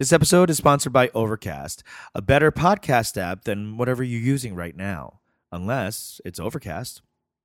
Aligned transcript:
This 0.00 0.14
episode 0.14 0.48
is 0.48 0.56
sponsored 0.56 0.94
by 0.94 1.10
Overcast, 1.12 1.82
a 2.14 2.22
better 2.22 2.50
podcast 2.50 3.20
app 3.20 3.44
than 3.44 3.76
whatever 3.76 4.02
you're 4.02 4.18
using 4.18 4.54
right 4.54 4.74
now, 4.74 5.20
unless 5.52 6.22
it's 6.24 6.40
Overcast. 6.40 7.02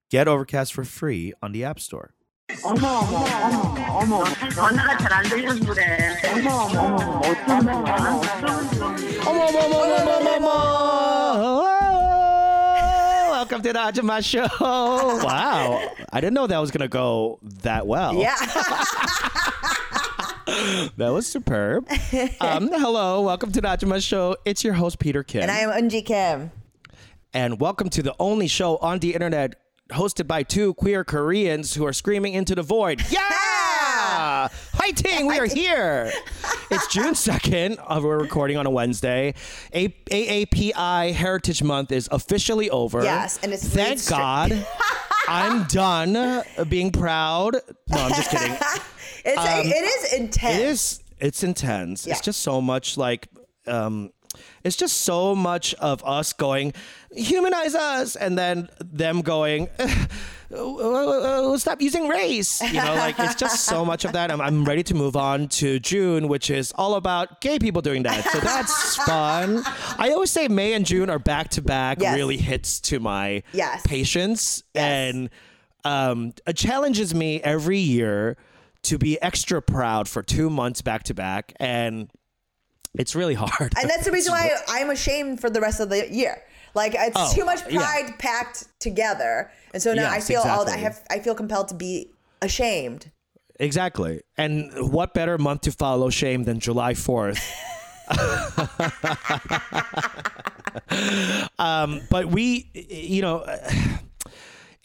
Get 0.09 0.29
Overcast 0.29 0.73
for 0.73 0.85
free 0.85 1.33
on 1.43 1.51
the 1.51 1.65
App 1.65 1.81
Store. 1.81 2.13
어머 2.63 2.87
어머 2.87 3.25
어머 3.43 4.23
어머 4.23 4.23
전화가 4.51 4.97
잘안 4.99 5.25
어머 6.31 6.49
어머 6.71 6.79
어머 6.79 7.19
어쩌면 7.19 7.85
전화 7.85 8.21
어머 9.27 9.47
어머 9.47 9.59
어머 9.59 9.75
어머 10.15 10.31
어머 10.37 11.65
Welcome 13.31 13.63
to 13.63 13.73
the 13.73 13.79
Ajumma 13.79 14.23
Show. 14.23 14.47
Wow. 14.61 15.91
I 16.13 16.21
didn't 16.21 16.33
know 16.33 16.47
that 16.47 16.59
was 16.59 16.71
going 16.71 16.83
to 16.83 16.87
go 16.87 17.37
that 17.63 17.85
well. 17.85 18.15
Yeah. 18.15 18.37
That 20.45 21.09
was 21.11 21.25
superb. 21.27 21.87
Um, 22.39 22.67
hello. 22.71 23.21
Welcome 23.21 23.51
to 23.51 23.61
the 23.61 23.67
Ajumma 23.67 24.05
Show. 24.05 24.37
It's 24.45 24.63
your 24.63 24.73
host, 24.73 24.99
Peter 24.99 25.23
Kim. 25.23 25.41
and 25.41 25.51
I 25.51 25.59
am 25.59 25.69
Eunji 25.71 26.05
Kim. 26.05 26.51
and 27.33 27.59
welcome 27.59 27.89
to 27.89 28.03
the 28.03 28.15
only 28.19 28.47
show 28.47 28.77
on 28.77 28.99
the 28.99 29.13
internet 29.13 29.55
hosted 29.91 30.27
by 30.27 30.43
two 30.43 30.73
queer 30.75 31.03
Koreans 31.03 31.73
who 31.75 31.85
are 31.85 31.93
screaming 31.93 32.33
into 32.33 32.53
the 32.55 32.63
void. 32.63 33.03
Yeah! 33.11 34.49
Hi, 34.73 34.91
Ting, 34.91 35.25
we 35.27 35.39
are 35.39 35.45
here. 35.45 36.11
It's 36.71 36.87
June 36.87 37.13
2nd. 37.13 37.77
Uh, 37.79 38.01
we're 38.03 38.17
recording 38.19 38.57
on 38.57 38.65
a 38.65 38.69
Wednesday. 38.71 39.35
A- 39.71 39.89
AAPI 39.89 41.13
Heritage 41.13 41.61
Month 41.61 41.91
is 41.91 42.09
officially 42.11 42.69
over. 42.71 43.03
Yes, 43.03 43.39
and 43.43 43.53
it's 43.53 43.67
Thank 43.67 44.05
God. 44.07 44.65
I'm 45.27 45.63
done 45.65 46.43
being 46.69 46.91
proud. 46.91 47.55
No, 47.89 47.97
I'm 47.97 48.13
just 48.13 48.31
kidding. 48.31 48.57
It's 49.25 49.67
it 49.67 49.83
is 49.83 50.13
intense. 50.13 50.55
Um, 50.55 50.61
It 50.61 50.65
is. 50.67 50.99
It's 51.19 51.43
intense. 51.43 52.05
Yeah. 52.05 52.13
It's 52.13 52.21
just 52.21 52.41
so 52.41 52.61
much 52.61 52.97
like. 52.97 53.27
Um, 53.67 54.11
it's 54.65 54.75
just 54.75 54.97
so 55.03 55.33
much 55.33 55.73
of 55.75 56.03
us 56.03 56.33
going, 56.33 56.73
humanize 57.15 57.73
us, 57.73 58.17
and 58.17 58.37
then 58.37 58.67
them 58.83 59.21
going, 59.21 59.69
"Uh, 60.51 61.57
stop 61.57 61.81
using 61.81 62.07
race. 62.09 62.61
You 62.61 62.73
know, 62.83 62.95
like 62.95 63.17
it's 63.19 63.35
just 63.35 63.63
so 63.63 63.85
much 63.85 64.05
of 64.05 64.11
that. 64.13 64.31
I'm, 64.31 64.41
I'm 64.41 64.65
ready 64.65 64.83
to 64.83 64.93
move 64.93 65.15
on 65.15 65.47
to 65.49 65.79
June, 65.79 66.27
which 66.27 66.49
is 66.49 66.73
all 66.75 66.95
about 66.95 67.41
gay 67.41 67.59
people 67.59 67.81
doing 67.81 68.03
that. 68.03 68.23
So 68.25 68.39
that's 68.39 68.95
fun. 69.05 69.63
I 69.97 70.09
always 70.11 70.31
say 70.31 70.47
May 70.47 70.73
and 70.73 70.85
June 70.85 71.09
are 71.09 71.19
back 71.19 71.49
to 71.51 71.61
back, 71.61 71.99
really 71.99 72.37
hits 72.37 72.79
to 72.81 72.99
my 72.99 73.43
Yes. 73.53 73.81
patience 73.85 74.63
Yes. 74.73 74.83
and 74.83 75.29
um, 75.83 76.33
challenges 76.55 77.13
me 77.15 77.41
every 77.41 77.79
year 77.79 78.37
to 78.85 78.97
be 78.97 79.21
extra 79.21 79.61
proud 79.61 80.07
for 80.07 80.23
two 80.23 80.49
months 80.49 80.81
back 80.81 81.03
to 81.03 81.13
back, 81.13 81.53
and 81.59 82.09
it's 82.97 83.15
really 83.15 83.33
hard. 83.35 83.73
and 83.79 83.89
that's 83.89 84.05
the 84.05 84.11
reason 84.11 84.31
why 84.31 84.49
I'm 84.67 84.89
ashamed 84.89 85.41
for 85.41 85.49
the 85.49 85.61
rest 85.61 85.79
of 85.79 85.89
the 85.89 86.11
year. 86.11 86.41
Like 86.73 86.93
it's 86.95 87.15
Oh, 87.15 87.31
too 87.33 87.45
much 87.45 87.59
yeah. 87.69 87.79
pride 87.79 88.19
packed 88.19 88.65
together, 88.79 89.51
and 89.73 89.81
so 89.81 89.93
now 89.93 90.09
I 90.11 90.15
Yes, 90.15 90.27
feel 90.27 90.41
all 90.41 90.69
I 90.69 90.77
have. 90.77 91.01
I 91.09 91.19
feel 91.19 91.35
compelled 91.35 91.69
to 91.69 91.75
be 91.75 92.09
ashamed. 92.41 93.11
exactly. 93.59 94.21
And 94.37 94.91
what 94.91 95.13
better 95.13 95.37
month 95.37 95.61
to 95.61 95.71
follow 95.71 96.09
shame 96.09 96.43
than 96.43 96.59
July 96.59 96.93
Fourth? 96.93 97.39
um, 101.59 102.01
but 102.09 102.27
we, 102.27 102.69
you 102.73 103.21
know. 103.21 103.45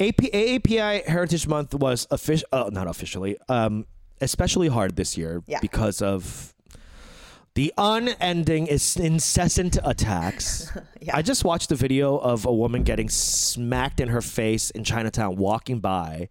AP, 0.01 0.17
AAPI 0.17 1.05
Heritage 1.07 1.47
Month 1.47 1.75
was 1.75 2.07
official, 2.11 2.49
uh, 2.53 2.71
not 2.73 2.87
officially, 2.87 3.37
um, 3.49 3.87
especially 4.21 4.69
hard 4.69 4.97
this 4.97 5.17
year 5.19 5.43
Yeah. 5.47 5.59
because 5.61 6.01
of 6.03 6.55
the 7.55 7.73
unending, 7.77 8.67
is 8.69 8.97
incessant 8.97 9.77
attacks. 9.85 10.71
Yeah. 11.03 11.17
I 11.17 11.23
just 11.23 11.45
watched 11.47 11.71
the 11.71 11.77
video 11.77 12.19
of 12.19 12.45
a 12.45 12.53
woman 12.53 12.83
getting 12.83 13.09
smacked 13.09 14.01
in 14.01 14.09
her 14.09 14.21
face 14.21 14.69
in 14.71 14.85
Chinatown 14.85 15.37
walking 15.37 15.81
by 15.81 16.29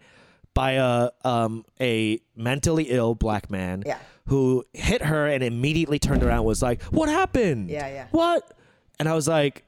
by 0.54 0.74
a 0.74 1.10
um, 1.26 1.66
a 1.82 2.20
mentally 2.36 2.84
ill 2.90 3.16
black 3.16 3.50
man 3.50 3.82
Yeah. 3.84 3.98
who 4.28 4.64
hit 4.74 5.02
her 5.02 5.26
and 5.26 5.44
immediately 5.44 5.98
turned 5.98 6.22
around 6.22 6.38
and 6.40 6.46
was 6.46 6.62
like, 6.62 6.84
"What 6.84 7.10
happened? 7.10 7.72
Yeah, 7.72 7.88
yeah. 7.88 8.08
What?" 8.12 8.44
And 9.00 9.10
I 9.10 9.16
was 9.16 9.28
like, 9.28 9.66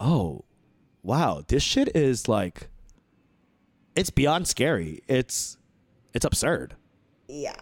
"Oh, 0.00 0.44
wow, 1.04 1.44
this 1.46 1.62
shit 1.62 1.94
is 1.94 2.26
like 2.28 2.68
it's 3.96 4.10
beyond 4.10 4.46
scary. 4.46 5.02
It's 5.08 5.56
it's 6.14 6.24
absurd. 6.24 6.74
Yeah, 7.28 7.56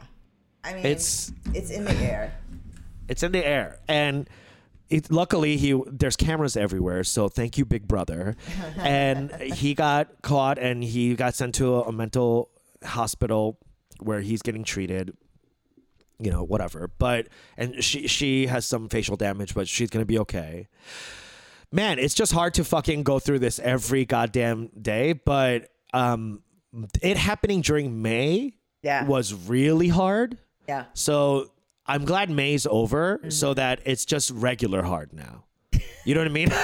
I 0.63 0.75
mean, 0.75 0.85
It's 0.87 1.33
it's 1.55 1.71
in 1.71 1.85
the 1.85 1.95
air. 1.97 2.35
it's 3.09 3.23
in 3.23 3.33
the 3.33 3.45
air 3.47 3.79
and 3.89 4.29
it, 4.91 5.11
luckily 5.11 5.57
he 5.57 5.79
there's 5.91 6.17
cameras 6.17 6.57
everywhere 6.57 7.03
so 7.05 7.29
thank 7.29 7.57
you 7.59 7.65
big 7.65 7.89
brother 7.89 8.37
and 8.77 9.31
he 9.41 9.75
got 9.75 10.21
caught 10.23 10.59
and 10.59 10.85
he 10.85 11.15
got 11.17 11.35
sent 11.35 11.55
to 11.55 11.75
a, 11.77 11.81
a 11.85 11.93
mental 11.93 12.51
hospital 12.85 13.59
where 14.01 14.21
he's 14.21 14.43
getting 14.43 14.63
treated 14.65 15.17
you 16.19 16.31
know 16.31 16.43
whatever 16.45 16.91
but 16.99 17.29
and 17.57 17.83
she 17.83 18.07
she 18.07 18.47
has 18.47 18.67
some 18.67 18.89
facial 18.89 19.17
damage 19.17 19.55
but 19.55 19.67
she's 19.67 19.89
gonna 19.91 20.05
be 20.05 20.19
okay 20.19 20.69
man 21.73 21.99
it's 21.99 22.15
just 22.15 22.33
hard 22.33 22.53
to 22.55 22.63
fucking 22.65 23.03
go 23.03 23.19
through 23.19 23.39
this 23.39 23.59
every 23.61 24.05
goddamn 24.05 24.69
day 24.81 25.13
but 25.15 25.71
um 25.95 26.43
it 27.03 27.17
happening 27.17 27.61
during 27.63 28.03
may 28.03 28.53
Yeah. 28.83 29.07
was 29.07 29.33
really 29.33 29.89
hard 29.89 30.37
Yeah, 30.69 30.85
so 30.95 31.51
I'm 31.87 32.05
glad 32.05 32.29
May's 32.31 32.67
over 32.67 33.19
Mm-hmm. 33.19 33.31
so 33.31 33.55
that 33.55 33.81
it's 33.85 34.05
just 34.05 34.31
regular 34.33 34.83
hard 34.83 35.13
now. 35.13 35.45
You 36.05 36.15
know 36.15 36.21
what 36.21 36.29
I 36.29 36.33
mean? 36.33 36.51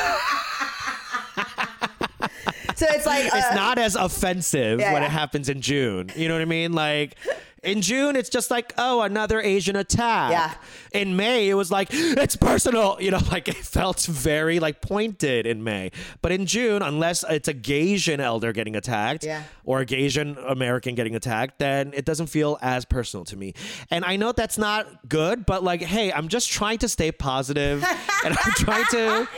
so 2.75 2.87
it's 2.89 3.07
like 3.07 3.25
it's 3.27 3.35
uh, 3.35 3.55
not 3.55 3.79
as 3.79 3.95
offensive 3.97 4.81
Yeah, 4.81 4.93
when 4.93 5.03
yeah. 5.03 5.09
it 5.09 5.13
happens 5.13 5.49
in 5.49 5.61
June. 5.61 6.11
You 6.17 6.29
know 6.29 6.35
what 6.35 6.41
I 6.43 6.47
mean? 6.47 6.73
Like 6.73 7.17
in 7.63 7.83
June, 7.83 8.17
it's 8.17 8.29
just 8.29 8.51
like, 8.51 8.73
oh, 8.79 9.03
another 9.03 9.41
Asian 9.41 9.77
attack. 9.77 10.31
Yeah. 10.33 10.55
In 10.99 11.17
May, 11.17 11.49
it 11.49 11.55
was 11.55 11.71
like, 11.71 11.89
it's 11.93 12.37
personal. 12.37 12.99
You 13.01 13.11
know, 13.13 13.21
like 13.31 13.49
it 13.49 13.57
felt 13.57 14.01
very 14.03 14.61
like 14.61 14.81
pointed 14.81 15.47
in 15.47 15.65
May. 15.65 15.91
But 16.23 16.33
in 16.33 16.47
June, 16.47 16.83
unless 16.83 17.25
it's 17.29 17.49
a 17.49 17.55
Gaysian 17.55 18.19
elder 18.21 18.53
getting 18.53 18.77
attacked 18.77 19.25
Yeah. 19.25 19.43
or 19.65 19.81
a 19.81 19.87
Gaysian 19.87 20.37
American 20.51 20.95
getting 20.95 21.15
attacked, 21.15 21.59
then 21.59 21.93
it 21.95 22.05
doesn't 22.05 22.27
feel 22.29 22.59
as 22.63 22.85
personal 22.85 23.25
to 23.27 23.37
me. 23.37 23.55
And 23.91 24.05
I 24.05 24.17
know 24.17 24.33
that's 24.33 24.59
not 24.59 25.09
good, 25.09 25.47
but 25.47 25.63
like, 25.65 25.83
hey, 25.83 26.13
I'm 26.13 26.29
just 26.29 26.51
trying 26.51 26.79
to 26.79 26.89
stay 26.89 27.11
positive 27.13 27.83
and 28.25 28.37
I'm 28.45 28.53
trying 28.53 28.85
to, 28.91 29.29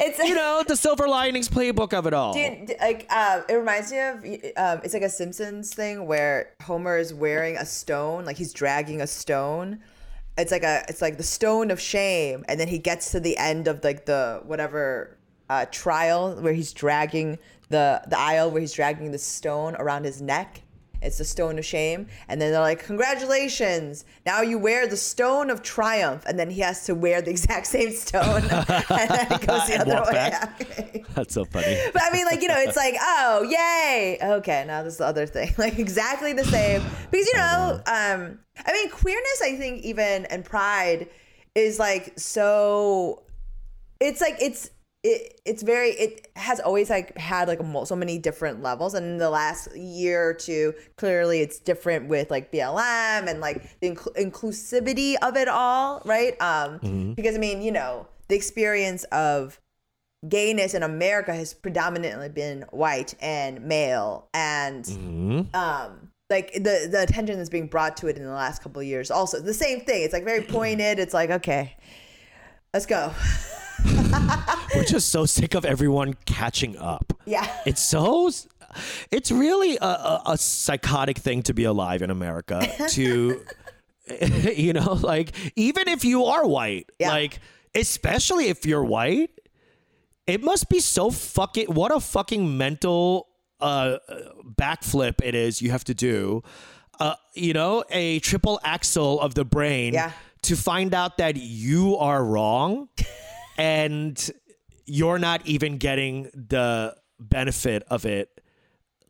it's 0.00 0.18
you 0.18 0.34
know, 0.34 0.64
the 0.66 0.76
silver 0.76 1.06
linings 1.08 1.48
playbook 1.48 1.92
of 1.92 2.06
it 2.06 2.14
all. 2.14 2.32
Dude, 2.32 2.74
like 2.80 3.06
uh, 3.10 3.42
it 3.48 3.54
reminds 3.54 3.92
me 3.92 3.98
of 3.98 4.24
um, 4.56 4.80
it's 4.84 4.94
like 4.94 5.02
a 5.02 5.10
Simpsons 5.10 5.74
thing 5.74 6.06
where 6.06 6.54
Homer 6.62 6.96
is 6.98 7.12
wearing 7.12 7.56
a 7.56 7.66
stone, 7.66 8.24
like 8.24 8.36
he's 8.36 8.52
dragging 8.52 9.00
a 9.00 9.06
stone. 9.06 9.80
It's 10.38 10.52
like 10.52 10.62
a 10.62 10.84
it's 10.88 11.02
like 11.02 11.16
the 11.16 11.22
stone 11.22 11.70
of 11.70 11.80
shame, 11.80 12.44
and 12.48 12.58
then 12.58 12.68
he 12.68 12.78
gets 12.78 13.12
to 13.12 13.20
the 13.20 13.36
end 13.36 13.68
of 13.68 13.84
like 13.84 14.06
the 14.06 14.42
whatever 14.44 15.18
uh, 15.50 15.66
trial 15.70 16.34
where 16.36 16.52
he's 16.52 16.72
dragging 16.72 17.38
the 17.68 18.02
the 18.08 18.18
aisle 18.18 18.50
where 18.50 18.60
he's 18.60 18.72
dragging 18.72 19.10
the 19.10 19.18
stone 19.18 19.74
around 19.76 20.04
his 20.04 20.22
neck. 20.22 20.62
It's 21.02 21.18
the 21.18 21.24
stone 21.24 21.58
of 21.58 21.64
shame, 21.64 22.08
and 22.28 22.40
then 22.40 22.52
they're 22.52 22.60
like, 22.60 22.84
"Congratulations! 22.84 24.04
Now 24.26 24.42
you 24.42 24.58
wear 24.58 24.86
the 24.86 24.96
stone 24.96 25.50
of 25.50 25.62
triumph." 25.62 26.24
And 26.26 26.38
then 26.38 26.50
he 26.50 26.60
has 26.60 26.84
to 26.86 26.94
wear 26.94 27.22
the 27.22 27.30
exact 27.36 27.66
same 27.66 27.92
stone, 27.92 28.42
and 28.42 29.10
then 29.10 29.32
it 29.32 29.46
goes 29.46 29.66
the 29.66 29.78
other 29.80 30.04
way. 30.12 31.04
That's 31.14 31.34
so 31.34 31.44
funny. 31.44 31.78
But 31.92 32.02
I 32.02 32.12
mean, 32.12 32.26
like, 32.26 32.42
you 32.42 32.48
know, 32.48 32.58
it's 32.58 32.76
like, 32.76 32.96
oh, 33.00 33.42
yay. 33.42 34.18
Okay, 34.22 34.64
now 34.66 34.82
this 34.82 34.94
is 34.94 34.98
the 34.98 35.06
other 35.06 35.26
thing. 35.26 35.54
Like, 35.58 35.78
exactly 35.78 36.32
the 36.32 36.44
same. 36.44 36.82
Because, 37.10 37.26
you 37.26 37.36
know, 37.36 37.80
um, 37.86 38.38
I 38.66 38.72
mean, 38.72 38.90
queerness, 38.90 39.42
I 39.42 39.56
think, 39.56 39.84
even, 39.84 40.26
and 40.26 40.44
pride 40.44 41.08
is 41.54 41.78
like 41.78 42.12
so, 42.16 43.22
it's 44.00 44.20
like, 44.20 44.36
it's, 44.40 44.70
it, 45.02 45.40
it's 45.46 45.62
very 45.62 45.90
it 45.90 46.28
has 46.36 46.60
always 46.60 46.90
like 46.90 47.16
had 47.16 47.48
like 47.48 47.60
so 47.86 47.96
many 47.96 48.18
different 48.18 48.62
levels 48.62 48.94
and 48.94 49.06
in 49.06 49.18
the 49.18 49.30
last 49.30 49.74
year 49.74 50.28
or 50.28 50.34
two 50.34 50.74
clearly 50.96 51.40
it's 51.40 51.58
different 51.58 52.06
with 52.06 52.30
like 52.30 52.52
blm 52.52 53.26
and 53.26 53.40
like 53.40 53.80
the 53.80 53.92
incl- 53.92 54.14
inclusivity 54.16 55.14
of 55.22 55.36
it 55.36 55.48
all 55.48 56.02
right 56.04 56.40
um 56.42 57.14
because 57.14 57.34
i 57.34 57.38
mean 57.38 57.62
you 57.62 57.72
know 57.72 58.06
the 58.28 58.36
experience 58.36 59.04
of 59.04 59.58
gayness 60.28 60.74
in 60.74 60.82
America 60.82 61.34
has 61.34 61.54
predominantly 61.54 62.28
been 62.28 62.62
white 62.70 63.14
and 63.20 63.62
male, 63.62 64.28
and 64.34 64.86
um, 65.54 66.10
like 66.28 66.52
the 66.52 66.88
the 66.90 67.02
attention 67.02 67.36
that's 67.38 67.50
being 67.50 67.66
brought 67.66 67.96
to 67.98 68.06
it 68.08 68.16
in 68.16 68.24
the 68.24 68.30
last 68.30 68.62
couple 68.62 68.80
of 68.80 68.86
years. 68.86 69.10
Also, 69.10 69.40
the 69.40 69.54
same 69.54 69.80
thing. 69.80 70.02
It's 70.02 70.12
like 70.12 70.24
very 70.24 70.42
pointed. 70.48 70.98
It's 70.98 71.14
like 71.14 71.30
okay, 71.30 71.76
let's 72.72 72.86
go. 72.86 73.12
We're 74.74 74.84
just 74.84 75.08
so 75.10 75.26
sick 75.26 75.54
of 75.54 75.64
everyone 75.64 76.14
catching 76.26 76.76
up. 76.78 77.12
Yeah. 77.26 77.46
It's 77.66 77.82
so. 77.82 78.30
It's 79.10 79.30
really 79.32 79.76
a, 79.78 79.84
a, 79.84 80.22
a 80.26 80.38
psychotic 80.38 81.18
thing 81.18 81.42
to 81.44 81.54
be 81.54 81.64
alive 81.64 82.02
in 82.02 82.10
America. 82.10 82.66
To 82.90 83.40
you 84.56 84.72
know, 84.72 84.92
like 84.94 85.32
even 85.56 85.88
if 85.88 86.04
you 86.04 86.24
are 86.24 86.46
white, 86.46 86.90
Yeah. 86.98 87.10
like 87.10 87.38
especially 87.74 88.48
if 88.48 88.66
you're 88.66 88.82
white, 88.84 89.30
it 90.26 90.42
must 90.42 90.68
be 90.68 90.80
so 90.80 91.10
fucking 91.10 91.66
what 91.66 91.92
a 91.94 92.00
fucking 92.00 92.56
mental 92.56 93.28
uh 93.60 93.98
backflip 94.56 95.20
it 95.22 95.34
is 95.34 95.60
you 95.62 95.70
have 95.70 95.84
to 95.84 95.94
do. 95.94 96.42
Uh, 96.98 97.14
you 97.34 97.52
know, 97.54 97.82
a 97.90 98.18
triple 98.20 98.60
axle 98.62 99.20
of 99.20 99.34
the 99.34 99.44
brain 99.44 99.94
Yeah. 99.94 100.12
to 100.42 100.54
find 100.56 100.92
out 100.94 101.16
that 101.18 101.36
you 101.36 101.96
are 101.96 102.22
wrong 102.24 102.88
and 103.60 104.30
you're 104.86 105.18
not 105.18 105.46
even 105.46 105.76
getting 105.76 106.24
the 106.34 106.96
benefit 107.18 107.82
of 107.90 108.06
it 108.06 108.40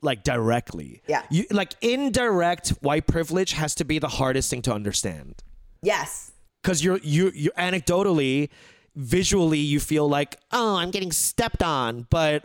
like 0.03 0.25
directly. 0.25 1.03
Yeah. 1.07 1.23
You 1.31 1.47
like 1.51 1.75
indirect 1.81 2.71
white 2.81 3.07
privilege 3.07 3.53
has 3.53 3.75
to 3.77 3.85
be 3.85 3.99
the 3.99 4.09
hardest 4.09 4.51
thing 4.51 4.63
to 4.63 4.73
understand. 4.73 5.43
Yes. 5.83 6.33
Cuz 6.63 6.83
you're 6.83 6.99
you 6.99 7.31
you 7.35 7.51
anecdotally 7.57 8.49
visually 8.97 9.59
you 9.59 9.81
feel 9.81 10.09
like, 10.09 10.39
"Oh, 10.53 10.77
I'm 10.77 10.91
getting 10.91 11.13
stepped 11.13 11.63
on," 11.63 12.07
but 12.11 12.45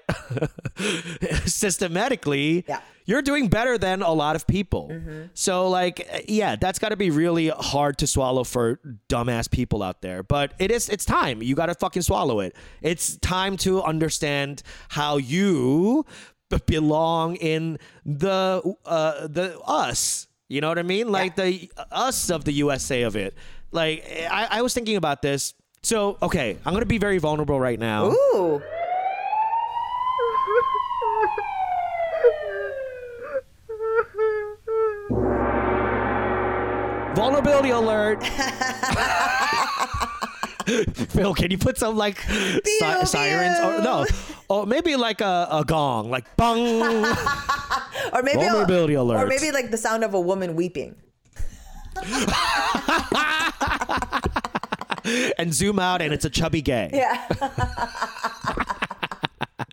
systematically 1.45 2.65
Yeah. 2.67 2.79
you're 3.05 3.21
doing 3.21 3.47
better 3.47 3.77
than 3.77 4.01
a 4.01 4.11
lot 4.13 4.35
of 4.35 4.47
people. 4.47 4.91
So 5.33 5.69
like 5.69 6.25
yeah, 6.27 6.55
that's 6.55 6.79
got 6.79 6.89
to 6.89 6.95
be 6.97 7.09
really 7.09 7.49
hard 7.49 7.97
to 7.99 8.07
swallow 8.07 8.43
for 8.43 8.79
dumbass 9.09 9.49
people 9.49 9.83
out 9.83 10.01
there. 10.01 10.23
But 10.23 10.53
it 10.59 10.71
is 10.71 10.89
it's 10.89 11.05
time. 11.05 11.41
You 11.41 11.55
got 11.55 11.67
to 11.67 11.75
fucking 11.75 12.01
swallow 12.03 12.39
it. 12.39 12.55
It's 12.81 13.17
time 13.17 13.57
to 13.57 13.81
understand 13.83 14.63
how 14.89 15.17
you 15.17 16.05
belong 16.67 17.35
in 17.37 17.77
the 18.05 18.61
uh 18.85 19.27
the 19.27 19.59
us. 19.65 20.27
You 20.47 20.61
know 20.61 20.69
what 20.69 20.77
I 20.79 20.83
mean? 20.83 21.11
Like 21.11 21.35
the 21.35 21.69
us 21.91 22.29
of 22.29 22.45
the 22.45 22.51
USA 22.53 23.01
of 23.03 23.15
it. 23.15 23.33
Like 23.71 24.05
I, 24.29 24.47
I 24.51 24.61
was 24.61 24.73
thinking 24.73 24.95
about 24.95 25.21
this. 25.21 25.53
So 25.85 26.17
okay, 26.19 26.57
I'm 26.65 26.73
gonna 26.73 26.87
be 26.87 26.97
very 26.97 27.19
vulnerable 27.19 27.59
right 27.59 27.79
now. 27.79 28.07
Ooh. 28.07 28.59
Vulnerability 37.13 37.69
alert. 37.69 38.23
Phil, 41.13 41.35
can 41.35 41.51
you 41.51 41.59
put 41.59 41.77
some 41.77 41.95
like 41.95 42.19
si- 42.19 43.05
sirens 43.05 43.59
or 43.59 43.79
no? 43.83 44.07
Or 44.49 44.65
maybe 44.65 44.95
like 44.95 45.21
a, 45.21 45.47
a 45.51 45.63
gong, 45.63 46.09
like 46.09 46.35
bung. 46.35 46.57
Or 48.11 48.23
maybe 48.23 48.41
a- 48.41 48.49
Vulnerability 48.49 48.95
Or 48.97 49.27
maybe 49.27 49.51
like 49.51 49.69
the 49.69 49.77
sound 49.77 50.03
of 50.03 50.15
a 50.15 50.19
woman 50.19 50.55
weeping. 50.55 50.95
and 55.37 55.53
zoom 55.53 55.79
out 55.79 56.01
and 56.01 56.13
it's 56.13 56.25
a 56.25 56.29
chubby 56.29 56.61
gay. 56.61 56.89
Yeah. 56.93 57.27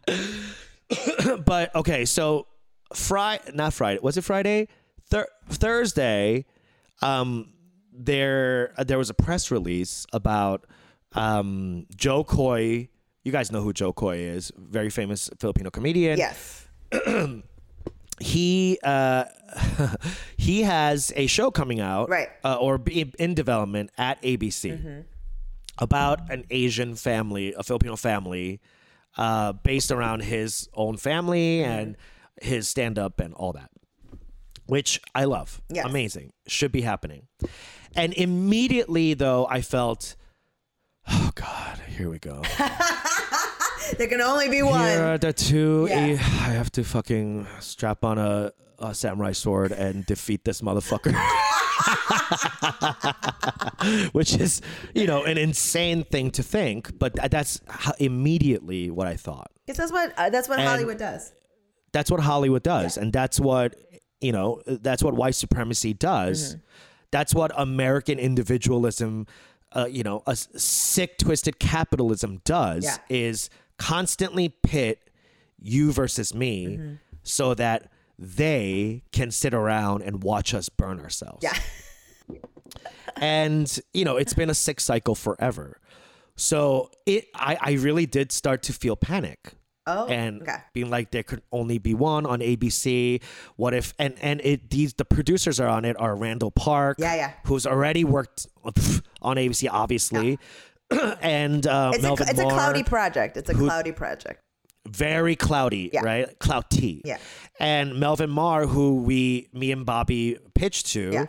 But 1.47 1.75
okay, 1.75 2.05
so 2.05 2.47
Friday, 2.95 3.51
not 3.55 3.73
Friday. 3.73 4.01
Was 4.03 4.17
it 4.19 4.23
Friday? 4.23 4.69
Thur- 5.09 5.29
Thursday. 5.49 6.45
Um, 7.01 7.53
there 7.93 8.75
there 8.79 8.99
was 8.99 9.09
a 9.11 9.15
press 9.15 9.51
release 9.51 10.07
about 10.13 10.67
um 11.13 11.87
Jo 11.97 12.25
Koy. 12.25 12.89
You 13.25 13.33
guys 13.33 13.51
know 13.53 13.63
who 13.63 13.73
Jo 13.73 13.93
Koy 13.93 14.19
is? 14.19 14.53
Very 14.57 14.91
famous 14.91 15.31
Filipino 15.39 15.71
comedian. 15.71 16.19
yes. 16.19 16.67
he 18.21 18.79
uh 18.85 19.25
he 20.37 20.63
has 20.63 21.13
a 21.17 21.27
show 21.27 21.51
coming 21.51 21.81
out 21.81 22.11
Right. 22.11 22.29
uh, 22.45 22.57
or 22.57 22.77
be 22.79 23.11
in 23.19 23.35
development 23.35 23.91
at 23.97 24.21
ABC 24.23 25.05
about 25.83 26.31
an 26.31 26.45
Asian 26.51 26.95
family, 26.95 27.53
a 27.57 27.63
Filipino 27.63 27.97
family 27.97 28.61
uh 29.19 29.53
based 29.53 29.91
around 29.91 30.23
his 30.23 30.71
own 30.73 30.97
family 30.97 31.63
and 31.63 31.99
his 32.41 32.67
stand 32.69 32.99
up 32.99 33.21
and 33.21 33.35
all 33.35 33.53
that. 33.53 33.71
Which 34.67 35.01
I 35.15 35.25
love. 35.25 35.61
Yes. 35.69 35.85
Amazing. 35.85 36.33
Should 36.47 36.73
be 36.73 36.81
happening. 36.81 37.27
And 37.95 38.15
immediately 38.15 39.13
though 39.15 39.47
I 39.51 39.61
felt 39.61 40.17
oh 41.11 41.31
god, 41.35 41.83
here 41.89 42.09
we 42.09 42.19
go. 42.19 42.43
There 43.99 44.07
can 44.07 44.21
only 44.23 44.49
be 44.49 44.63
one. 44.63 44.81
Here 44.89 45.05
are 45.05 45.19
the 45.19 45.33
two. 45.33 45.87
Yeah. 45.91 46.13
I 46.13 46.53
have 46.57 46.71
to 46.73 46.85
fucking 46.85 47.47
strap 47.61 48.05
on 48.05 48.17
a, 48.17 48.53
a 48.79 48.95
samurai 48.95 49.33
sword 49.33 49.73
and 49.73 50.07
defeat 50.07 50.45
this 50.45 50.63
motherfucker. 50.63 51.13
Which 54.13 54.35
is, 54.35 54.61
you 54.95 55.07
know, 55.07 55.25
an 55.25 55.39
insane 55.39 56.05
thing 56.05 56.31
to 56.33 56.43
think, 56.43 56.99
but 56.99 57.15
that's 57.31 57.61
immediately 57.99 58.91
what 58.91 59.07
I 59.07 59.17
thought. 59.17 59.51
Because 59.67 59.79
that's 59.79 59.93
what 59.93 60.13
uh, 60.19 60.31
that's 60.31 60.49
what 60.49 60.59
And- 60.59 60.69
Hollywood 60.69 60.99
does. 60.99 61.33
That's 61.93 62.11
what 62.11 62.21
Hollywood 62.21 62.63
does, 62.63 62.97
and 62.97 63.13
that's 63.13 63.39
what 63.39 63.77
you 64.23 64.33
know. 64.33 64.63
That's 64.67 65.03
what 65.03 65.13
white 65.15 65.35
supremacy 65.35 65.93
does. 65.93 66.57
That's 67.11 67.35
what 67.35 67.53
American 67.55 68.19
individualism, 68.19 69.27
uh, 69.73 69.87
you 69.91 70.03
know, 70.03 70.23
a 70.27 70.35
sick, 70.35 71.19
twisted 71.19 71.59
capitalism 71.59 72.41
does. 72.47 72.85
Yeah. 72.85 72.97
Is 73.11 73.51
constantly 73.77 74.49
pit 74.49 75.11
you 75.59 75.93
versus 75.93 76.35
me, 76.35 76.67
Mm-hmm. 76.67 76.95
so 77.25 77.53
that 77.55 77.92
they 78.19 79.03
can 79.13 79.31
sit 79.31 79.55
around 79.55 80.03
and 80.03 80.23
watch 80.23 80.55
us 80.55 80.69
burn 80.69 81.01
ourselves. 81.01 81.43
Yeah. 81.43 81.57
and 83.17 83.79
you 83.93 84.05
know 84.05 84.17
it's 84.17 84.35
been 84.35 84.51
a 84.51 84.55
sick 84.55 84.81
cycle 84.81 85.15
forever. 85.15 85.79
So 86.37 86.91
it, 87.05 87.27
I, 87.35 87.59
I 87.61 87.73
really 87.73 88.07
did 88.07 88.33
start 88.33 88.63
to 88.65 88.73
feel 88.73 88.97
panic 88.97 89.55
Oh. 89.85 90.07
and 90.07 90.43
okay. 90.43 90.59
being 90.73 90.91
like 90.91 91.11
there 91.11 91.25
could 91.25 91.43
only 91.51 91.79
be 91.79 91.93
one 91.93 92.25
on 92.25 92.39
ABC. 92.39 93.21
What 93.57 93.75
if 93.75 93.93
and 93.99 94.15
and 94.21 94.41
it 94.45 94.71
these 94.71 94.95
the 94.95 95.05
producers 95.05 95.59
are 95.59 95.67
on 95.67 95.85
it 95.85 96.01
are 96.01 96.15
Randall 96.15 96.53
Park, 96.53 96.99
Yeah, 97.01 97.15
yeah. 97.17 97.33
who's 97.47 97.67
already 97.67 98.05
worked 98.05 98.47
on 99.23 99.37
ABC, 99.37 99.69
obviously, 99.71 100.39
and 101.21 101.67
uh, 101.67 101.91
It's 101.95 102.05
a 102.05 102.07
Melvin 102.07 102.29
it's 102.29 102.39
a 102.39 102.45
cloudy 102.45 102.85
project. 102.85 103.37
It's 103.37 103.51
a 103.51 103.55
cloudy 103.55 103.91
project. 103.91 104.42
Very 104.87 105.37
cloudy, 105.37 105.91
Yeah. 105.93 106.01
right? 106.03 106.39
Cloud 106.41 106.69
T, 106.71 107.03
Yeah. 107.05 107.19
and 107.61 107.99
Melvin 108.01 108.31
Mar, 108.31 108.67
who 108.67 108.97
we 108.97 109.49
me 109.53 109.71
and 109.73 109.87
Bobby 109.87 110.39
pitched 110.55 110.87
to. 110.89 111.11
Yeah. 111.13 111.27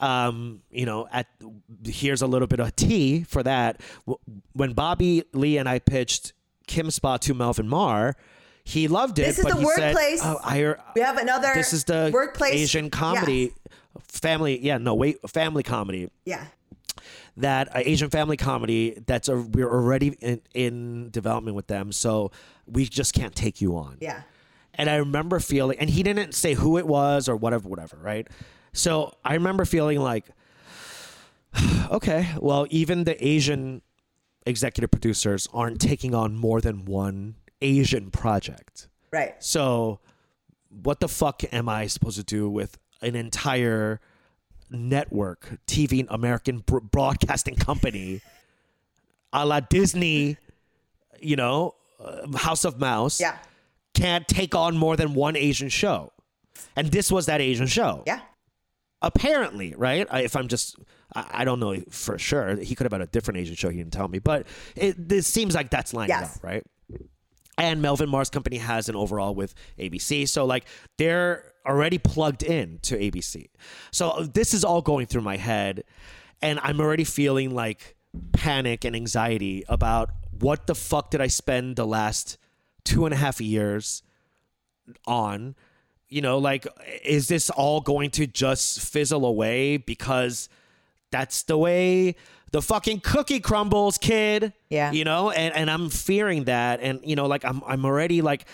Um, 0.00 0.62
you 0.70 0.84
know, 0.86 1.06
at 1.12 1.26
here's 1.86 2.22
a 2.22 2.26
little 2.26 2.48
bit 2.48 2.60
of 2.60 2.74
tea 2.76 3.22
for 3.24 3.42
that. 3.42 3.80
When 4.52 4.72
Bobby 4.72 5.24
Lee 5.32 5.56
and 5.58 5.68
I 5.68 5.78
pitched 5.78 6.32
Kim 6.66 6.90
Spa 6.90 7.16
to 7.18 7.34
Melvin 7.34 7.68
Mar, 7.68 8.14
he 8.64 8.88
loved 8.88 9.18
it. 9.18 9.26
This 9.26 9.38
is 9.38 9.44
but 9.44 9.54
the 9.56 9.60
he 9.60 9.66
said, 9.74 9.94
workplace. 9.94 10.20
"Oh, 10.24 10.38
I, 10.42 10.74
We 10.94 11.00
have 11.02 11.18
another 11.18 11.52
this 11.54 11.72
is 11.72 11.84
the 11.84 12.10
workplace 12.12 12.54
Asian 12.54 12.90
comedy, 12.90 13.52
family. 14.08 14.58
Yeah, 14.62 14.78
no, 14.78 14.94
wait, 14.94 15.18
family 15.30 15.62
comedy. 15.62 16.10
Yeah. 16.24 16.44
That 17.36 17.74
uh, 17.74 17.82
Asian 17.84 18.10
family 18.10 18.36
comedy. 18.36 18.98
That's 19.06 19.28
a, 19.28 19.36
we're 19.36 19.70
already 19.70 20.08
in, 20.20 20.40
in 20.54 21.10
development 21.10 21.56
with 21.56 21.66
them, 21.66 21.92
so 21.92 22.30
we 22.66 22.86
just 22.86 23.12
can't 23.12 23.34
take 23.34 23.60
you 23.60 23.76
on. 23.76 23.98
Yeah. 24.00 24.22
And 24.74 24.90
I 24.90 24.96
remember 24.96 25.40
feeling, 25.40 25.78
and 25.78 25.88
he 25.88 26.02
didn't 26.02 26.34
say 26.34 26.54
who 26.54 26.78
it 26.78 26.86
was 26.86 27.28
or 27.28 27.36
whatever, 27.36 27.68
whatever, 27.68 27.96
right? 27.96 28.28
So 28.72 29.14
I 29.24 29.34
remember 29.34 29.64
feeling 29.64 30.00
like, 30.00 30.26
okay, 31.90 32.34
well, 32.38 32.66
even 32.70 33.04
the 33.04 33.26
Asian 33.26 33.82
executive 34.46 34.90
producers 34.90 35.48
aren't 35.52 35.80
taking 35.80 36.14
on 36.14 36.36
more 36.36 36.60
than 36.60 36.84
one 36.84 37.36
Asian 37.60 38.10
project. 38.10 38.88
Right. 39.12 39.34
So, 39.42 40.00
what 40.68 41.00
the 41.00 41.08
fuck 41.08 41.42
am 41.52 41.68
I 41.68 41.86
supposed 41.86 42.18
to 42.18 42.24
do 42.24 42.50
with 42.50 42.78
an 43.00 43.14
entire 43.14 44.00
network, 44.70 45.58
TV, 45.66 46.06
American 46.08 46.58
br- 46.60 46.78
broadcasting 46.80 47.54
company, 47.56 48.20
a 49.32 49.44
la 49.46 49.60
Disney, 49.60 50.36
you 51.20 51.36
know, 51.36 51.74
uh, 52.00 52.36
House 52.36 52.64
of 52.64 52.78
Mouse? 52.78 53.20
Yeah. 53.20 53.36
can't 53.94 54.28
take 54.28 54.54
on 54.54 54.76
more 54.76 54.96
than 54.96 55.14
one 55.14 55.36
Asian 55.36 55.68
show. 55.70 56.12
And 56.74 56.88
this 56.88 57.10
was 57.10 57.26
that 57.26 57.40
Asian 57.40 57.66
show. 57.66 58.02
Yeah. 58.06 58.20
Apparently, 59.02 59.74
right? 59.76 60.06
I, 60.10 60.22
if 60.22 60.36
I'm 60.36 60.48
just, 60.48 60.76
I, 61.14 61.26
I 61.40 61.44
don't 61.44 61.60
know 61.60 61.76
for 61.90 62.18
sure. 62.18 62.56
He 62.56 62.74
could 62.74 62.84
have 62.84 62.92
had 62.92 63.00
a 63.02 63.06
different 63.06 63.38
Asian 63.38 63.54
show. 63.56 63.68
He 63.68 63.76
didn't 63.78 63.92
tell 63.92 64.08
me. 64.08 64.18
But 64.18 64.46
it 64.74 65.08
this 65.08 65.26
seems 65.26 65.54
like 65.54 65.70
that's 65.70 65.92
lining 65.94 66.10
Yes. 66.10 66.36
up, 66.36 66.44
right? 66.44 66.62
And 67.58 67.80
Melvin 67.80 68.08
Mar's 68.10 68.28
Company 68.28 68.58
has 68.58 68.88
an 68.90 68.96
overall 68.96 69.34
with 69.34 69.54
ABC. 69.78 70.28
So, 70.28 70.44
like, 70.44 70.66
they're 70.98 71.52
already 71.66 71.98
plugged 71.98 72.42
in 72.42 72.78
to 72.82 72.96
ABC. 72.96 73.48
So, 73.90 74.28
this 74.32 74.54
is 74.54 74.64
all 74.64 74.82
going 74.82 75.06
through 75.06 75.22
my 75.22 75.36
head. 75.36 75.84
And 76.42 76.60
I'm 76.62 76.80
already 76.80 77.04
feeling 77.04 77.54
like 77.54 77.96
panic 78.32 78.84
and 78.84 78.94
anxiety 78.94 79.64
about 79.68 80.10
what 80.38 80.66
the 80.66 80.74
fuck 80.74 81.10
did 81.10 81.20
I 81.20 81.28
spend 81.28 81.76
the 81.76 81.86
last 81.86 82.36
two 82.84 83.06
and 83.06 83.14
a 83.14 83.16
half 83.16 83.40
years 83.40 84.02
on? 85.06 85.54
You 86.08 86.20
know, 86.20 86.38
like, 86.38 86.66
is 87.04 87.28
this 87.28 87.50
all 87.50 87.80
going 87.80 88.10
to 88.10 88.26
just 88.26 88.80
fizzle 88.80 89.24
away 89.24 89.76
because 89.76 90.48
that's 91.10 91.42
the 91.42 91.58
way 91.58 92.16
the 92.52 92.62
fucking 92.62 93.00
cookie 93.00 93.40
crumbles, 93.40 93.98
kid. 93.98 94.52
Yeah. 94.70 94.92
You 94.92 95.04
know, 95.04 95.30
and, 95.30 95.54
and 95.54 95.70
I'm 95.70 95.90
fearing 95.90 96.44
that. 96.44 96.80
And, 96.80 97.00
you 97.04 97.16
know, 97.16 97.26
like 97.26 97.44
I'm 97.44 97.62
I'm 97.66 97.84
already 97.84 98.22
like 98.22 98.46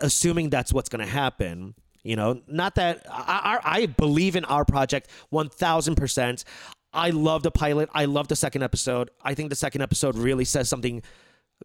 assuming 0.00 0.50
that's 0.50 0.72
what's 0.72 0.88
gonna 0.88 1.06
happen. 1.06 1.74
You 2.02 2.16
know, 2.16 2.42
not 2.48 2.74
that 2.76 3.06
I, 3.08 3.60
I, 3.62 3.86
believe 3.86 4.34
in 4.34 4.44
our 4.46 4.64
project 4.64 5.08
1000%. 5.32 6.44
I 6.92 7.10
love 7.10 7.44
the 7.44 7.50
pilot. 7.52 7.88
I 7.94 8.06
love 8.06 8.26
the 8.26 8.34
second 8.34 8.62
episode. 8.62 9.10
I 9.22 9.34
think 9.34 9.50
the 9.50 9.56
second 9.56 9.82
episode 9.82 10.16
really 10.16 10.44
says 10.44 10.68
something 10.68 11.02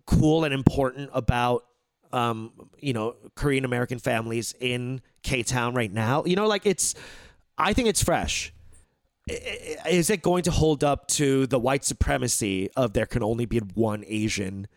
cool 0.06 0.44
and 0.44 0.53
important 0.53 1.10
about 1.13 1.65
um, 2.13 2.51
you 2.79 2.94
know, 2.94 3.15
Korean 3.36 3.65
American 3.65 4.00
families 4.00 4.53
in 4.60 5.01
K 5.24 5.44
Town 5.44 5.74
right 5.74 5.91
now. 5.91 6.24
You 6.25 6.36
know, 6.36 6.48
like 6.48 6.65
it's 6.65 6.96
I 7.58 7.74
think 7.74 7.89
it's 7.89 8.03
fresh. 8.03 8.53
Is 9.89 10.10
it 10.10 10.22
going 10.22 10.44
to 10.44 10.51
hold 10.51 10.84
up 10.84 11.08
to 11.10 11.48
the 11.48 11.60
white 11.60 11.84
supremacy 11.84 12.70
of 12.77 12.94
there 12.94 13.06
can 13.06 13.24
only 13.24 13.46
be 13.46 13.58
one 13.58 14.06
Asian, 14.08 14.67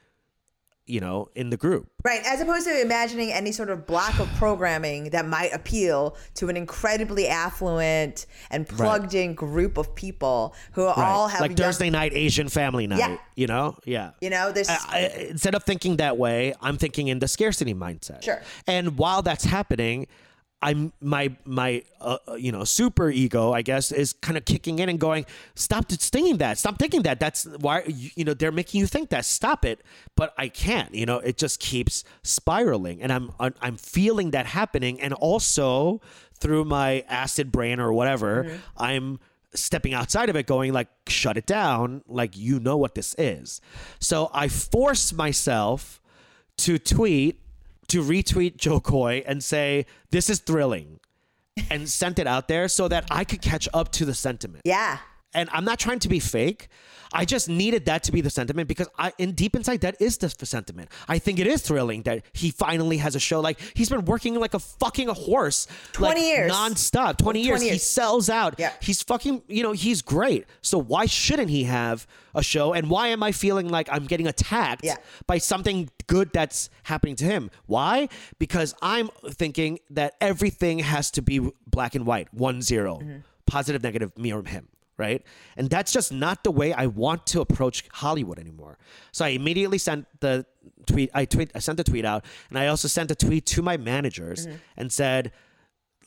you 0.91 1.01
know, 1.01 1.29
in 1.35 1.51
the 1.51 1.57
group? 1.57 1.89
Right, 2.05 2.21
as 2.25 2.41
opposed 2.41 2.67
to 2.67 2.81
imagining 2.81 3.33
any 3.33 3.53
sort 3.53 3.71
of 3.71 3.87
block 3.87 4.19
of 4.19 4.29
programming 4.35 5.11
that 5.11 5.27
might 5.27 5.53
appeal 5.53 6.17
to 6.35 6.49
an 6.49 6.57
incredibly 6.57 7.29
affluent 7.29 8.27
and 8.51 8.69
plugged 8.69 9.15
in 9.15 9.35
group 9.35 9.77
of 9.79 9.95
people 9.95 10.55
who 10.73 10.85
all 10.85 11.29
have 11.29 11.41
like 11.41 11.51
young- 11.51 11.57
Thursday 11.57 11.91
night 11.91 12.13
Asian 12.15 12.49
family 12.49 12.87
night. 12.87 12.99
Yeah. 12.99 13.17
You 13.37 13.47
know, 13.47 13.77
yeah. 13.85 14.11
You 14.21 14.31
know, 14.31 14.53
there's 14.53 14.69
I, 14.69 14.79
I, 14.89 14.99
instead 15.31 15.55
of 15.55 15.65
thinking 15.65 15.97
that 15.97 16.19
way, 16.19 16.55
I'm 16.61 16.77
thinking 16.77 17.09
in 17.09 17.19
the 17.19 17.29
scarcity 17.29 17.75
mindset. 17.75 18.23
Sure. 18.25 18.43
And 18.67 18.99
while 18.99 19.23
that's 19.23 19.45
happening, 19.45 20.07
I'm 20.63 20.93
my 21.01 21.35
my 21.45 21.83
uh, 22.01 22.19
uh, 22.29 22.35
you 22.35 22.53
know 22.53 22.65
super 22.65 23.11
ego 23.11 23.53
I 23.53 23.63
guess 23.63 23.93
is 23.93 24.13
kind 24.13 24.37
of 24.37 24.45
kicking 24.45 24.79
in 24.79 24.89
and 24.89 24.99
going 24.99 25.25
stop 25.55 25.89
thinking 25.89 26.39
that. 26.39 26.59
Stop 26.59 26.79
thinking 26.79 27.03
that. 27.03 27.19
That's 27.19 27.45
why 27.61 27.85
you 27.87 28.11
you 28.15 28.25
know 28.25 28.35
they're 28.35 28.53
making 28.53 28.81
you 28.81 28.87
think 28.87 29.11
that. 29.11 29.25
Stop 29.25 29.65
it. 29.65 29.81
But 30.17 30.35
I 30.37 30.49
can't 30.49 30.95
you 30.95 31.07
know 31.07 31.19
it 31.19 31.39
just 31.39 31.61
keeps 31.61 32.05
spiraling. 32.23 33.01
And 33.03 33.13
I'm 33.13 33.33
I'm 33.41 33.55
I'm 33.61 33.77
feeling 33.77 34.33
that 34.33 34.47
happening. 34.47 35.01
And 35.01 35.15
also 35.15 36.01
through 36.39 36.65
my 36.65 37.05
acid 37.09 37.53
brain 37.53 37.81
or 37.81 37.93
whatever 37.93 38.45
I'm 38.77 39.19
stepping 39.55 39.95
outside 39.95 40.29
of 40.31 40.37
it 40.37 40.47
going 40.47 40.73
like 40.73 40.89
shut 41.09 41.37
it 41.37 41.47
down. 41.47 42.03
Like 42.07 42.37
you 42.37 42.61
know 42.61 42.77
what 42.77 42.95
this 42.95 43.15
is. 43.19 43.61
So 43.99 44.31
I 44.33 44.49
force 44.49 45.13
myself 45.13 46.01
to 46.59 46.79
tweet 46.79 47.41
to 47.91 48.03
retweet 48.03 48.57
Jo 48.57 48.81
Koy 48.81 49.23
and 49.27 49.43
say 49.43 49.87
this 50.11 50.31
is 50.31 50.41
thrilling 50.41 51.01
and 51.71 51.89
sent 51.89 52.19
it 52.19 52.27
out 52.27 52.49
there 52.49 52.69
so 52.69 52.89
that 52.89 53.05
I 53.11 53.25
could 53.25 53.43
catch 53.43 53.69
up 53.75 53.93
to 53.93 54.05
the 54.05 54.15
sentiment. 54.15 54.63
yeah. 54.65 54.99
And 55.35 55.49
I'm 55.53 55.65
not 55.65 55.79
trying 55.79 56.01
to 56.01 56.09
be 56.09 56.19
fake. 56.19 56.69
I 57.13 57.25
just 57.25 57.49
needed 57.49 57.87
that 57.87 58.05
to 58.05 58.13
be 58.13 58.21
the 58.21 58.31
sentiment 58.31 58.69
because 58.69 58.87
I, 58.97 59.13
in 59.19 59.33
deep 59.33 59.57
inside, 59.57 59.81
that 59.81 60.01
is 60.01 60.17
the 60.19 60.29
sentiment. 60.47 60.91
I 61.09 61.19
think 61.19 61.41
it 61.41 61.47
is 61.49 61.61
thrilling 61.61 62.03
that 62.03 62.23
he 62.33 62.53
finally 62.53 62.99
has 62.99 63.17
a 63.17 63.19
show. 63.19 63.41
Like 63.41 63.59
he's 63.75 63.89
been 63.89 64.05
working 64.05 64.37
like 64.37 64.55
a 64.55 64.61
fucking 64.61 65.09
horse, 65.09 65.67
20 65.93 66.15
like, 66.15 66.23
years. 66.25 66.53
nonstop. 66.53 67.17
Twenty 67.19 67.43
years. 67.43 67.59
20 67.61 67.71
He 67.73 67.79
sells 67.79 68.31
out. 68.31 68.55
Yeah. 68.59 68.73
He's 68.81 69.03
fucking. 69.03 69.43
You 69.49 69.65
know, 69.65 69.73
he's 69.73 70.03
great. 70.03 70.47
So 70.63 70.79
why 70.79 71.07
shouldn't 71.07 71.51
he 71.51 71.65
have 71.65 72.07
a 72.33 72.45
show? 72.45 72.73
And 72.75 72.89
why 72.89 73.09
am 73.09 73.25
I 73.25 73.33
feeling 73.33 73.69
like 73.69 73.89
I'm 73.91 74.05
getting 74.07 74.29
attacked 74.29 74.85
Yeah. 74.85 74.95
by 75.27 75.39
something 75.39 75.91
good 76.07 76.31
that's 76.33 76.71
happening 76.85 77.17
to 77.17 77.25
him? 77.25 77.51
Why? 77.67 78.09
Because 78.39 78.73
I'm 78.83 79.11
thinking 79.31 79.81
that 79.91 80.15
everything 80.21 80.79
has 80.79 81.11
to 81.13 81.23
be 81.23 81.41
black 81.67 81.97
and 81.97 82.07
white, 82.07 82.33
one 82.33 82.63
zero, 82.63 82.99
Mm-hmm. 83.03 83.17
positive, 83.47 83.83
negative, 83.83 84.17
me 84.17 84.33
or 84.33 84.45
him 84.45 84.69
right? 85.01 85.23
And 85.57 85.69
that's 85.69 85.93
just 85.93 86.13
not 86.13 86.45
the 86.45 86.53
way 86.53 86.73
I 86.73 86.87
want 86.87 87.27
to 87.29 87.41
approach 87.41 87.85
Hollywood 87.93 88.39
anymore. 88.39 88.79
So 89.11 89.25
I 89.25 89.29
immediately 89.31 89.79
sent 89.79 90.07
the 90.21 90.47
tweet. 90.87 91.11
I 91.15 91.25
tweet. 91.25 91.51
I 91.55 91.59
sent 91.59 91.79
the 91.79 91.85
tweet 91.85 92.05
out, 92.05 92.25
and 92.51 92.59
I 92.59 92.69
also 92.69 92.87
sent 92.87 93.11
a 93.11 93.15
tweet 93.17 93.47
to 93.47 93.63
my 93.63 93.77
managers 93.77 94.47
and 94.77 94.93
said, 94.93 95.33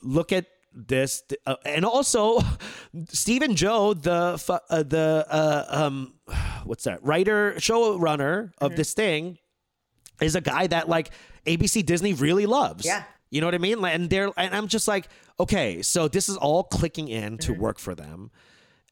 "Look 0.02 0.32
at." 0.32 0.46
This 0.76 1.22
uh, 1.46 1.54
and 1.64 1.84
also 1.84 2.40
Stephen 3.08 3.54
Joe, 3.54 3.94
the 3.94 4.42
uh, 4.68 4.82
the 4.82 5.24
uh, 5.30 5.64
um, 5.68 6.14
what's 6.64 6.82
that 6.82 6.98
writer 7.04 7.54
showrunner 7.58 8.50
of 8.58 8.74
this 8.74 8.92
thing, 8.92 9.38
is 10.20 10.34
a 10.34 10.40
guy 10.40 10.66
that 10.66 10.88
like 10.88 11.10
ABC 11.46 11.86
Disney 11.86 12.12
really 12.12 12.46
loves. 12.46 12.84
Yeah. 12.84 13.04
You 13.30 13.40
know 13.40 13.46
what 13.46 13.54
I 13.54 13.58
mean? 13.58 13.84
And 13.84 14.10
they're 14.10 14.30
and 14.36 14.54
I'm 14.54 14.68
just 14.68 14.86
like, 14.86 15.08
okay, 15.40 15.82
so 15.82 16.08
this 16.08 16.28
is 16.28 16.36
all 16.36 16.64
clicking 16.64 17.08
in 17.08 17.38
to 17.38 17.52
work 17.52 17.78
for 17.78 17.94
them. 17.94 18.30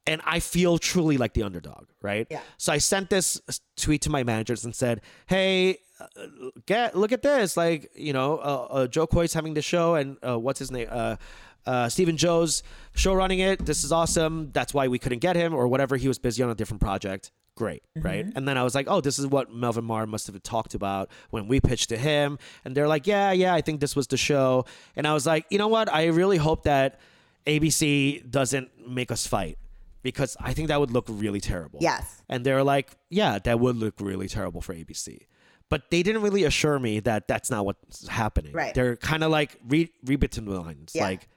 And 0.07 0.21
I 0.25 0.41
feel 0.41 0.79
truly 0.79 1.17
like 1.17 1.35
the 1.35 1.45
underdog, 1.45 1.87
right? 2.01 2.27
Yeah. 2.29 2.41
So 2.59 2.73
I 2.73 2.79
sent 2.79 3.09
this 3.09 3.41
tweet 3.77 4.03
to 4.03 4.11
my 4.11 4.25
managers 4.25 4.65
and 4.65 4.75
said, 4.75 5.01
"Hey, 5.27 5.79
uh, 6.01 6.51
get 6.67 6.97
look 6.97 7.13
at 7.13 7.23
this. 7.23 7.57
Like, 7.57 7.91
you 7.95 8.13
know, 8.13 8.39
uh, 8.39 8.67
uh, 8.71 8.87
Jo 8.87 9.07
Koy's 9.07 9.33
having 9.33 9.55
the 9.55 9.63
show, 9.63 9.95
and 9.95 10.17
uh, 10.27 10.39
what's 10.39 10.59
his 10.59 10.71
name? 10.71 10.89
Uh, 10.91 11.17
uh, 11.65 11.89
Stephen 11.89 12.17
Joe's 12.17 12.63
show 12.95 13.15
running 13.15 13.39
it. 13.39 13.65
This 13.65 13.85
is 13.85 13.93
awesome. 13.93 14.51
That's 14.53 14.75
why 14.75 14.89
we 14.89 14.99
couldn't 14.99 15.21
get 15.21 15.37
him, 15.37 15.55
or 15.55 15.69
whatever. 15.69 15.97
He 15.97 16.09
was 16.09 16.19
busy 16.19 16.43
on 16.43 16.51
a 16.51 16.55
different 16.55 16.81
project. 16.81 17.31
Great, 17.55 17.83
right? 17.95 18.27
And 18.35 18.49
then 18.49 18.57
I 18.57 18.63
was 18.63 18.75
like, 18.75 18.87
oh, 18.89 19.03
this 19.03 19.19
is 19.19 19.27
what 19.27 19.53
Melvin 19.53 19.85
Mar 19.85 20.07
must 20.07 20.27
have 20.27 20.43
talked 20.43 20.75
about 20.75 21.11
when 21.31 21.49
we 21.49 21.61
pitched 21.61 21.91
to 21.91 21.99
him. 21.99 22.39
And 22.65 22.75
they're 22.75 22.89
like, 22.89 23.07
yeah, 23.07 23.31
yeah, 23.33 23.53
I 23.53 23.61
think 23.61 23.81
this 23.81 23.95
was 23.95 24.07
the 24.07 24.17
show. 24.17 24.65
And 24.97 25.07
I 25.07 25.13
was 25.13 25.27
like, 25.27 25.45
you 25.51 25.59
know 25.59 25.69
what? 25.69 25.93
I 25.93 26.07
really 26.07 26.39
hope 26.39 26.63
that 26.63 26.99
ABC 27.47 28.29
doesn't 28.31 28.89
make 28.89 29.11
us 29.11 29.27
fight 29.27 29.59
because 30.03 30.37
I 30.41 30.53
think 30.53 30.69
that 30.69 30.81
would 30.81 30.91
look 30.91 31.07
really 31.09 31.41
terrible. 31.41 31.79
Yes. 31.83 32.23
And 32.29 32.45
they're 32.45 32.63
like, 32.65 32.91
yeah, 33.11 33.39
that 33.41 33.61
would 33.61 33.77
look 33.77 33.95
really 34.01 34.29
terrible 34.29 34.61
for 34.61 34.75
ABC. 34.75 35.27
But 35.69 35.91
they 35.91 36.03
didn't 36.03 36.23
really 36.23 36.45
assure 36.45 36.79
me 36.79 37.01
that 37.01 37.29
that's 37.29 37.51
not 37.51 37.65
what's 37.65 38.07
happening. 38.09 38.53
Right. 38.53 38.75
They're 38.75 38.97
kind 38.97 39.25
of 39.25 39.31
like 39.31 39.59
read, 39.67 39.89
read 40.05 40.21
between 40.21 40.47
the 40.47 40.61
lines. 40.61 40.93
Yeah. 40.95 41.05
Like, 41.05 41.29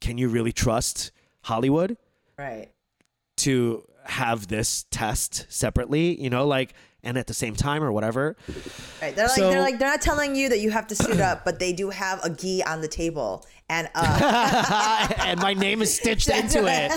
can 0.00 0.18
you 0.18 0.28
really 0.28 0.52
trust 0.52 1.12
Hollywood 1.42 1.96
Right. 2.36 2.68
to 3.38 3.84
have 4.04 4.48
this 4.48 4.84
test 4.90 5.46
separately? 5.48 6.20
You 6.20 6.28
know, 6.30 6.46
like, 6.46 6.74
and 7.04 7.16
at 7.16 7.26
the 7.28 7.32
same 7.34 7.54
time 7.54 7.82
or 7.82 7.92
whatever. 7.92 8.36
Right. 9.00 9.14
They're 9.14 9.26
like 9.28 9.36
So- 9.36 9.50
they're 9.50 9.60
like 9.62 9.78
they're 9.78 9.88
not 9.88 10.02
telling 10.02 10.34
you 10.34 10.48
that 10.48 10.58
you 10.58 10.70
have 10.72 10.88
to 10.88 10.96
suit 10.96 11.20
up, 11.20 11.44
but 11.44 11.58
they 11.60 11.72
do 11.72 11.90
have 11.90 12.20
a 12.24 12.28
gi 12.30 12.62
on 12.64 12.80
the 12.80 12.88
table 12.88 13.46
and 13.70 13.88
uh 13.94 15.08
and 15.20 15.40
my 15.40 15.54
name 15.54 15.80
is 15.80 15.94
stitched 15.94 16.28
into 16.28 16.66
it. 16.66 16.90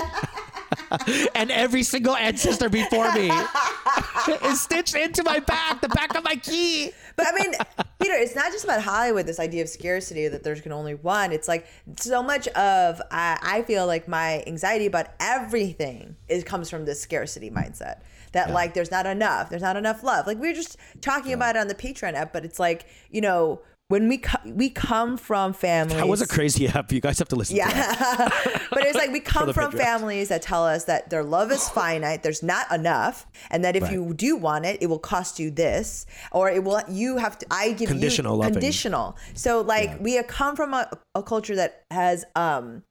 and 1.34 1.50
every 1.50 1.82
single 1.82 2.16
ancestor 2.16 2.68
before 2.68 3.12
me 3.12 3.30
is 4.44 4.60
stitched 4.60 4.94
into 4.94 5.22
my 5.22 5.38
back, 5.38 5.80
the 5.80 5.88
back 5.88 6.14
of 6.16 6.24
my 6.24 6.36
key. 6.36 6.92
But 7.16 7.26
I 7.28 7.32
mean, 7.38 7.52
Peter, 8.00 8.14
it's 8.14 8.34
not 8.34 8.52
just 8.52 8.64
about 8.64 8.82
Hollywood. 8.82 9.26
This 9.26 9.40
idea 9.40 9.62
of 9.62 9.68
scarcity 9.68 10.28
that 10.28 10.42
there's 10.42 10.60
can 10.60 10.72
only 10.72 10.94
one. 10.94 11.32
It's 11.32 11.48
like 11.48 11.66
so 11.96 12.22
much 12.22 12.48
of 12.48 13.00
I, 13.10 13.38
I 13.42 13.62
feel 13.62 13.86
like 13.86 14.08
my 14.08 14.42
anxiety 14.46 14.86
about 14.86 15.08
everything 15.20 16.16
is 16.28 16.44
comes 16.44 16.70
from 16.70 16.84
this 16.84 17.00
scarcity 17.00 17.50
mindset. 17.50 18.00
That 18.32 18.50
like 18.50 18.72
there's 18.72 18.90
not 18.90 19.04
enough. 19.04 19.50
There's 19.50 19.62
not 19.62 19.76
enough 19.76 20.02
love. 20.02 20.26
Like 20.26 20.38
we 20.38 20.48
were 20.48 20.54
just 20.54 20.78
talking 21.02 21.34
about 21.34 21.56
it 21.56 21.58
on 21.58 21.68
the 21.68 21.74
Patreon 21.74 22.14
app, 22.14 22.32
but 22.32 22.44
it's 22.44 22.58
like 22.58 22.86
you 23.10 23.20
know 23.20 23.60
when 23.92 24.08
we 24.08 24.16
co- 24.16 24.38
we 24.46 24.70
come 24.70 25.18
from 25.18 25.52
families. 25.52 25.98
That 25.98 26.08
was 26.08 26.22
a 26.22 26.26
crazy 26.26 26.66
app. 26.66 26.90
You 26.92 27.02
guys 27.02 27.18
have 27.18 27.28
to 27.28 27.36
listen 27.36 27.56
to. 27.56 27.60
Yeah. 27.62 28.28
but 28.70 28.86
it's 28.86 28.96
like 28.96 29.12
we 29.12 29.20
come 29.34 29.52
from 29.52 29.70
families 29.70 30.28
that 30.30 30.40
tell 30.40 30.64
us 30.66 30.84
that 30.84 31.10
their 31.10 31.22
love 31.22 31.52
is 31.52 31.68
finite, 31.78 32.22
there's 32.22 32.42
not 32.42 32.72
enough, 32.72 33.26
and 33.50 33.62
that 33.64 33.76
if 33.76 33.82
Right. 33.82 33.92
you 33.92 34.14
do 34.14 34.34
want 34.36 34.64
it, 34.64 34.78
it 34.80 34.86
will 34.86 34.98
cost 35.14 35.38
you 35.38 35.50
this, 35.50 36.06
or 36.32 36.48
it 36.50 36.64
will 36.64 36.80
you 36.88 37.18
have 37.18 37.36
to 37.40 37.46
I 37.50 37.72
give 37.72 37.88
Conditional 37.88 38.32
you 38.36 38.38
loving. 38.40 38.54
conditional. 38.54 39.18
So 39.34 39.60
like 39.60 40.00
we 40.00 40.22
come 40.22 40.56
from 40.56 40.72
a, 40.72 40.88
a 41.14 41.22
culture 41.22 41.56
that 41.56 41.84
has 41.90 42.24
um 42.34 42.84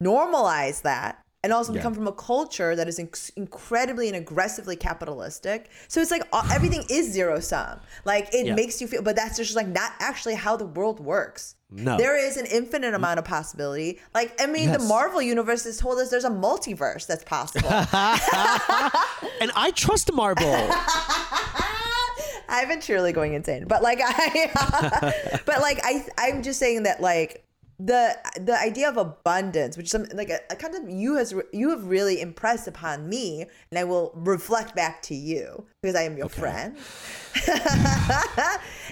normalized 0.00 0.84
that. 0.84 1.22
And 1.46 1.52
also, 1.52 1.70
we 1.70 1.78
Yeah. 1.78 1.82
come 1.84 1.94
from 1.94 2.08
a 2.08 2.12
culture 2.12 2.74
that 2.74 2.88
is 2.88 2.98
inc- 2.98 3.30
incredibly 3.36 4.08
and 4.08 4.16
aggressively 4.16 4.74
capitalistic. 4.74 5.70
So 5.86 6.00
it's 6.00 6.10
like 6.10 6.24
all, 6.32 6.42
everything 6.52 6.82
is 6.90 7.08
zero 7.12 7.38
sum. 7.38 7.78
Like 8.04 8.34
it 8.34 8.46
Yeah. 8.46 8.54
makes 8.56 8.80
you 8.80 8.88
feel, 8.88 9.00
but 9.00 9.14
that's 9.14 9.36
just 9.36 9.54
like 9.54 9.68
not 9.68 9.92
actually 10.00 10.34
how 10.34 10.56
the 10.56 10.66
world 10.66 10.98
works. 10.98 11.54
No. 11.70 11.96
There 11.98 12.16
is 12.18 12.36
an 12.36 12.46
infinite 12.46 12.94
amount 12.94 13.20
of 13.20 13.24
possibility. 13.24 14.00
Like, 14.12 14.40
I 14.40 14.46
mean, 14.46 14.72
the 14.72 14.80
Marvel 14.80 15.22
universe 15.22 15.62
has 15.64 15.76
told 15.78 15.98
us 16.00 16.10
there's 16.10 16.24
a 16.24 16.30
multiverse 16.30 17.06
that's 17.06 17.22
possible. 17.22 17.68
And 19.40 19.52
I 19.54 19.70
trust 19.74 20.12
Marvel. 20.12 20.52
I've 22.48 22.68
been 22.68 22.80
truly 22.80 23.12
going 23.12 23.34
insane, 23.34 23.66
but 23.68 23.82
like 23.82 24.00
I, 24.02 25.40
but 25.46 25.60
like 25.60 25.78
I, 25.84 26.06
I'm 26.18 26.42
just 26.42 26.58
saying 26.58 26.84
that 26.84 27.00
like 27.00 27.44
the 27.78 28.16
the 28.40 28.58
idea 28.58 28.88
of 28.88 28.96
abundance, 28.96 29.76
which 29.76 29.86
is 29.86 29.92
something 29.92 30.16
like 30.16 30.30
a, 30.30 30.40
a 30.50 30.56
kind 30.56 30.74
of 30.74 30.88
you 30.88 31.16
has 31.16 31.34
you 31.52 31.70
have 31.70 31.86
really 31.86 32.20
impressed 32.20 32.66
upon 32.66 33.08
me, 33.08 33.44
and 33.70 33.78
I 33.78 33.84
will 33.84 34.12
reflect 34.14 34.74
back 34.74 35.02
to 35.02 35.14
you 35.14 35.66
because 35.82 35.94
I 35.94 36.02
am 36.02 36.16
your 36.16 36.28
friend. 36.28 36.76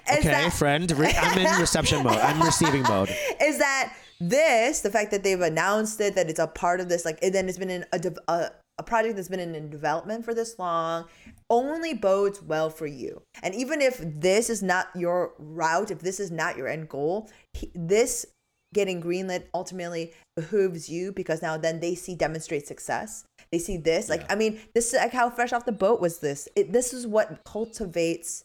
Okay, 0.07 0.29
that, 0.29 0.53
friend. 0.53 0.91
Re- 0.99 1.15
I'm 1.17 1.39
in 1.39 1.61
reception 1.61 2.03
mode. 2.03 2.19
I'm 2.19 2.43
receiving 2.43 2.83
mode. 2.83 3.09
is 3.41 3.59
that 3.59 3.95
this 4.21 4.83
the 4.83 4.91
fact 4.91 5.11
that 5.13 5.25
they've 5.25 5.41
announced 5.41 5.99
it 6.01 6.15
that 6.15 6.29
it's 6.29 6.39
a 6.39 6.47
part 6.47 6.81
of 6.81 6.91
this 6.91 7.07
like 7.07 7.19
and 7.23 7.35
then 7.35 7.49
it's 7.49 7.57
been 7.57 7.71
in 7.71 7.87
a, 7.93 8.01
a 8.29 8.51
a 8.79 8.83
project 8.83 9.17
that's 9.17 9.29
been 9.29 9.41
in 9.41 9.71
development 9.71 10.25
for 10.25 10.35
this 10.35 10.59
long 10.59 11.05
only 11.49 11.95
bodes 11.95 12.43
well 12.43 12.71
for 12.71 12.87
you. 12.87 13.23
And 13.43 13.55
even 13.55 13.81
if 13.81 14.01
this 14.03 14.51
is 14.51 14.63
not 14.63 14.89
your 14.97 15.33
route, 15.39 15.91
if 15.91 16.01
this 16.01 16.19
is 16.19 16.31
not 16.31 16.57
your 16.57 16.67
end 16.67 16.89
goal, 16.89 17.31
he- 17.53 17.71
this 17.75 18.27
getting 18.75 19.03
greenlit 19.03 19.45
ultimately 19.55 20.13
behooves 20.37 20.91
you 20.91 21.13
because 21.13 21.41
now 21.41 21.57
then 21.57 21.81
they 21.81 21.95
see 21.95 22.15
demonstrate 22.15 22.67
success. 22.67 23.25
They 23.51 23.59
see 23.59 23.79
this. 23.79 24.11
Like, 24.11 24.31
I 24.31 24.35
mean, 24.35 24.61
this 24.75 24.93
is 24.93 25.01
like 25.01 25.13
how 25.13 25.31
fresh 25.31 25.55
off 25.55 25.65
the 25.65 25.73
boat 25.73 26.01
was 26.01 26.19
this. 26.19 26.49
It, 26.55 26.73
this 26.73 26.93
is 26.93 27.07
what 27.07 27.43
cultivates 27.45 28.45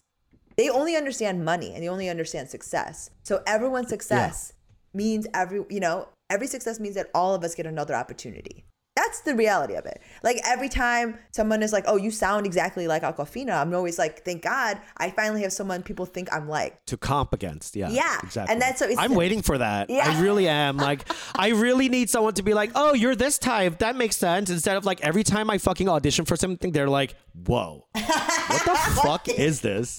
they 0.60 0.70
only 0.70 0.98
understand 0.98 1.46
money 1.46 1.74
and 1.74 1.82
they 1.82 1.88
only 1.88 2.10
understand 2.10 2.50
success. 2.50 3.12
So 3.24 3.42
everyone's 3.48 3.88
success 3.88 4.52
means 4.94 5.26
every 5.34 5.64
you 5.70 5.80
know 5.80 6.10
every 6.30 6.48
success 6.48 6.82
means 6.82 6.96
that 6.96 7.10
all 7.14 7.34
of 7.34 7.46
us 7.46 7.56
get 7.56 7.66
another 7.66 7.96
opportunity. 7.96 8.66
That's 9.00 9.22
the 9.22 9.34
reality 9.36 9.76
of 9.76 9.86
it. 9.86 10.02
Like 10.24 10.38
every 10.46 10.68
time 10.70 11.18
someone 11.32 11.64
is 11.64 11.72
like, 11.72 11.86
"Oh, 11.88 11.96
you 11.96 12.12
sound 12.12 12.46
exactly 12.46 12.86
like 12.88 13.04
Awkwafina," 13.04 13.54
I'm 13.62 13.74
always 13.74 13.98
like, 13.98 14.26
"Thank 14.26 14.42
God, 14.44 14.78
I 14.98 15.10
finally 15.12 15.42
have 15.44 15.54
someone 15.54 15.84
people 15.84 16.06
think 16.06 16.28
I'm 16.34 16.48
like." 16.50 16.84
to 16.88 16.98
comp 16.98 17.34
against. 17.34 17.76
Yeah. 17.76 17.90
Yeah, 17.90 18.18
Exactly. 18.24 18.52
and 18.54 18.62
that's 18.62 18.80
so 18.80 18.86
it's- 18.86 18.98
I'm 19.00 19.14
waiting 19.16 19.42
for 19.42 19.58
that. 19.58 19.90
Yeah. 19.90 20.04
I 20.10 20.22
really 20.22 20.48
am. 20.48 20.78
Like, 20.90 21.08
I 21.36 21.50
really 21.50 21.88
need 21.88 22.10
someone 22.10 22.34
to 22.34 22.44
be 22.44 22.54
like, 22.56 22.72
oh, 22.76 22.94
you're 22.94 23.16
this 23.16 23.38
type. 23.38 23.78
That 23.80 23.96
makes 23.96 24.18
sense. 24.18 24.50
Instead 24.50 24.76
of 24.78 24.86
like 24.86 25.00
every 25.02 25.24
time 25.24 25.50
I 25.50 25.58
fucking 25.60 25.88
audition 25.88 26.26
for 26.26 26.36
something, 26.36 26.72
they're 26.72 26.90
like, 26.90 27.16
whoa, 27.46 27.86
what 27.94 28.66
the 28.66 28.76
fuck 29.04 29.30
is 29.30 29.62
this? 29.62 29.98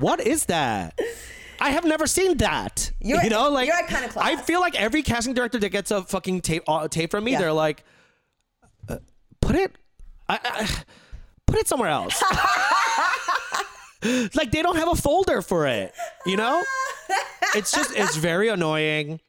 What 0.00 0.20
is 0.20 0.46
that? 0.46 0.98
I 1.60 1.70
have 1.70 1.84
never 1.84 2.06
seen 2.06 2.36
that. 2.38 2.90
You're- 3.00 3.22
you 3.24 3.30
know, 3.30 3.50
like 3.50 3.66
you're 3.66 3.76
at 3.76 3.88
kinda 3.88 4.08
class. 4.08 4.24
I 4.26 4.36
feel 4.36 4.60
like 4.60 4.78
every 4.80 5.02
casting 5.02 5.34
director 5.34 5.58
that 5.58 5.68
gets 5.70 5.90
a 5.90 6.02
fucking 6.02 6.40
tape 6.42 6.62
uh, 6.68 6.88
tape 6.88 7.10
from 7.10 7.24
me, 7.24 7.32
Yeah. 7.32 7.38
they're 7.40 7.52
like, 7.52 7.82
uh, 8.88 8.98
put 9.40 9.56
it, 9.56 9.76
I, 10.28 10.38
I, 10.42 10.68
put 11.46 11.58
it 11.58 11.68
somewhere 11.68 11.90
else. 11.90 12.22
like 14.34 14.50
they 14.52 14.62
don't 14.62 14.76
have 14.76 14.88
a 14.88 14.94
folder 14.96 15.42
for 15.42 15.66
it. 15.66 15.92
You 16.26 16.36
know, 16.36 16.62
it's 17.54 17.72
just 17.72 17.94
it's 17.96 18.16
very 18.16 18.48
annoying. 18.48 19.20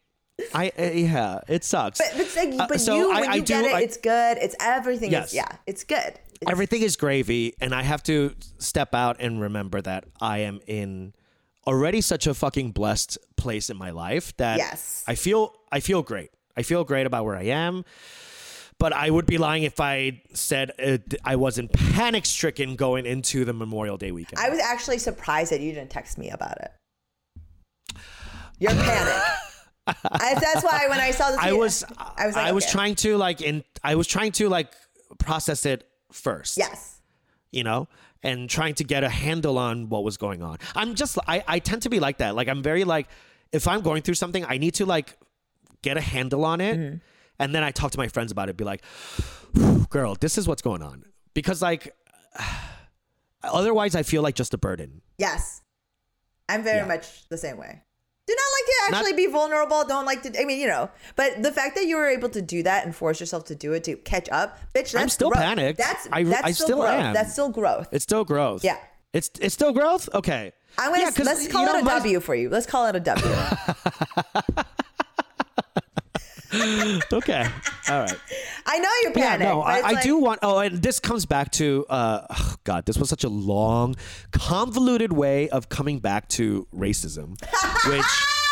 I 0.53 0.71
uh, 0.77 0.83
yeah, 0.83 1.39
it 1.47 1.63
sucks. 1.63 1.99
But, 1.99 2.27
but, 2.35 2.55
like, 2.59 2.71
Uh, 2.71 2.77
so 2.77 2.95
you, 2.95 3.09
when 3.09 3.29
I 3.29 3.35
you 3.35 3.41
do- 3.41 3.53
get 3.53 3.65
it, 3.65 3.73
I- 3.73 3.81
it's 3.81 3.97
good. 3.97 4.37
It's 4.39 4.55
everything. 4.59 5.11
Yes. 5.11 5.29
Is, 5.29 5.35
yeah, 5.35 5.47
it's 5.65 5.83
good. 5.83 6.19
It's- 6.39 6.51
Everything 6.51 6.83
is 6.83 6.95
gravy, 6.95 7.55
and 7.59 7.73
I 7.73 7.81
have 7.81 8.03
to 8.03 8.35
step 8.59 8.93
out 8.93 9.17
and 9.19 9.41
remember 9.41 9.81
that 9.81 10.03
I 10.21 10.39
am 10.39 10.59
in 10.67 11.13
already 11.67 12.01
such 12.01 12.25
a 12.25 12.33
fucking 12.33 12.71
blessed 12.71 13.17
place 13.35 13.69
in 13.69 13.77
my 13.77 13.91
life 13.91 14.35
that 14.37 14.57
Yes. 14.57 15.03
I 15.07 15.15
feel 15.15 15.53
I 15.71 15.81
feel 15.81 16.01
great. 16.01 16.31
I 16.55 16.63
feel 16.63 16.83
great 16.83 17.05
about 17.05 17.25
where 17.25 17.35
I 17.35 17.43
am. 17.43 17.83
But 18.79 18.93
I 18.93 19.09
would 19.09 19.25
be 19.25 19.37
lying 19.39 19.63
if 19.63 19.79
I 19.79 20.21
said 20.33 20.71
I 21.23 21.35
wasn't 21.35 21.73
panic 21.73 22.25
stricken 22.25 22.75
going 22.75 23.05
into 23.05 23.43
the 23.43 23.53
Memorial 23.53 23.97
Day 23.97 24.11
weekend. 24.11 24.39
I 24.39 24.49
was 24.49 24.59
actually 24.59 24.99
surprised 24.99 25.51
that 25.51 25.61
you 25.61 25.73
didn't 25.73 25.89
text 25.89 26.17
me 26.17 26.29
about 26.29 26.57
it. 26.61 26.71
You're 28.59 28.71
panic. 28.71 29.23
I, 29.87 30.35
that's 30.39 30.63
why 30.63 30.87
when 30.89 30.99
I 30.99 31.11
saw 31.11 31.31
this, 31.31 31.39
I 31.39 31.53
was 31.53 31.83
I 31.97 32.27
was 32.27 32.35
like, 32.35 32.47
I 32.47 32.51
was 32.51 32.65
okay. 32.65 32.71
trying 32.71 32.95
to 32.95 33.17
like 33.17 33.41
in 33.41 33.63
I 33.83 33.95
was 33.95 34.07
trying 34.07 34.31
to 34.33 34.47
like 34.47 34.73
process 35.17 35.65
it 35.65 35.87
first. 36.11 36.57
Yes. 36.57 37.01
You 37.51 37.63
know? 37.63 37.87
And 38.23 38.49
trying 38.49 38.73
to 38.75 38.83
get 38.83 39.03
a 39.03 39.09
handle 39.09 39.57
on 39.57 39.89
what 39.89 40.03
was 40.03 40.17
going 40.17 40.41
on. 40.41 40.57
I'm 40.75 40.95
just 40.95 41.17
I, 41.27 41.43
I 41.47 41.59
tend 41.59 41.83
to 41.83 41.89
be 41.89 41.99
like 41.99 42.17
that. 42.17 42.35
Like 42.35 42.47
I'm 42.47 42.63
very 42.63 42.83
like 42.83 43.07
if 43.51 43.67
I'm 43.67 43.81
going 43.81 44.01
through 44.01 44.15
something, 44.15 44.43
I 44.47 44.57
need 44.57 44.73
to 44.75 44.85
like 44.85 45.17
get 45.81 45.97
a 45.97 46.01
handle 46.01 46.43
on 46.43 46.59
it. 46.59 46.77
Mm-hmm. 46.77 46.97
And 47.39 47.53
then 47.53 47.63
I 47.63 47.71
talk 47.71 47.91
to 47.91 47.97
my 47.99 48.07
friends 48.07 48.31
about 48.31 48.49
it, 48.49 48.57
be 48.57 48.63
like, 48.63 48.81
girl, 49.89 50.15
this 50.19 50.37
is 50.37 50.47
what's 50.47 50.61
going 50.63 50.81
on. 50.81 51.05
Because 51.33 51.61
like 51.61 51.95
otherwise 53.43 53.95
I 53.95 54.03
feel 54.03 54.21
like 54.21 54.35
just 54.35 54.53
a 54.53 54.57
burden. 54.57 55.01
Yes. 55.17 55.61
I'm 56.49 56.63
very 56.63 56.79
Yeah. 56.79 56.85
much 56.87 57.27
the 57.29 57.37
same 57.37 57.57
way. 57.57 57.83
Not 58.67 58.85
to 58.87 58.91
Not- 58.91 58.97
actually 59.01 59.17
be 59.25 59.31
vulnerable. 59.31 59.83
Don't 59.85 60.05
like 60.05 60.21
to. 60.23 60.41
I 60.41 60.45
mean, 60.45 60.59
you 60.59 60.67
know. 60.67 60.89
But 61.15 61.43
the 61.43 61.51
fact 61.51 61.75
that 61.75 61.85
you 61.85 61.95
were 61.97 62.07
able 62.07 62.29
to 62.29 62.41
do 62.41 62.63
that 62.63 62.85
and 62.85 62.95
force 62.95 63.19
yourself 63.19 63.45
to 63.45 63.55
do 63.55 63.73
it 63.73 63.83
to 63.85 63.95
catch 63.97 64.29
up, 64.29 64.57
bitch. 64.75 64.91
That's 64.91 64.95
I'm 64.95 65.09
still 65.09 65.29
growth. 65.29 65.43
panicked. 65.43 65.77
That's 65.79 66.07
I- 66.11 66.23
that's 66.23 66.43
I 66.43 66.51
still, 66.51 66.65
still 66.67 66.77
growth. 66.81 66.91
am. 66.91 67.13
That's 67.13 67.31
still 67.33 67.49
growth. 67.49 67.87
It's 67.91 68.03
still 68.03 68.25
growth. 68.25 68.63
Yeah. 68.63 68.77
It's 69.13 69.31
it's 69.41 69.53
still 69.53 69.71
growth? 69.73 70.09
Okay. 70.13 70.51
I'm 70.77 70.91
gonna 70.91 71.03
Yeah, 71.03 71.23
let's 71.23 71.47
call 71.47 71.67
it 71.75 71.81
a 71.81 71.85
W 71.85 72.19
for 72.19 72.35
you. 72.35 72.49
Let's 72.49 72.65
call 72.67 72.85
it 72.87 72.95
a 72.95 72.99
W. 72.99 73.35
Okay. 77.11 77.45
All 77.89 77.99
right. 77.99 78.15
I 78.65 78.79
know 78.79 78.89
you're 79.03 79.11
panicked. 79.11 79.43
Yeah, 79.43 79.49
no, 79.53 79.61
I 79.61 79.81
like- 79.81 80.01
do 80.03 80.17
want. 80.17 80.39
Oh, 80.43 80.59
and 80.59 80.81
this 80.81 80.99
comes 80.99 81.25
back 81.25 81.51
to, 81.53 81.85
uh, 81.89 82.25
oh, 82.29 82.55
God, 82.63 82.85
this 82.85 82.97
was 82.97 83.09
such 83.09 83.23
a 83.25 83.29
long, 83.29 83.95
convoluted 84.31 85.11
way 85.11 85.49
of 85.49 85.67
coming 85.69 85.99
back 85.99 86.29
to 86.29 86.65
racism, 86.73 87.39
which 87.89 88.05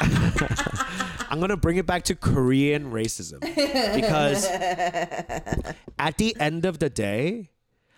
I'm 1.30 1.40
gonna 1.40 1.56
bring 1.56 1.76
it 1.76 1.86
back 1.86 2.04
to 2.04 2.14
Korean 2.14 2.90
racism 2.90 3.40
because 3.94 4.46
at 5.98 6.16
the 6.16 6.36
end 6.40 6.64
of 6.64 6.78
the 6.78 6.88
day, 6.88 7.50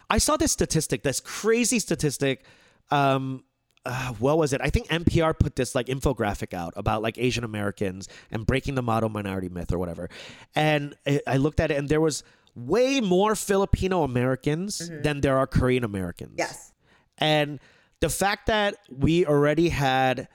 I 0.09 0.19
saw 0.19 0.37
this 0.37 0.53
statistic, 0.53 1.03
this 1.03 1.21
crazy 1.21 1.79
statistic. 1.79 2.45
Um, 2.91 3.45
uh, 3.87 4.13
what 4.15 4.37
was 4.37 4.53
it? 4.53 4.61
I 4.63 4.69
think 4.69 4.89
NPR 4.89 5.39
put 5.39 5.57
this 5.57 5.75
like 5.75 5.87
infographic 5.87 6.53
out 6.53 6.75
about 6.77 7.03
like 7.03 7.17
Asian 7.19 7.45
Americans 7.45 8.09
and 8.31 8.45
breaking 8.45 8.75
the 8.75 8.83
model 8.83 9.09
minority 9.09 9.49
myth 9.49 9.73
or 9.73 9.79
whatever. 9.79 10.11
And 10.55 10.95
I 11.07 11.21
I 11.27 11.37
looked 11.37 11.61
at 11.61 11.71
it, 11.71 11.79
and 11.79 11.89
there 11.89 12.01
was 12.01 12.23
way 12.55 13.01
more 13.01 13.35
Filipino 13.35 14.03
Americans 14.03 14.91
than 15.03 15.21
there 15.21 15.39
are 15.39 15.47
Korean 15.47 15.85
Americans. 15.85 16.35
Yes. 16.37 16.73
And 17.19 17.61
the 18.01 18.09
fact 18.09 18.47
that 18.47 18.77
we 18.91 19.27
already 19.27 19.69
had 19.69 20.29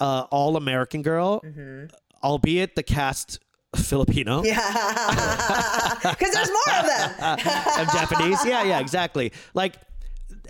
uh, 0.00 0.26
all 0.30 0.56
American 0.56 1.02
girl, 1.02 1.42
albeit 2.22 2.74
the 2.76 2.82
cast 2.82 3.38
Filipino 3.76 4.42
Yeah. 4.44 4.60
Because 6.02 6.32
there's 6.34 6.50
more 6.50 6.78
of 6.80 6.86
them. 6.86 7.10
of 7.80 7.92
Japanese. 7.92 8.44
Yeah, 8.44 8.62
yeah, 8.64 8.78
exactly. 8.80 9.32
Like, 9.54 9.76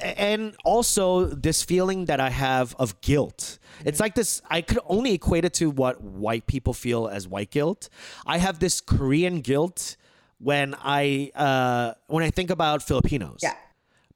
and 0.01 0.55
also 0.65 1.27
this 1.27 1.63
feeling 1.63 2.07
that 2.07 2.21
I 2.21 2.31
have 2.31 2.75
of 2.79 3.01
guilt. 3.01 3.59
It's 3.85 4.01
like 4.01 4.15
this. 4.15 4.43
I 4.51 4.61
could 4.61 4.79
only 4.87 5.13
equate 5.15 5.45
it 5.45 5.55
to 5.55 5.71
what 5.71 6.03
white 6.03 6.47
people 6.47 6.75
feel 6.75 7.07
as 7.09 7.27
white 7.29 7.51
guilt. 7.51 7.89
I 8.27 8.39
have 8.39 8.59
this 8.59 8.81
Korean 8.81 9.41
guilt 9.41 9.97
when 10.39 10.75
I 10.83 11.31
uh, 11.35 11.95
when 12.09 12.25
I 12.25 12.31
think 12.31 12.51
about 12.51 12.83
Filipinos. 12.83 13.41
Yeah. 13.43 13.55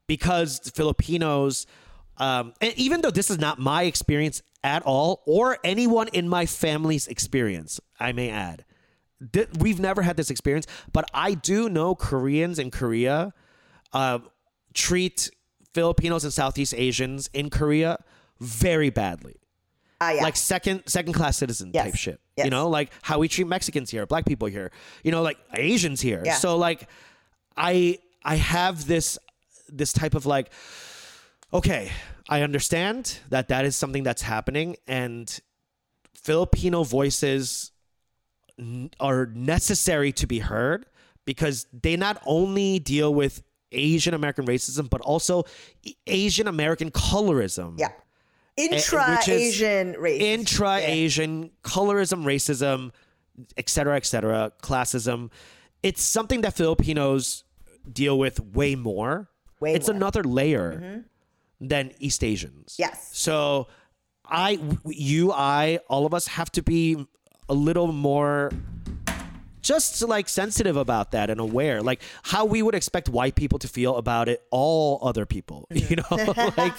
because 0.07 0.59
Filipinos, 0.75 1.67
um, 2.17 2.53
and 2.61 2.73
even 2.77 3.01
though 3.03 3.11
this 3.11 3.31
is 3.31 3.39
not 3.39 3.59
my 3.59 3.83
experience 3.85 4.43
at 4.65 4.83
all, 4.83 5.23
or 5.27 5.59
anyone 5.65 6.09
in 6.09 6.29
my 6.29 6.47
family's 6.47 7.07
experience, 7.07 7.81
I 8.01 8.13
may 8.13 8.31
add, 8.31 8.65
th- 9.33 9.49
we've 9.59 9.79
never 9.81 10.03
had 10.03 10.17
this 10.17 10.31
experience. 10.31 10.67
But 10.93 11.05
I 11.15 11.35
do 11.35 11.69
know 11.69 11.95
Koreans 11.95 12.59
in 12.59 12.71
Korea 12.71 13.33
uh, 13.93 14.19
treat 14.75 15.31
Filipinos 15.75 16.25
and 16.25 16.33
Southeast 16.33 16.75
Asians 16.77 17.31
in 17.33 17.51
Korea 17.51 17.99
very 18.41 18.91
badly 18.91 19.37
Ah, 20.01 20.11
yeah. 20.13 20.23
like 20.23 20.37
second 20.37 20.83
second 20.87 21.13
class 21.13 21.37
citizen 21.37 21.71
Yes. 21.75 21.85
type 21.87 21.95
shit. 21.97 22.21
Yes. 22.37 22.45
You 22.45 22.51
know, 22.51 22.69
like 22.69 22.91
how 23.03 23.19
we 23.19 23.27
treat 23.29 23.47
Mexicans 23.49 23.91
here, 23.91 24.07
black 24.07 24.25
people 24.27 24.47
here, 24.49 24.71
you 25.03 25.11
know, 25.11 25.23
like 25.23 25.39
Asians 25.55 26.01
here. 26.01 26.23
Yeah. 26.25 26.35
So 26.35 26.57
like 26.57 26.89
I 27.57 27.99
I 28.25 28.37
have 28.37 28.87
this 28.87 29.19
this 29.69 29.93
type 29.93 30.15
of 30.15 30.25
like 30.27 30.53
okay, 31.53 31.91
I 32.29 32.43
understand 32.43 33.19
that 33.31 33.49
that 33.49 33.65
is 33.65 33.75
something 33.77 34.03
that's 34.03 34.23
happening 34.23 34.77
and 34.87 35.41
Filipino 36.15 36.85
voices 36.85 37.73
n- 38.59 38.91
are 39.01 39.27
necessary 39.27 40.13
to 40.13 40.27
be 40.27 40.41
heard 40.41 40.87
because 41.25 41.67
they 41.73 41.97
not 41.97 42.21
only 42.27 42.79
deal 42.79 43.15
with 43.15 43.43
Asian 43.73 44.15
American 44.15 44.47
racism 44.47 44.91
but 44.91 45.01
also 45.03 45.45
Asian 46.07 46.49
American 46.49 46.91
colorism 46.91 47.79
yeah. 47.79 47.93
Intra 48.59 49.21
Asian 49.27 49.93
race. 49.93 50.21
intra 50.21 50.79
Asian 50.79 51.51
colorism, 51.63 52.25
racism, 52.25 52.91
et 53.57 53.69
cetera, 53.69 53.97
et 53.97 54.05
cetera, 54.05 54.51
classism. 54.63 55.31
It's 55.85 56.03
something 56.03 56.41
that 56.41 56.55
Filipinos 56.55 57.45
deal 57.91 58.19
with 58.19 58.41
way 58.41 58.75
more. 58.75 59.31
Way 59.61 59.75
it's 59.75 59.87
more. 59.87 59.95
Mm-hmm. 59.95 60.03
another 60.03 60.25
layer 60.25 61.05
than 61.61 61.93
East 61.99 62.23
Asians. 62.23 62.77
Yes. 62.79 63.11
So 63.13 63.69
I, 64.25 64.61
you, 64.87 65.33
I, 65.33 65.81
all 65.89 66.07
of 66.07 66.15
us 66.15 66.27
have 66.29 66.51
to 66.53 66.63
be 66.63 67.07
a 67.49 67.55
little 67.55 67.93
more 67.93 68.51
just 69.61 70.01
like 70.03 70.29
sensitive 70.29 70.77
about 70.77 71.11
that 71.11 71.31
and 71.31 71.41
aware 71.41 71.83
like 71.83 72.01
how 72.23 72.45
we 72.45 72.63
would 72.63 72.75
expect 72.75 73.09
white 73.09 73.35
people 73.35 73.59
to 73.59 73.67
feel 73.69 73.97
about 73.97 74.29
it 74.29 74.43
all 74.51 74.99
other 75.03 75.27
people 75.27 75.67
you 75.73 75.97
know 75.97 76.05
like 76.57 76.73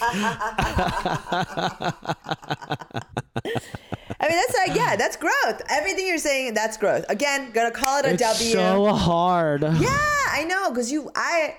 I 4.22 4.28
mean, 4.28 4.36
that's 4.36 4.54
like, 4.54 4.76
yeah, 4.76 4.96
that's 4.96 5.16
growth. 5.16 5.62
Everything 5.70 6.06
you're 6.06 6.18
saying, 6.18 6.52
that's 6.52 6.76
growth. 6.76 7.06
Again, 7.08 7.52
gonna 7.52 7.70
call 7.70 8.00
it 8.00 8.04
a 8.04 8.10
it's 8.10 8.22
W. 8.22 8.52
so 8.52 8.92
hard. 8.92 9.62
yeah, 9.62 9.96
I 10.30 10.44
know, 10.46 10.68
because 10.68 10.92
you, 10.92 11.10
I, 11.14 11.56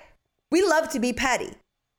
we 0.51 0.61
love 0.61 0.89
to 0.89 0.99
be 0.99 1.11
petty. 1.11 1.49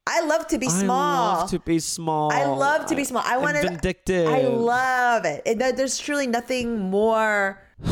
I 0.06 0.20
love 0.26 0.46
to 0.48 0.58
be 0.58 0.68
small. 0.68 0.98
I 1.00 1.40
love 1.40 1.50
to 1.50 1.58
be 1.60 1.78
small. 1.78 2.32
I 2.32 2.44
love 2.44 2.86
to 2.86 2.96
be 2.96 3.04
small. 3.04 3.22
I 3.24 3.36
want 3.38 3.56
to. 3.56 3.62
vindictive. 3.62 4.26
I 4.28 4.40
love 4.42 5.24
it. 5.24 5.42
there- 5.58 5.72
There's 5.72 5.98
truly 5.98 6.26
nothing 6.26 6.78
more. 6.90 7.62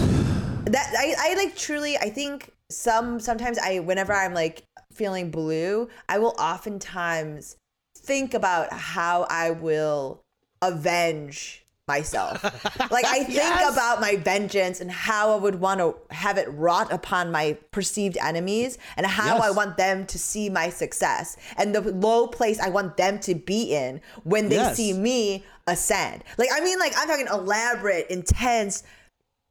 That 0.67 0.93
I, 0.97 1.15
I 1.19 1.35
like 1.35 1.57
truly. 1.57 1.97
I 1.97 2.11
think 2.11 2.53
some 2.71 3.19
sometimes 3.19 3.59
I 3.59 3.79
whenever 3.81 4.13
I'm 4.13 4.35
like 4.35 4.63
feeling 4.93 5.31
blue, 5.31 5.89
I 6.09 6.19
will 6.19 6.35
oftentimes 6.39 7.57
think 7.97 8.35
about 8.35 8.73
how 8.73 9.27
I 9.31 9.51
will 9.51 10.23
avenge 10.63 11.60
myself. 11.95 12.43
like 12.91 13.05
I 13.05 13.25
think 13.25 13.35
Yes. 13.35 13.73
about 13.75 14.01
my 14.01 14.15
vengeance 14.17 14.81
and 14.81 14.91
how 14.91 15.33
I 15.33 15.37
would 15.45 15.57
want 15.61 15.81
to 15.81 15.97
have 16.15 16.39
it 16.39 16.49
wrought 16.53 16.93
upon 16.93 17.33
my 17.33 17.57
perceived 17.73 18.17
enemies 18.19 18.79
and 18.97 19.05
how 19.07 19.35
Yes. 19.37 19.45
I 19.45 19.51
want 19.51 19.77
them 19.77 20.07
to 20.07 20.19
see 20.19 20.49
my 20.51 20.69
success 20.71 21.37
and 21.59 21.75
the 21.75 21.81
low 21.81 22.27
place 22.29 22.59
I 22.61 22.69
want 22.69 22.97
them 22.97 23.19
to 23.21 23.35
be 23.35 23.75
in 23.75 24.01
when 24.25 24.49
they 24.49 24.57
Yes. 24.57 24.77
see 24.77 24.93
me 24.93 25.45
ascend. 25.67 26.23
Like 26.39 26.51
I 26.53 26.61
mean 26.61 26.79
like 26.79 26.93
I'm 26.97 27.09
talking 27.09 27.27
elaborate, 27.27 28.07
intense 28.09 28.83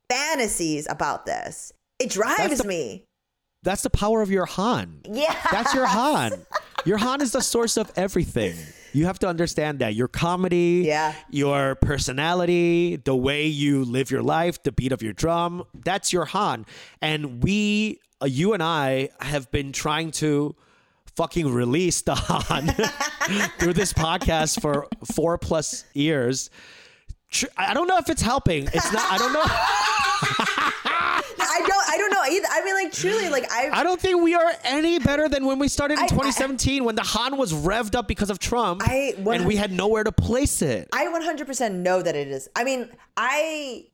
fantasies 0.09 0.87
about 0.89 1.25
this. 1.25 1.73
It 1.99 2.09
drives 2.09 2.59
the- 2.59 2.67
me. 2.67 3.03
That's 3.63 3.81
the 3.81 3.89
power 3.89 4.21
of 4.21 4.31
your 4.31 4.45
Han. 4.45 5.01
Yeah. 5.03 5.35
That's 5.51 5.73
your 5.73 5.85
Han. 5.85 6.31
Your 6.85 6.97
Han 6.97 7.19
is 7.21 7.33
the 7.33 7.41
source 7.41 7.75
of 7.75 7.91
everything. 7.97 8.55
You 8.93 9.05
have 9.05 9.19
to 9.19 9.27
understand 9.27 9.79
that 9.79 9.95
your 9.95 10.07
comedy, 10.07 10.83
Yeah. 10.85 11.13
your 11.29 11.75
personality, 11.75 12.95
the 12.97 13.15
way 13.15 13.45
you 13.47 13.83
live 13.85 14.11
your 14.11 14.21
life, 14.23 14.61
the 14.63 14.71
beat 14.71 14.91
of 14.91 15.01
your 15.01 15.13
drum, 15.13 15.63
that's 15.73 16.11
your 16.13 16.25
Han. 16.25 16.65
And 17.01 17.43
we, 17.43 17.99
uh, 18.21 18.25
you 18.25 18.53
and 18.53 18.61
I, 18.63 19.09
have 19.21 19.49
been 19.51 19.71
trying 19.71 20.11
to 20.11 20.55
fucking 21.15 21.51
release 21.53 22.01
the 22.01 22.15
Han 22.15 22.67
through 23.59 23.73
this 23.73 23.93
podcast 23.93 24.61
for 24.61 24.87
four 25.13 25.37
plus 25.37 25.83
years. 25.93 26.49
I 27.57 27.73
don't 27.75 27.87
know 27.87 27.97
if 27.97 28.09
it's 28.09 28.21
helping. 28.23 28.67
It's 28.73 28.91
not. 28.91 29.05
I 29.11 29.17
don't 29.19 29.33
know. 29.33 29.43
I 31.39 31.59
don't 31.67 31.89
I 31.89 31.97
don't 31.97 32.11
know 32.11 32.23
either. 32.29 32.47
I 32.51 32.63
mean 32.63 32.73
like 32.75 32.91
truly 32.91 33.29
like 33.29 33.51
I 33.51 33.69
I 33.71 33.83
don't 33.83 33.99
think 33.99 34.21
we 34.21 34.35
are 34.35 34.51
any 34.63 34.99
better 34.99 35.27
than 35.29 35.45
when 35.45 35.59
we 35.59 35.67
started 35.67 35.95
in 35.95 35.99
I- 35.99 36.03
I- 36.05 36.07
2017 36.07 36.83
when 36.83 36.95
the 36.95 37.01
Han 37.03 37.37
was 37.37 37.53
revved 37.53 37.95
up 37.95 38.07
because 38.07 38.29
of 38.29 38.39
Trump 38.39 38.81
I- 38.85 39.15
and 39.17 39.45
we 39.45 39.55
had 39.55 39.71
nowhere 39.71 40.03
to 40.03 40.11
place 40.11 40.61
it. 40.61 40.87
I 40.93 41.05
100% 41.07 41.71
know 41.75 42.01
that 42.01 42.15
it 42.15 42.27
is. 42.27 42.49
I 42.55 42.63
mean, 42.63 42.89
I 43.17 43.85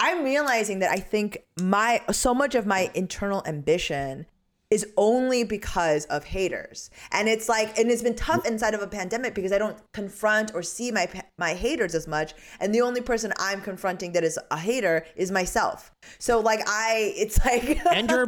I'm 0.00 0.24
realizing 0.24 0.80
that 0.80 0.90
I 0.90 0.96
think 0.96 1.38
my 1.60 2.00
so 2.10 2.34
much 2.34 2.54
of 2.54 2.66
my 2.66 2.90
internal 2.94 3.42
ambition 3.46 4.26
is 4.72 4.86
only 4.96 5.44
because 5.44 6.06
of 6.06 6.24
haters. 6.24 6.88
And 7.10 7.28
it's 7.28 7.46
like 7.48 7.78
and 7.78 7.90
it's 7.90 8.02
been 8.02 8.14
tough 8.16 8.46
inside 8.46 8.74
of 8.74 8.80
a 8.82 8.86
pandemic 8.86 9.34
because 9.34 9.52
I 9.52 9.58
don't 9.58 9.76
confront 9.92 10.54
or 10.54 10.62
see 10.62 10.90
my 10.90 11.06
my 11.38 11.52
haters 11.54 11.94
as 11.94 12.06
much 12.08 12.32
and 12.60 12.74
the 12.74 12.80
only 12.80 13.02
person 13.02 13.32
I'm 13.38 13.60
confronting 13.60 14.12
that 14.14 14.24
is 14.24 14.38
a 14.50 14.58
hater 14.58 15.04
is 15.14 15.30
myself. 15.30 15.92
So 16.18 16.40
like 16.40 16.60
I 16.66 17.12
it's 17.16 17.36
like 17.44 17.84
and 17.98 18.10
your 18.10 18.24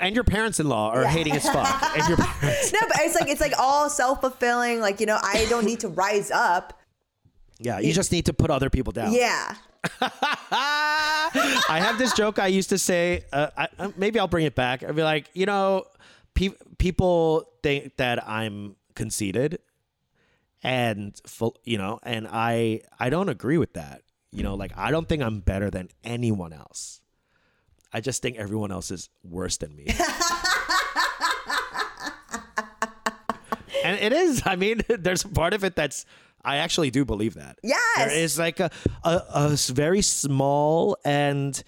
and 0.00 0.14
your 0.14 0.24
parents-in-law 0.24 0.90
are 0.90 1.04
hating 1.04 1.34
as 1.34 1.48
fuck. 1.48 1.82
And 1.96 2.08
your 2.08 2.18
parents, 2.18 2.72
No, 2.72 2.80
but 2.88 2.96
it's 3.00 3.14
like 3.14 3.28
it's 3.28 3.40
like 3.40 3.54
all 3.58 3.88
self-fulfilling 3.88 4.80
like 4.80 4.98
you 5.00 5.06
know, 5.06 5.18
I 5.22 5.46
don't 5.48 5.64
need 5.64 5.80
to 5.80 5.88
rise 5.88 6.30
up. 6.32 6.72
yeah, 7.60 7.78
you 7.78 7.92
just 7.92 8.10
need 8.10 8.26
to 8.26 8.32
put 8.34 8.50
other 8.50 8.70
people 8.70 8.92
down. 8.92 9.12
Yeah. 9.12 9.54
I 10.00 11.78
have 11.80 11.98
this 11.98 12.12
joke 12.14 12.38
I 12.38 12.46
used 12.46 12.70
to 12.70 12.78
say. 12.78 13.24
Uh, 13.32 13.48
I, 13.56 13.68
uh, 13.78 13.90
maybe 13.96 14.18
I'll 14.18 14.28
bring 14.28 14.46
it 14.46 14.54
back. 14.54 14.82
I'd 14.82 14.96
be 14.96 15.02
like, 15.02 15.30
you 15.34 15.46
know, 15.46 15.84
pe- 16.34 16.54
people 16.78 17.48
think 17.62 17.96
that 17.96 18.26
I'm 18.28 18.76
conceited, 18.94 19.58
and 20.62 21.18
full, 21.26 21.56
you 21.64 21.78
know, 21.78 21.98
and 22.02 22.28
I 22.30 22.82
I 22.98 23.10
don't 23.10 23.28
agree 23.28 23.58
with 23.58 23.74
that. 23.74 24.02
You 24.32 24.42
know, 24.42 24.54
like 24.54 24.72
I 24.76 24.90
don't 24.90 25.08
think 25.08 25.22
I'm 25.22 25.40
better 25.40 25.70
than 25.70 25.88
anyone 26.04 26.52
else. 26.52 27.00
I 27.92 28.00
just 28.00 28.22
think 28.22 28.36
everyone 28.36 28.72
else 28.72 28.90
is 28.90 29.08
worse 29.22 29.56
than 29.56 29.74
me. 29.74 29.86
and 33.84 33.98
it 34.00 34.12
is. 34.12 34.42
I 34.44 34.56
mean, 34.56 34.82
there's 34.88 35.24
a 35.24 35.28
part 35.28 35.54
of 35.54 35.64
it 35.64 35.76
that's. 35.76 36.04
I 36.46 36.58
actually 36.58 36.90
do 36.90 37.04
believe 37.04 37.34
that. 37.34 37.58
Yes. 37.62 37.80
There 37.96 38.10
is 38.10 38.38
like 38.38 38.60
a 38.60 38.70
a 39.04 39.56
very 39.68 40.00
small 40.00 40.96
and 41.04 41.62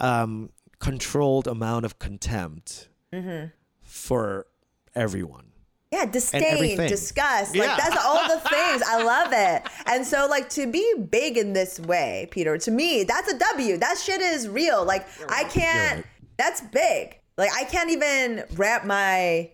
um, 0.00 0.50
controlled 0.80 1.46
amount 1.46 1.84
of 1.84 1.98
contempt 1.98 2.88
Mm-hmm. 3.12 3.48
for 3.82 4.46
everyone. 4.94 5.52
Yeah, 5.90 6.06
disdain, 6.06 6.78
disgust. 6.78 7.54
Yeah. 7.54 7.66
Like 7.66 7.76
that's 7.76 8.02
all 8.02 8.26
the 8.26 8.40
things. 8.48 8.82
I 8.86 9.02
love 9.02 9.32
it. 9.34 9.70
And 9.84 10.06
so 10.06 10.26
like 10.30 10.48
to 10.50 10.66
be 10.66 10.94
big 11.10 11.36
in 11.36 11.52
this 11.52 11.78
way, 11.78 12.28
Peter, 12.30 12.56
to 12.56 12.70
me, 12.70 13.04
that's 13.04 13.30
a 13.30 13.38
W. 13.38 13.76
That 13.76 13.98
shit 13.98 14.22
is 14.22 14.48
real. 14.48 14.82
Like 14.86 15.06
I 15.28 15.44
can't 15.44 15.96
right. 15.96 16.06
that's 16.38 16.62
big. 16.62 17.18
Like 17.36 17.50
I 17.54 17.64
can't 17.64 17.90
even 17.90 18.44
wrap 18.54 18.86
my 18.86 19.50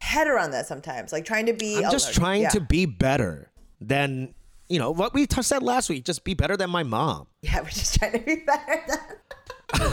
head 0.00 0.28
around 0.28 0.52
that 0.52 0.66
sometimes. 0.66 1.12
Like 1.12 1.26
trying 1.26 1.44
to 1.46 1.52
be 1.52 1.84
I'm 1.84 1.92
just 1.92 2.14
trying 2.14 2.42
yeah. 2.42 2.48
to 2.50 2.60
be 2.60 2.86
better 2.86 3.50
than, 3.80 4.34
you 4.68 4.78
know, 4.78 4.90
what 4.90 5.14
we 5.14 5.26
t- 5.26 5.42
said 5.42 5.62
last 5.62 5.88
week, 5.88 6.04
just 6.04 6.24
be 6.24 6.34
better 6.34 6.56
than 6.56 6.70
my 6.70 6.82
mom. 6.82 7.26
Yeah, 7.42 7.60
we're 7.60 7.68
just 7.70 7.96
trying 7.98 8.12
to 8.12 8.18
be 8.20 8.36
better 8.46 8.82
than 8.88 9.92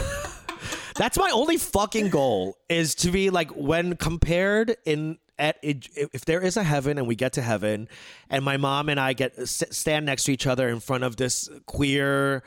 That's 0.96 1.18
my 1.18 1.30
only 1.30 1.56
fucking 1.56 2.10
goal 2.10 2.56
is 2.68 2.94
to 2.96 3.10
be 3.10 3.30
like 3.30 3.50
when 3.50 3.96
compared 3.96 4.76
in 4.86 5.18
at 5.40 5.56
if 5.62 6.24
there 6.24 6.40
is 6.40 6.56
a 6.56 6.62
heaven 6.62 6.96
and 6.98 7.08
we 7.08 7.16
get 7.16 7.32
to 7.32 7.42
heaven 7.42 7.88
and 8.30 8.44
my 8.44 8.56
mom 8.56 8.88
and 8.88 9.00
I 9.00 9.12
get 9.14 9.48
stand 9.48 10.06
next 10.06 10.24
to 10.24 10.32
each 10.32 10.46
other 10.46 10.68
in 10.68 10.78
front 10.78 11.02
of 11.02 11.16
this 11.16 11.48
queer 11.66 12.44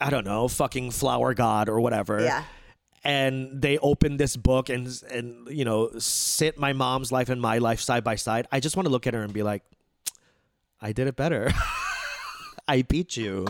I 0.00 0.08
don't 0.08 0.24
know 0.24 0.48
fucking 0.48 0.92
flower 0.92 1.34
god 1.34 1.68
or 1.68 1.78
whatever 1.78 2.22
Yeah. 2.22 2.44
and 3.04 3.60
they 3.60 3.76
open 3.76 4.16
this 4.16 4.34
book 4.34 4.70
and 4.70 4.88
and 5.10 5.46
you 5.50 5.66
know 5.66 5.90
sit 5.98 6.58
my 6.58 6.72
mom's 6.72 7.12
life 7.12 7.28
and 7.28 7.38
my 7.42 7.58
life 7.58 7.80
side 7.82 8.02
by 8.02 8.14
side 8.14 8.48
I 8.50 8.60
just 8.60 8.76
want 8.76 8.86
to 8.86 8.90
look 8.90 9.06
at 9.06 9.12
her 9.12 9.22
and 9.22 9.34
be 9.34 9.42
like 9.42 9.62
I 10.80 10.92
did 10.92 11.06
it 11.08 11.16
better 11.16 11.50
I 12.68 12.82
beat 12.82 13.16
you 13.16 13.46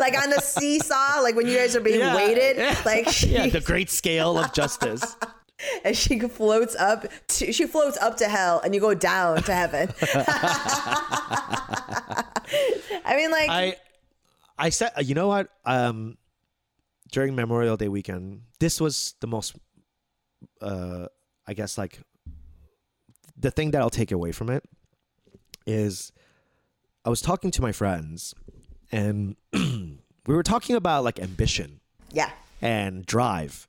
like 0.00 0.20
on 0.20 0.30
the 0.30 0.40
seesaw, 0.40 1.20
like 1.22 1.36
when 1.36 1.46
you 1.46 1.56
guys 1.56 1.76
are 1.76 1.80
being 1.80 2.00
Yeah. 2.00 2.16
weighted, 2.16 2.56
Yeah. 2.56 2.76
like 2.84 3.08
she, 3.08 3.28
yeah 3.34 3.46
the 3.48 3.60
great 3.60 3.88
scale 3.90 4.36
of 4.38 4.52
justice 4.52 5.16
and 5.84 5.96
she 5.96 6.18
floats 6.20 6.74
up 6.76 7.06
to, 7.28 7.52
she 7.52 7.66
floats 7.66 7.96
up 7.98 8.16
to 8.18 8.28
hell 8.28 8.60
and 8.64 8.74
you 8.74 8.80
go 8.80 8.94
down 8.94 9.42
to 9.42 9.54
heaven. 9.54 9.88
I 13.04 13.14
mean 13.16 13.30
like 13.30 13.50
I 13.50 13.76
I 14.58 14.68
said 14.70 14.90
you 15.02 15.14
know 15.14 15.28
what 15.28 15.48
um 15.64 16.16
during 17.12 17.34
Memorial 17.34 17.76
Day 17.76 17.88
weekend 17.88 18.42
this 18.60 18.80
was 18.80 19.14
the 19.20 19.26
most 19.26 19.54
uh 20.60 21.06
I 21.46 21.54
guess 21.54 21.78
like 21.78 22.00
the 23.36 23.50
thing 23.50 23.70
that 23.70 23.80
I'll 23.80 23.90
take 23.90 24.10
away 24.12 24.32
from 24.32 24.50
it 24.50 24.64
is 25.66 26.12
I 27.04 27.10
was 27.10 27.20
talking 27.20 27.50
to 27.52 27.62
my 27.62 27.72
friends 27.72 28.34
and 28.90 29.36
we 29.52 29.98
were 30.26 30.42
talking 30.42 30.76
about 30.76 31.04
like 31.04 31.18
ambition 31.18 31.80
yeah. 32.12 32.30
and 32.60 33.04
drive 33.04 33.66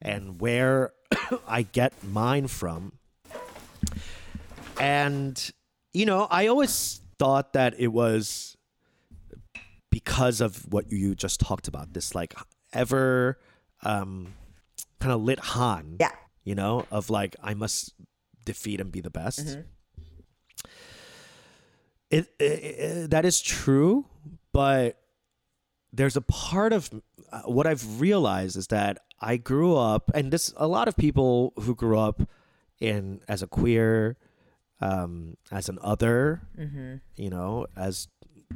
and 0.00 0.40
where 0.40 0.92
I 1.48 1.62
get 1.62 1.92
mine 2.04 2.46
from. 2.48 2.92
And, 4.80 5.50
you 5.92 6.06
know, 6.06 6.28
I 6.30 6.46
always 6.46 7.00
thought 7.18 7.54
that 7.54 7.74
it 7.78 7.88
was 7.88 8.56
because 9.90 10.40
of 10.40 10.72
what 10.72 10.92
you 10.92 11.14
just 11.14 11.40
talked 11.40 11.66
about 11.66 11.94
this 11.94 12.14
like 12.14 12.34
ever 12.72 13.38
um, 13.82 14.34
kind 15.00 15.12
of 15.12 15.22
lit 15.22 15.40
Han. 15.40 15.96
Yeah. 15.98 16.12
You 16.44 16.54
know, 16.54 16.86
of 16.90 17.10
like, 17.10 17.36
I 17.42 17.54
must 17.54 17.92
defeat 18.44 18.80
and 18.80 18.90
be 18.90 19.00
the 19.00 19.10
best. 19.10 19.58
It, 22.10 22.26
it, 22.38 22.42
it- 22.44 23.10
that 23.10 23.24
is 23.24 23.40
true, 23.40 24.06
but 24.52 24.98
there's 25.92 26.16
a 26.16 26.20
part 26.22 26.72
of 26.72 26.90
uh, 27.32 27.42
what 27.42 27.66
I've 27.66 28.00
realized 28.00 28.56
is 28.56 28.68
that 28.68 28.98
I 29.20 29.36
grew 29.36 29.76
up, 29.76 30.10
and 30.14 30.32
this 30.32 30.52
a 30.56 30.66
lot 30.68 30.88
of 30.88 30.96
people 30.96 31.52
who 31.60 31.74
grew 31.74 31.98
up 31.98 32.22
in 32.80 33.20
as 33.28 33.42
a 33.42 33.46
queer, 33.46 34.16
um, 34.80 35.36
as 35.50 35.68
an 35.68 35.78
other, 35.82 36.42
you 37.16 37.28
know, 37.30 37.66
as 37.76 38.08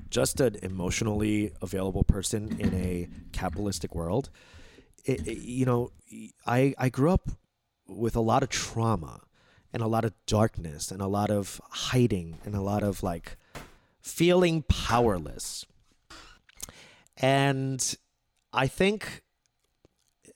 just 0.08 0.40
an 0.40 0.56
emotionally 0.62 1.52
available 1.60 2.04
person 2.04 2.56
in 2.60 2.72
a 2.74 3.08
capitalistic 3.32 3.94
world. 3.94 4.30
It, 5.04 5.26
it- 5.26 5.38
you 5.38 5.66
know, 5.66 5.90
I 6.46 6.74
I 6.78 6.88
grew 6.88 7.10
up 7.10 7.28
with 7.88 8.14
a 8.16 8.20
lot 8.20 8.42
of 8.42 8.48
trauma 8.48 9.20
and 9.72 9.82
a 9.82 9.86
lot 9.88 10.04
of 10.04 10.12
darkness 10.26 10.90
and 10.90 11.02
a 11.02 11.06
lot 11.08 11.30
of 11.30 11.60
hiding 11.70 12.38
and 12.44 12.54
a 12.54 12.60
lot 12.62 12.82
of 12.82 13.02
like 13.02 13.36
feeling 14.02 14.62
powerless 14.68 15.64
and 17.22 17.94
I 18.52 18.66
think, 18.66 19.22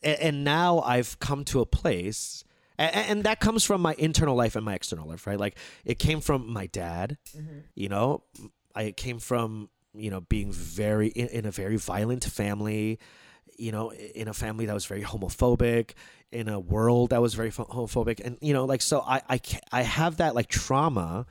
and 0.02 0.44
now 0.44 0.80
I've 0.80 1.18
come 1.18 1.44
to 1.46 1.60
a 1.60 1.66
place, 1.66 2.44
and, 2.78 2.94
and 2.94 3.24
that 3.24 3.40
comes 3.40 3.64
from 3.64 3.80
my 3.80 3.94
internal 3.98 4.36
life 4.36 4.56
and 4.56 4.64
my 4.64 4.74
external 4.74 5.08
life, 5.08 5.26
right? 5.26 5.38
Like 5.38 5.58
it 5.84 5.98
came 5.98 6.20
from 6.20 6.50
my 6.50 6.66
dad, 6.66 7.18
mm-hmm. 7.36 7.58
you 7.74 7.88
know, 7.88 8.22
I 8.74 8.92
came 8.92 9.18
from 9.18 9.68
you 9.94 10.10
know 10.10 10.20
being 10.20 10.52
very 10.52 11.08
in, 11.08 11.28
in 11.28 11.46
a 11.46 11.50
very 11.50 11.76
violent 11.76 12.24
family, 12.24 13.00
you 13.58 13.72
know, 13.72 13.90
in 13.90 14.28
a 14.28 14.34
family 14.34 14.66
that 14.66 14.74
was 14.74 14.86
very 14.86 15.02
homophobic, 15.02 15.92
in 16.30 16.48
a 16.48 16.60
world 16.60 17.10
that 17.10 17.20
was 17.20 17.34
very 17.34 17.50
homophobic, 17.50 18.20
and 18.24 18.38
you 18.40 18.52
know, 18.52 18.64
like 18.64 18.82
so 18.82 19.00
I 19.00 19.22
I 19.28 19.40
I 19.72 19.82
have 19.82 20.18
that 20.18 20.34
like 20.34 20.48
trauma. 20.48 21.26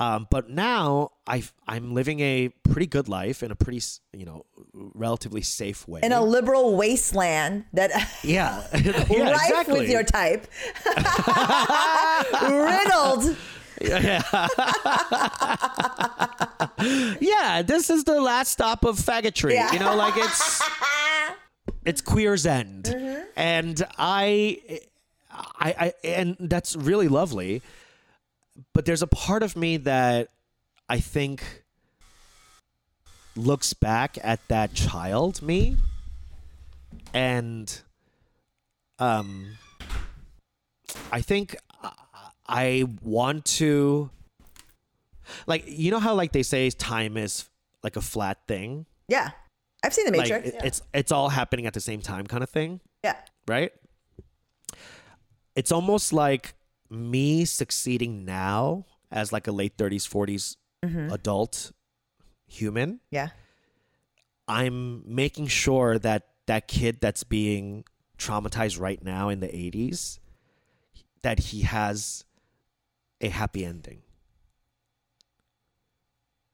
Um, 0.00 0.28
but 0.30 0.48
now 0.48 1.10
I 1.26 1.42
I'm 1.66 1.92
living 1.92 2.20
a 2.20 2.50
pretty 2.70 2.86
good 2.86 3.08
life 3.08 3.42
in 3.42 3.50
a 3.50 3.56
pretty 3.56 3.80
you 4.12 4.24
know 4.24 4.46
relatively 4.72 5.42
safe 5.42 5.88
way. 5.88 6.00
In 6.04 6.12
a 6.12 6.22
liberal 6.22 6.76
wasteland 6.76 7.64
that 7.72 7.90
yeah, 8.22 8.62
yeah, 8.74 9.30
rife 9.32 9.42
exactly. 9.48 9.80
with 9.80 9.90
your 9.90 10.04
type, 10.04 10.46
riddled. 12.48 13.36
yeah, 17.20 17.62
this 17.62 17.90
is 17.90 18.04
the 18.04 18.20
last 18.20 18.50
stop 18.52 18.84
of 18.84 18.96
faggotry. 18.98 19.52
Yeah. 19.54 19.72
You 19.72 19.78
know, 19.80 19.94
like 19.96 20.14
it's 20.16 20.62
it's 21.84 22.00
queer's 22.00 22.46
end, 22.46 22.84
Mm-hmm. 22.84 23.22
and 23.36 23.82
I, 23.98 24.80
I, 25.30 25.74
I, 25.78 25.92
and 26.04 26.36
that's 26.40 26.76
really 26.76 27.08
lovely. 27.08 27.62
But 28.74 28.84
there's 28.84 29.02
a 29.02 29.06
part 29.06 29.42
of 29.42 29.56
me 29.56 29.76
that 29.78 30.28
I 30.88 31.00
think 31.00 31.64
looks 33.36 33.72
back 33.72 34.18
at 34.22 34.40
that 34.48 34.74
child 34.74 35.42
me, 35.42 35.76
and 37.14 37.80
um, 38.98 39.58
I 41.12 41.20
think 41.20 41.56
I- 42.48 42.84
want 43.02 43.44
to 43.44 44.10
like 45.46 45.64
you 45.66 45.90
know 45.90 45.98
how 46.00 46.14
like 46.14 46.32
they 46.32 46.42
say 46.42 46.70
time 46.70 47.16
is 47.16 47.48
like 47.82 47.96
a 47.96 48.00
flat 48.00 48.38
thing? 48.48 48.86
Yeah, 49.08 49.30
I've 49.84 49.92
seen 49.94 50.06
the 50.10 50.18
like 50.18 50.30
Matrix. 50.30 50.56
it's 50.64 50.82
it's 50.94 51.12
all 51.12 51.28
happening 51.28 51.66
at 51.66 51.74
the 51.74 51.80
same 51.80 52.00
time 52.00 52.26
kind 52.26 52.42
of 52.42 52.50
thing 52.50 52.80
yeah, 53.04 53.16
right? 53.46 53.70
It's 55.54 55.70
almost 55.70 56.12
like 56.12 56.54
me 56.90 57.44
succeeding 57.44 58.24
now 58.24 58.84
as 59.10 59.32
like 59.32 59.46
a 59.46 59.52
late 59.52 59.76
30s 59.76 60.06
40s 60.08 60.56
Mm-hmm. 60.84 61.10
adult 61.12 61.72
human 62.46 63.00
yeah, 63.10 63.30
i'm 64.46 65.02
making 65.12 65.48
sure 65.48 65.98
that 65.98 66.28
that 66.46 66.68
kid 66.68 66.98
that's 67.00 67.24
being 67.24 67.84
traumatized 68.16 68.78
right 68.80 69.02
now 69.02 69.28
in 69.28 69.40
the 69.40 69.48
80s 69.48 70.20
that 71.22 71.38
he 71.50 71.62
has 71.62 72.24
a 73.20 73.28
happy 73.28 73.64
ending 73.64 74.02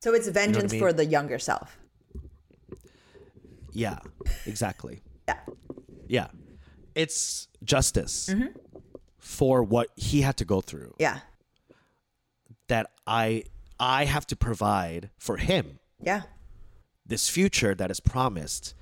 So 0.02 0.14
it's 0.14 0.28
vengeance 0.28 0.72
mean? 0.72 0.80
for 0.80 0.92
the 0.92 1.04
younger 1.04 1.38
self. 1.38 1.78
Yeah, 3.72 3.98
exactly. 4.46 5.00
Yeah. 5.28 5.40
Yeah. 6.08 6.28
It's 6.94 7.48
justice 7.64 8.28
for 9.24 9.62
what 9.62 9.88
he 9.96 10.20
had 10.20 10.36
to 10.36 10.44
go 10.44 10.60
through. 10.60 10.94
Yeah, 10.98 11.20
that 12.68 12.90
I 13.06 13.44
I 13.80 14.04
have 14.04 14.26
to 14.28 14.36
provide 14.36 15.08
for 15.18 15.38
him. 15.38 15.78
Yeah, 15.98 16.22
this 17.06 17.30
future 17.30 17.74
that 17.74 17.90
is 17.90 18.00
promised 18.00 18.74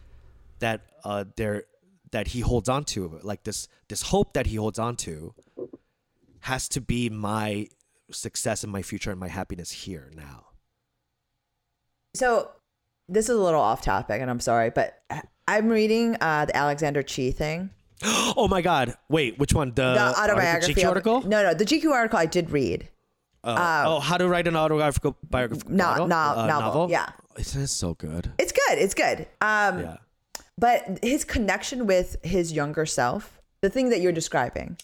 that 0.58 0.82
uh 1.04 1.24
there 1.36 1.64
that 2.10 2.28
he 2.28 2.40
holds 2.40 2.68
on 2.68 2.84
to 2.84 3.20
like 3.22 3.44
this 3.44 3.68
this 3.88 4.02
hope 4.02 4.32
that 4.34 4.46
he 4.46 4.56
holds 4.56 4.80
on 4.80 4.96
to 4.96 5.32
has 6.40 6.68
to 6.70 6.80
be 6.80 7.08
my 7.08 7.68
success 8.10 8.64
and 8.64 8.72
my 8.72 8.82
future 8.82 9.12
and 9.12 9.20
my 9.20 9.28
happiness 9.28 9.70
here 9.70 10.10
now. 10.16 10.46
So 12.14 12.50
this 13.08 13.28
is 13.28 13.36
a 13.36 13.40
little 13.40 13.60
off 13.60 13.80
topic, 13.80 14.20
and 14.20 14.28
I'm 14.28 14.40
sorry, 14.40 14.70
but 14.70 15.02
I'm 15.46 15.68
reading 15.68 16.16
uh, 16.20 16.46
the 16.46 16.56
Alexander 16.56 17.02
Chee 17.02 17.30
thing, 17.30 17.70
Oh 18.36 18.48
my 18.48 18.62
god. 18.62 18.96
Wait, 19.08 19.38
which 19.38 19.52
one? 19.54 19.68
The, 19.70 19.94
the 19.94 20.20
autobiography 20.20 20.74
GQ 20.74 20.82
of- 20.84 20.88
article? 20.88 21.20
No, 21.22 21.42
no, 21.42 21.54
the 21.54 21.64
GQ 21.64 21.90
article 21.92 22.18
I 22.18 22.26
did 22.26 22.50
read. 22.50 22.88
Oh, 23.44 23.54
oh, 23.86 24.00
how 24.00 24.16
to 24.16 24.28
write 24.28 24.46
an 24.46 24.56
autobiographical 24.56 25.16
biographical 25.28 25.72
No- 25.72 25.84
novel? 25.84 26.06
no- 26.08 26.16
Uh, 26.16 26.46
novel, 26.46 26.90
yeah. 26.90 27.10
It 27.36 27.54
is 27.56 27.70
so 27.70 27.94
good. 27.94 28.32
It's 28.38 28.52
good. 28.52 28.78
It's 28.78 28.94
good. 28.94 29.26
Um, 29.40 29.80
Yeah. 29.80 29.96
But 30.58 30.98
his 31.02 31.24
connection 31.24 31.86
with 31.86 32.16
his 32.22 32.52
younger 32.52 32.86
self, 32.86 33.40
the 33.62 33.70
thing 33.70 33.88
that 33.90 34.00
you're 34.00 34.12
describing, 34.12 34.76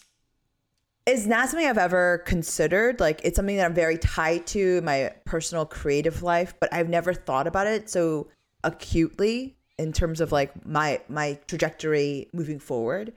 is 1.05 1.25
not 1.27 1.49
something 1.49 1.67
I've 1.67 1.77
ever 1.77 2.19
considered. 2.25 2.99
Like 2.99 3.21
it's 3.23 3.35
something 3.35 3.55
that 3.57 3.65
I'm 3.65 3.73
very 3.73 3.97
tied 3.97 4.45
to 4.47 4.77
in 4.79 4.85
my 4.85 5.13
personal 5.25 5.65
creative 5.65 6.21
life, 6.23 6.53
but 6.59 6.73
I've 6.73 6.89
never 6.89 7.13
thought 7.13 7.47
about 7.47 7.67
it 7.67 7.89
so 7.89 8.27
acutely 8.63 9.55
in 9.79 9.93
terms 9.93 10.19
of 10.19 10.31
like 10.31 10.65
my 10.67 11.01
my 11.07 11.39
trajectory 11.47 12.27
moving 12.33 12.59
forward. 12.59 13.13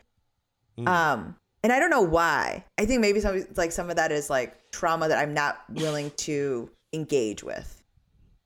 Mm. 0.78 0.88
Um, 0.88 1.36
and 1.62 1.72
I 1.72 1.78
don't 1.78 1.90
know 1.90 2.02
why. 2.02 2.64
I 2.78 2.86
think 2.86 3.00
maybe 3.00 3.20
some 3.20 3.44
like 3.56 3.72
some 3.72 3.90
of 3.90 3.96
that 3.96 4.12
is 4.12 4.30
like 4.30 4.70
trauma 4.70 5.08
that 5.08 5.18
I'm 5.18 5.34
not 5.34 5.62
willing 5.68 6.10
to 6.18 6.70
engage 6.92 7.42
with 7.42 7.82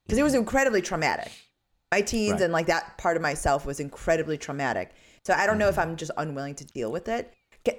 because 0.06 0.18
it 0.18 0.22
was 0.22 0.32
mm. 0.32 0.38
incredibly 0.38 0.80
traumatic. 0.80 1.30
My 1.92 2.00
teens 2.00 2.32
Right. 2.32 2.42
and 2.42 2.52
like 2.52 2.66
that 2.66 2.98
part 2.98 3.16
of 3.16 3.22
myself 3.22 3.64
was 3.64 3.78
incredibly 3.78 4.38
traumatic. 4.38 4.92
So 5.24 5.34
I 5.34 5.46
don't 5.46 5.58
know 5.58 5.68
if 5.68 5.76
mm-hmm. 5.76 5.90
I'm 5.90 5.96
just 5.96 6.10
unwilling 6.16 6.54
to 6.56 6.64
deal 6.64 6.90
with 6.90 7.08
it. 7.08 7.32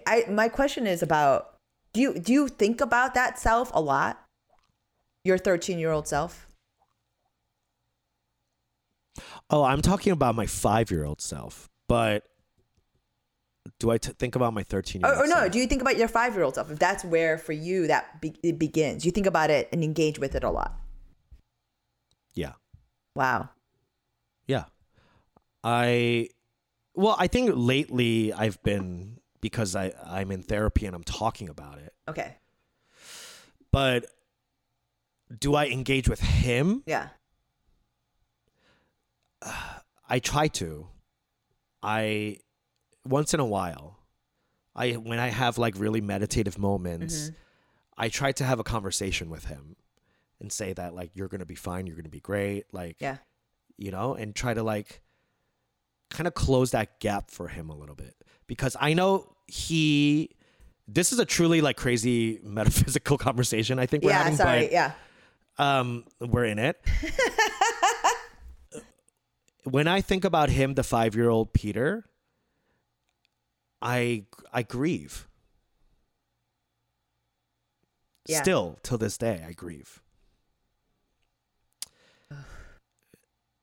I 0.06 0.26
my 0.30 0.50
question 0.50 0.86
is 0.86 1.02
about 1.02 1.56
do 1.94 2.02
you 2.02 2.20
do 2.20 2.32
you 2.32 2.48
think 2.48 2.80
about 2.80 3.16
that 3.16 3.40
self 3.40 3.72
a 3.74 3.82
lot? 3.82 4.24
Your 5.26 5.40
13 5.40 5.80
year 5.80 5.92
old 5.92 6.08
self? 6.08 6.47
Oh, 9.50 9.64
I'm 9.64 9.82
talking 9.82 10.12
about 10.12 10.36
my 10.36 10.46
five 10.46 10.92
year 10.92 11.06
old 11.06 11.22
self, 11.22 11.70
but 11.88 12.24
do 13.80 13.92
I 13.92 13.98
t- 13.98 14.12
think 14.18 14.36
about 14.36 14.54
my 14.54 14.64
13 14.64 15.02
year 15.02 15.10
Or, 15.12 15.16
old 15.16 15.26
or 15.26 15.28
no? 15.28 15.36
self? 15.38 15.52
Do 15.52 15.60
you 15.60 15.68
think 15.68 15.82
about 15.82 15.98
your 15.98 16.08
five 16.08 16.34
year 16.36 16.44
old 16.44 16.56
self? 16.56 16.70
If 16.72 16.80
that's 16.80 17.04
where 17.06 17.38
for 17.38 17.54
you 17.54 17.88
that 17.88 18.20
be- 18.22 18.36
it 18.44 18.60
begins, 18.60 19.06
you 19.06 19.12
think 19.12 19.26
about 19.28 19.50
it 19.50 19.70
and 19.72 19.84
engage 19.84 20.20
with 20.20 20.36
it 20.36 20.44
a 20.44 20.50
lot. 20.50 20.74
yeah. 22.34 22.54
Wow. 23.16 23.50
Yeah. 24.48 24.66
I, 25.64 26.30
well, 26.94 27.16
I 27.18 27.28
think 27.28 27.52
lately 27.56 28.32
I've 28.32 28.62
been, 28.64 29.20
because 29.42 29.76
I, 29.76 29.92
I'm 30.06 30.30
in 30.32 30.44
therapy 30.44 30.86
and 30.86 30.96
I'm 30.96 31.04
talking 31.04 31.50
about 31.50 31.80
it, 31.80 31.94
Okay. 32.08 32.36
but 33.72 34.06
do 35.40 35.56
I 35.56 35.66
engage 35.68 36.08
with 36.08 36.20
him? 36.22 36.84
Yeah. 36.86 37.10
I 40.10 40.20
try 40.20 40.48
to. 40.50 40.88
I 41.84 42.38
once 43.06 43.34
in 43.34 43.40
a 43.40 43.46
while, 43.46 44.00
I 44.76 44.92
when 44.94 45.20
I 45.20 45.28
have 45.28 45.58
like 45.58 45.76
really 45.78 46.02
meditative 46.02 46.58
moments, 46.58 47.32
I 47.98 48.10
try 48.10 48.32
to 48.34 48.44
have 48.44 48.60
a 48.60 48.64
conversation 48.64 49.30
with 49.30 49.46
him 49.46 49.76
and 50.40 50.52
say 50.52 50.74
that 50.74 50.94
like 50.96 51.12
you're 51.14 51.28
gonna 51.28 51.46
be 51.46 51.56
fine, 51.56 51.88
you're 51.88 51.96
gonna 51.96 52.10
be 52.10 52.20
great, 52.20 52.66
like 52.74 52.98
Yeah. 53.00 53.18
you 53.78 53.92
know, 53.92 54.14
and 54.16 54.36
try 54.36 54.54
to 54.54 54.64
like 54.64 55.02
kind 56.10 56.28
of 56.28 56.34
close 56.34 56.72
that 56.72 57.00
gap 57.00 57.30
for 57.32 57.48
him 57.50 57.70
a 57.70 57.76
little 57.76 57.96
bit 57.96 58.16
because 58.48 58.76
I 58.80 58.94
know 58.94 59.36
he. 59.48 60.32
This 60.90 61.12
is 61.12 61.20
a 61.20 61.26
truly 61.26 61.60
like 61.60 61.76
crazy 61.76 62.40
metaphysical 62.44 63.18
conversation. 63.18 63.78
I 63.78 63.86
think 63.88 64.04
we're 64.06 64.12
Yeah. 64.12 64.18
having, 64.24 64.38
Sorry. 64.38 64.62
but 64.62 64.72
yeah. 64.72 64.92
um, 65.58 66.06
we're 66.22 66.46
in 66.46 66.60
it. 66.60 66.80
when 69.70 69.88
I 69.88 70.02
think 70.02 70.24
about 70.24 70.50
him, 70.50 70.74
the 70.76 70.84
five-year-old 70.84 71.54
Peter, 71.54 72.06
I 73.82 74.24
I 74.52 74.64
grieve. 74.64 75.28
Yeah. 78.28 78.42
Still, 78.42 78.78
till 78.84 78.98
this 78.98 79.18
day, 79.18 79.44
I 79.48 79.54
grieve. 79.54 80.02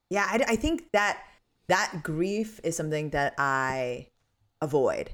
Yeah. 0.09 0.27
I, 0.27 0.43
I 0.47 0.55
think 0.55 0.91
that 0.93 1.19
that 1.67 2.01
grief 2.03 2.59
is 2.63 2.75
something 2.75 3.11
that 3.11 3.35
I 3.37 4.07
avoid. 4.61 5.11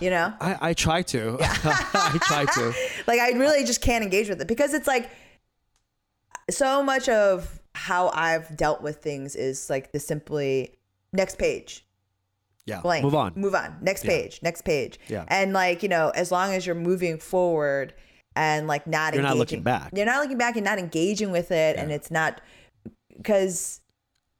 You 0.00 0.10
know? 0.10 0.32
I, 0.40 0.70
I 0.70 0.74
try 0.74 1.02
to. 1.02 1.36
I 1.40 2.18
try 2.22 2.46
to. 2.46 2.74
like 3.06 3.20
I 3.20 3.30
really 3.32 3.64
just 3.64 3.80
can't 3.80 4.02
engage 4.02 4.28
with 4.28 4.40
it 4.40 4.48
because 4.48 4.74
it's 4.74 4.88
like 4.88 5.10
so 6.50 6.82
much 6.82 7.08
of 7.08 7.59
how 7.80 8.10
I've 8.14 8.56
dealt 8.56 8.82
with 8.82 8.96
things 8.96 9.34
is 9.36 9.70
like 9.70 9.92
the 9.92 10.00
simply 10.00 10.74
next 11.12 11.38
page 11.38 11.86
Yeah. 12.66 12.80
blank 12.82 13.04
Move 13.04 13.14
on. 13.14 13.32
move 13.36 13.54
on 13.54 13.76
next 13.80 14.04
Yeah. 14.04 14.10
page 14.10 14.40
next 14.42 14.62
page 14.62 14.98
Yeah. 15.08 15.24
and 15.28 15.52
like 15.52 15.82
you 15.82 15.88
know 15.88 16.10
as 16.10 16.30
long 16.30 16.52
as 16.52 16.66
you're 16.66 16.74
moving 16.74 17.18
forward 17.18 17.94
and 18.36 18.66
like 18.66 18.86
not 18.86 19.14
You're 19.14 19.22
not 19.22 19.36
looking 19.38 19.62
back. 19.62 19.92
you're 19.94 20.06
not 20.06 20.20
looking 20.22 20.38
back 20.38 20.56
and 20.56 20.64
not 20.64 20.78
engaging 20.78 21.30
with 21.32 21.50
it 21.50 21.76
and 21.76 21.90
it's 21.90 22.10
not 22.10 22.40
because 23.16 23.80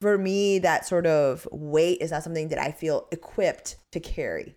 for 0.00 0.16
me, 0.16 0.58
that 0.60 0.86
sort 0.86 1.06
of 1.06 1.46
weight 1.52 1.98
is 2.00 2.10
not 2.10 2.22
something 2.22 2.48
that 2.48 2.58
I 2.58 2.72
feel 2.72 3.06
equipped 3.12 3.76
to 3.92 4.00
carry. 4.00 4.56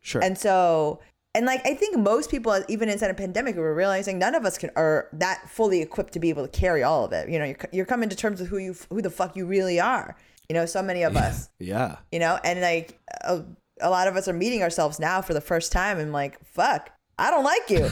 Sure. 0.00 0.22
And 0.22 0.38
so, 0.38 1.00
and 1.34 1.46
like 1.46 1.64
I 1.64 1.74
think 1.74 1.96
most 1.96 2.30
people, 2.30 2.60
even 2.68 2.88
inside 2.88 3.10
a 3.10 3.14
pandemic, 3.14 3.56
we're 3.56 3.74
realizing 3.74 4.18
none 4.18 4.34
of 4.34 4.44
us 4.44 4.58
can 4.58 4.70
are 4.74 5.08
that 5.12 5.48
fully 5.48 5.80
equipped 5.80 6.12
to 6.14 6.20
be 6.20 6.28
able 6.28 6.46
to 6.46 6.48
carry 6.48 6.82
all 6.82 7.04
of 7.04 7.12
it. 7.12 7.28
You 7.28 7.38
know, 7.38 7.44
you're, 7.44 7.58
you're 7.72 7.86
coming 7.86 8.08
to 8.08 8.16
terms 8.16 8.40
with 8.40 8.48
who 8.48 8.58
you 8.58 8.74
who 8.90 9.00
the 9.00 9.10
fuck 9.10 9.36
you 9.36 9.46
really 9.46 9.78
are. 9.78 10.16
You 10.48 10.54
know, 10.54 10.66
so 10.66 10.82
many 10.82 11.04
of 11.04 11.16
us. 11.16 11.48
yeah. 11.60 11.98
You 12.10 12.18
know, 12.18 12.40
and 12.42 12.60
like 12.60 12.98
a, 13.22 13.44
a 13.80 13.88
lot 13.90 14.08
of 14.08 14.16
us 14.16 14.26
are 14.26 14.32
meeting 14.32 14.62
ourselves 14.62 14.98
now 14.98 15.22
for 15.22 15.32
the 15.32 15.40
first 15.40 15.70
time, 15.70 15.98
and 15.98 16.12
like, 16.12 16.44
fuck. 16.44 16.90
I 17.16 17.30
don't 17.30 17.44
like 17.44 17.68
you. 17.68 17.76
you 17.76 17.90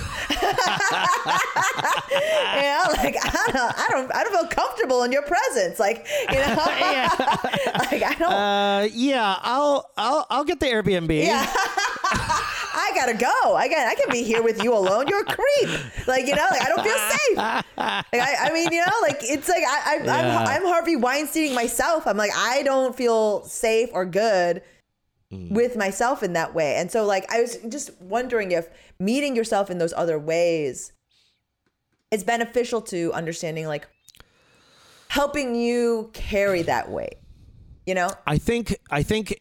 know, 2.64 2.86
like 2.96 3.14
I 3.22 3.50
don't, 3.52 3.78
I 3.78 3.86
don't, 3.90 4.14
I 4.14 4.24
don't 4.24 4.32
feel 4.32 4.48
comfortable 4.48 5.02
in 5.02 5.12
your 5.12 5.20
presence. 5.20 5.78
Like, 5.78 6.06
you 6.30 6.38
know, 6.38 6.54
like 6.56 8.02
I 8.02 8.16
don't. 8.18 8.32
Uh, 8.32 8.88
yeah, 8.90 9.36
I'll 9.42 9.90
I'll 9.98 10.26
I'll 10.30 10.44
get 10.44 10.60
the 10.60 10.66
Airbnb. 10.66 11.24
Yeah. 11.24 11.46
I 12.98 13.06
gotta 13.06 13.18
go. 13.18 13.54
I 13.54 13.68
got. 13.68 13.86
I 13.86 13.94
can 13.94 14.10
be 14.10 14.22
here 14.22 14.42
with 14.42 14.62
you 14.62 14.74
alone. 14.74 15.06
You're 15.08 15.22
a 15.22 15.24
creep. 15.24 16.06
Like 16.06 16.26
you 16.26 16.34
know. 16.34 16.46
Like 16.50 16.62
I 16.62 16.68
don't 16.68 16.82
feel 16.82 16.98
safe. 16.98 17.36
Like, 17.36 18.22
I, 18.22 18.36
I 18.48 18.52
mean, 18.52 18.72
you 18.72 18.84
know, 18.84 18.92
like 19.02 19.18
it's 19.22 19.48
like 19.48 19.62
I, 19.66 19.98
I, 19.98 20.04
Yeah. 20.04 20.38
I'm, 20.40 20.48
I'm 20.48 20.62
Harvey 20.64 20.96
Weinsteining 20.96 21.54
myself. 21.54 22.06
I'm 22.06 22.16
like 22.16 22.32
I 22.36 22.62
don't 22.62 22.96
feel 22.96 23.44
safe 23.44 23.90
or 23.92 24.04
good 24.04 24.62
mm. 25.32 25.50
with 25.50 25.76
myself 25.76 26.22
in 26.22 26.32
that 26.34 26.54
way. 26.54 26.76
And 26.76 26.90
so, 26.90 27.04
like, 27.04 27.30
I 27.32 27.40
was 27.40 27.58
just 27.68 27.90
wondering 28.00 28.52
if 28.52 28.68
meeting 28.98 29.36
yourself 29.36 29.70
in 29.70 29.78
those 29.78 29.92
other 29.96 30.18
ways 30.18 30.92
is 32.10 32.24
beneficial 32.24 32.80
to 32.82 33.12
understanding, 33.12 33.66
like, 33.66 33.86
helping 35.08 35.54
you 35.54 36.10
carry 36.12 36.62
that 36.62 36.90
weight. 36.90 37.16
You 37.86 37.94
know. 37.94 38.10
I 38.26 38.38
think 38.38 38.76
I 38.90 39.02
think 39.02 39.40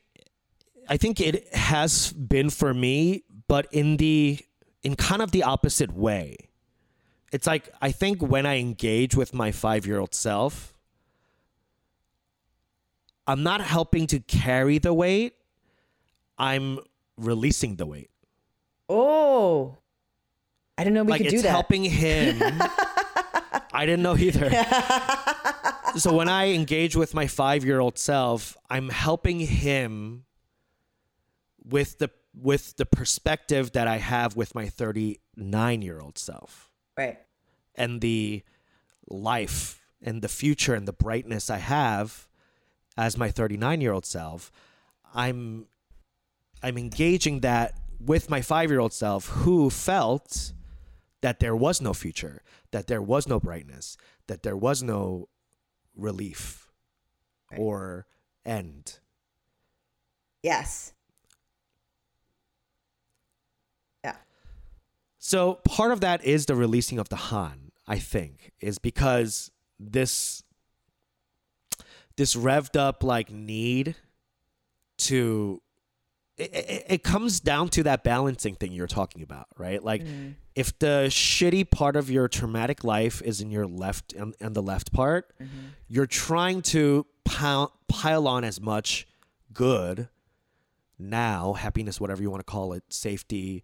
I 0.90 0.98
think 0.98 1.20
it 1.20 1.54
has 1.54 2.14
been 2.14 2.50
for 2.50 2.74
me, 2.74 3.24
but 3.48 3.68
in 3.72 3.98
the 3.98 4.40
in 4.84 4.96
kind 4.96 5.22
of 5.22 5.32
the 5.32 5.44
opposite 5.44 5.94
way. 5.94 6.38
It's 7.32 7.46
like 7.46 7.70
I 7.82 7.92
think 7.92 8.22
when 8.22 8.46
I 8.46 8.60
engage 8.60 9.16
with 9.16 9.34
my 9.34 9.52
5-year-old 9.52 10.14
self, 10.14 10.74
I'm 13.28 13.44
not 13.44 13.60
helping 13.60 14.08
to 14.08 14.20
carry 14.20 14.78
the 14.78 14.94
weight. 14.94 15.34
I'm 16.38 16.80
releasing 17.18 17.76
the 17.76 17.86
weight. 17.86 18.10
Oh. 18.88 19.78
I 20.78 20.84
didn't 20.84 20.94
know 20.94 21.04
we 21.04 21.12
like 21.12 21.24
could 21.24 21.32
do 21.32 21.42
that. 21.42 21.50
helping 21.50 21.84
him. 21.84 22.40
I 23.74 23.86
didn't 23.86 24.04
know 24.04 24.16
either. 24.16 24.50
so 25.98 26.16
when 26.16 26.30
I 26.30 26.54
engage 26.54 26.96
with 26.96 27.14
my 27.14 27.28
five 27.28 27.66
year 27.66 27.80
old 27.80 27.98
self, 27.98 28.56
I'm 28.70 28.90
helping 28.90 29.40
him 29.40 30.24
with 31.66 31.98
the 31.98 32.10
with 32.40 32.76
the 32.78 32.86
perspective 32.86 33.72
that 33.74 33.88
I 33.88 33.98
have 33.98 34.36
with 34.36 34.54
my 34.56 34.68
39 34.70 35.82
year 35.82 36.00
old 36.00 36.18
self 36.18 36.70
Right. 36.98 37.18
and 37.76 38.02
the 38.02 38.44
life 39.10 39.82
and 40.02 40.22
the 40.22 40.28
future 40.28 40.76
and 40.76 40.88
the 40.88 40.94
brightness 40.94 41.50
I 41.50 41.58
have 41.58 42.28
as 42.98 43.18
my 43.18 43.30
39 43.32 43.82
year 43.82 43.92
old 43.94 44.06
self, 44.06 44.52
I'm 45.14 45.68
I'm 46.64 46.78
engaging 46.78 47.42
that 47.42 47.74
with 48.00 48.30
my 48.30 48.42
5-year-old 48.42 48.94
self 48.94 49.28
who 49.28 49.70
felt 49.70 50.52
that 51.22 51.40
there 51.40 51.56
was 51.56 51.80
no 51.82 51.94
future, 51.94 52.42
that 52.72 52.88
there 52.88 53.02
was 53.02 53.28
no 53.28 53.40
brightness, 53.40 53.96
that 54.28 54.42
there 54.44 54.58
was 54.58 54.82
no 54.84 55.30
relief 55.96 56.72
Right. 57.52 57.60
or 57.60 58.06
end. 58.46 59.00
Yes. 60.44 60.94
So 65.28 65.56
part 65.66 65.92
of 65.92 66.00
that 66.00 66.24
is 66.24 66.46
the 66.46 66.56
releasing 66.56 67.00
of 67.00 67.10
the 67.10 67.18
Han, 67.18 67.74
I 67.86 68.00
think, 68.00 68.54
is 68.62 68.80
because 68.80 69.52
this 69.78 70.42
this 72.16 72.34
revved 72.34 72.80
up 72.80 73.04
like 73.04 73.30
need 73.30 73.98
to 75.00 75.62
it, 76.38 76.56
it, 76.56 76.86
it 76.88 77.04
comes 77.04 77.42
down 77.42 77.68
to 77.72 77.84
that 77.84 78.06
balancing 78.06 78.56
thing 78.56 78.72
you're 78.72 78.88
talking 78.88 79.22
about, 79.22 79.48
right? 79.58 79.84
Like 79.84 80.06
mm. 80.06 80.36
if 80.56 80.80
the 80.80 81.08
shitty 81.10 81.70
part 81.70 81.98
of 81.98 82.10
your 82.10 82.30
traumatic 82.30 82.86
life 82.86 83.22
is 83.22 83.42
in 83.42 83.52
your 83.52 83.68
left 83.68 84.14
and, 84.14 84.34
and 84.40 84.56
the 84.56 84.64
left 84.64 84.94
part, 84.94 85.34
mm-hmm. 85.44 85.68
you're 85.90 86.06
trying 86.06 86.62
to 86.62 87.06
pile, 87.26 87.74
pile 87.90 88.30
on 88.30 88.46
as 88.46 88.62
much 88.62 89.06
good 89.52 90.08
now, 90.98 91.52
happiness, 91.52 92.00
whatever 92.00 92.22
you 92.22 92.32
want 92.32 92.40
to 92.40 92.50
call 92.50 92.72
it, 92.72 92.84
safety, 92.88 93.62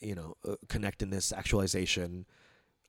you 0.00 0.14
know, 0.14 0.36
uh, 0.46 0.56
connectedness, 0.68 1.32
actualization, 1.32 2.26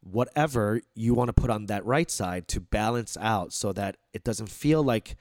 whatever 0.01 0.81
you 0.95 1.13
want 1.13 1.29
to 1.29 1.33
put 1.33 1.49
on 1.49 1.67
that 1.67 1.85
right 1.85 2.11
side 2.11 2.47
to 2.49 2.59
balance 2.59 3.17
out 3.19 3.53
so 3.53 3.71
that 3.73 3.97
it 4.13 4.23
doesn't 4.23 4.49
feel 4.49 4.83
like 4.83 5.15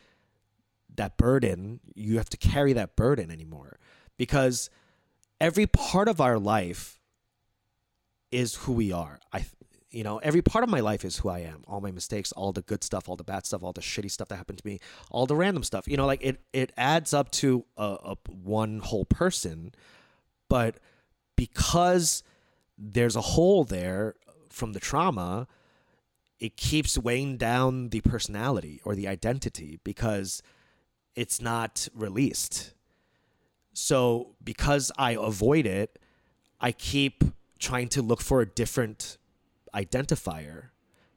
that 0.95 1.17
burden, 1.17 1.81
you 1.95 2.19
have 2.19 2.29
to 2.29 2.37
carry 2.37 2.73
that 2.73 2.97
burden 2.97 3.31
anymore. 3.31 3.79
Because 4.19 4.71
every 5.41 5.67
part 5.67 6.09
of 6.09 6.21
our 6.21 6.39
life 6.39 6.99
is 8.31 8.57
who 8.57 8.73
we 8.73 8.93
are. 8.93 9.21
I 9.33 9.45
you 9.93 10.03
know, 10.03 10.17
every 10.19 10.41
part 10.41 10.65
of 10.65 10.71
my 10.71 10.81
life 10.81 11.05
is 11.05 11.19
who 11.19 11.29
I 11.29 11.41
am. 11.41 11.65
All 11.69 11.83
my 11.83 11.91
mistakes, 11.91 12.33
all 12.33 12.51
the 12.51 12.63
good 12.63 12.83
stuff, 12.83 13.11
all 13.11 13.17
the 13.17 13.25
bad 13.25 13.45
stuff, 13.45 13.63
all 13.63 13.75
the 13.75 13.83
shitty 13.83 14.11
stuff 14.11 14.29
that 14.29 14.37
happened 14.37 14.59
to 14.59 14.67
me, 14.67 14.81
all 15.11 15.27
the 15.27 15.37
random 15.37 15.63
stuff. 15.63 15.87
You 15.87 15.99
know, 15.99 16.07
like 16.07 16.23
it 16.23 16.41
it 16.53 16.73
adds 16.79 17.13
up 17.13 17.31
to 17.33 17.67
a, 17.77 17.99
a 18.03 18.17
one 18.31 18.81
whole 18.81 19.05
person, 19.05 19.75
but 20.49 20.77
because 21.37 22.23
there's 22.79 23.17
a 23.17 23.21
hole 23.21 23.65
there 23.65 24.15
from 24.51 24.73
the 24.73 24.81
trauma, 24.81 25.47
it 26.39 26.57
keeps 26.57 26.99
weighing 26.99 27.37
down 27.37 27.91
the 27.91 28.01
personality 28.01 28.81
or 28.85 28.95
the 28.95 29.07
identity 29.09 29.79
because 29.85 30.43
it's 31.15 31.41
not 31.41 31.89
released. 31.95 32.75
So 33.73 34.35
because 34.43 34.91
I 34.99 35.13
avoid 35.13 35.67
it, 35.67 35.99
I 36.61 36.73
keep 36.73 37.25
trying 37.59 37.89
to 37.91 38.03
look 38.03 38.21
for 38.21 38.41
a 38.41 38.47
different 38.47 39.19
identifier 39.75 40.71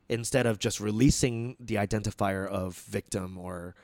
instead 0.08 0.46
of 0.46 0.60
just 0.60 0.80
releasing 0.80 1.56
the 1.60 1.76
identifier 1.76 2.48
of 2.48 2.76
victim 2.78 3.38
or 3.38 3.76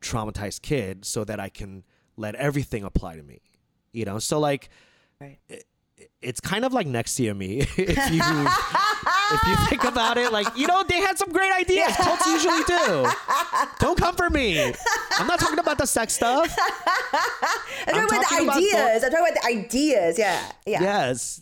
traumatized 0.00 0.62
kid 0.62 1.04
so 1.04 1.24
that 1.24 1.38
I 1.38 1.48
can 1.48 1.84
let 2.16 2.34
everything 2.34 2.82
apply 2.82 3.16
to 3.16 3.22
me. 3.22 3.40
You 3.92 4.04
know, 4.04 4.18
so 4.18 4.40
like 4.40 4.70
Right. 5.22 5.38
it's 6.20 6.40
kind 6.40 6.64
of 6.64 6.72
like 6.72 6.88
NXIVM 6.88 7.60
if 7.60 7.78
you 7.78 8.22
if 9.34 9.42
you 9.46 9.56
think 9.68 9.84
about 9.84 10.18
it 10.18 10.32
like 10.32 10.48
you 10.56 10.66
know 10.66 10.82
they 10.82 10.98
had 10.98 11.16
some 11.16 11.30
great 11.30 11.52
ideas 11.52 11.94
cults 11.96 12.26
usually 12.26 12.64
do 12.64 13.06
don't 13.78 13.96
come 13.96 14.16
for 14.16 14.28
me 14.28 14.72
i'm 15.18 15.26
not 15.28 15.38
talking 15.38 15.60
about 15.60 15.78
the 15.78 15.86
sex 15.86 16.14
stuff 16.14 16.52
I'm, 17.86 17.94
I'm 18.00 18.08
talking 18.08 18.18
about 18.18 18.28
the 18.28 18.42
about 18.42 18.56
ideas. 18.56 19.04
I'm 19.04 19.10
talking 19.12 19.26
about 19.28 19.42
the 19.42 19.46
ideas. 19.46 20.18
Yeah. 20.18 20.52
Yeah. 20.66 20.82
yes 20.82 21.40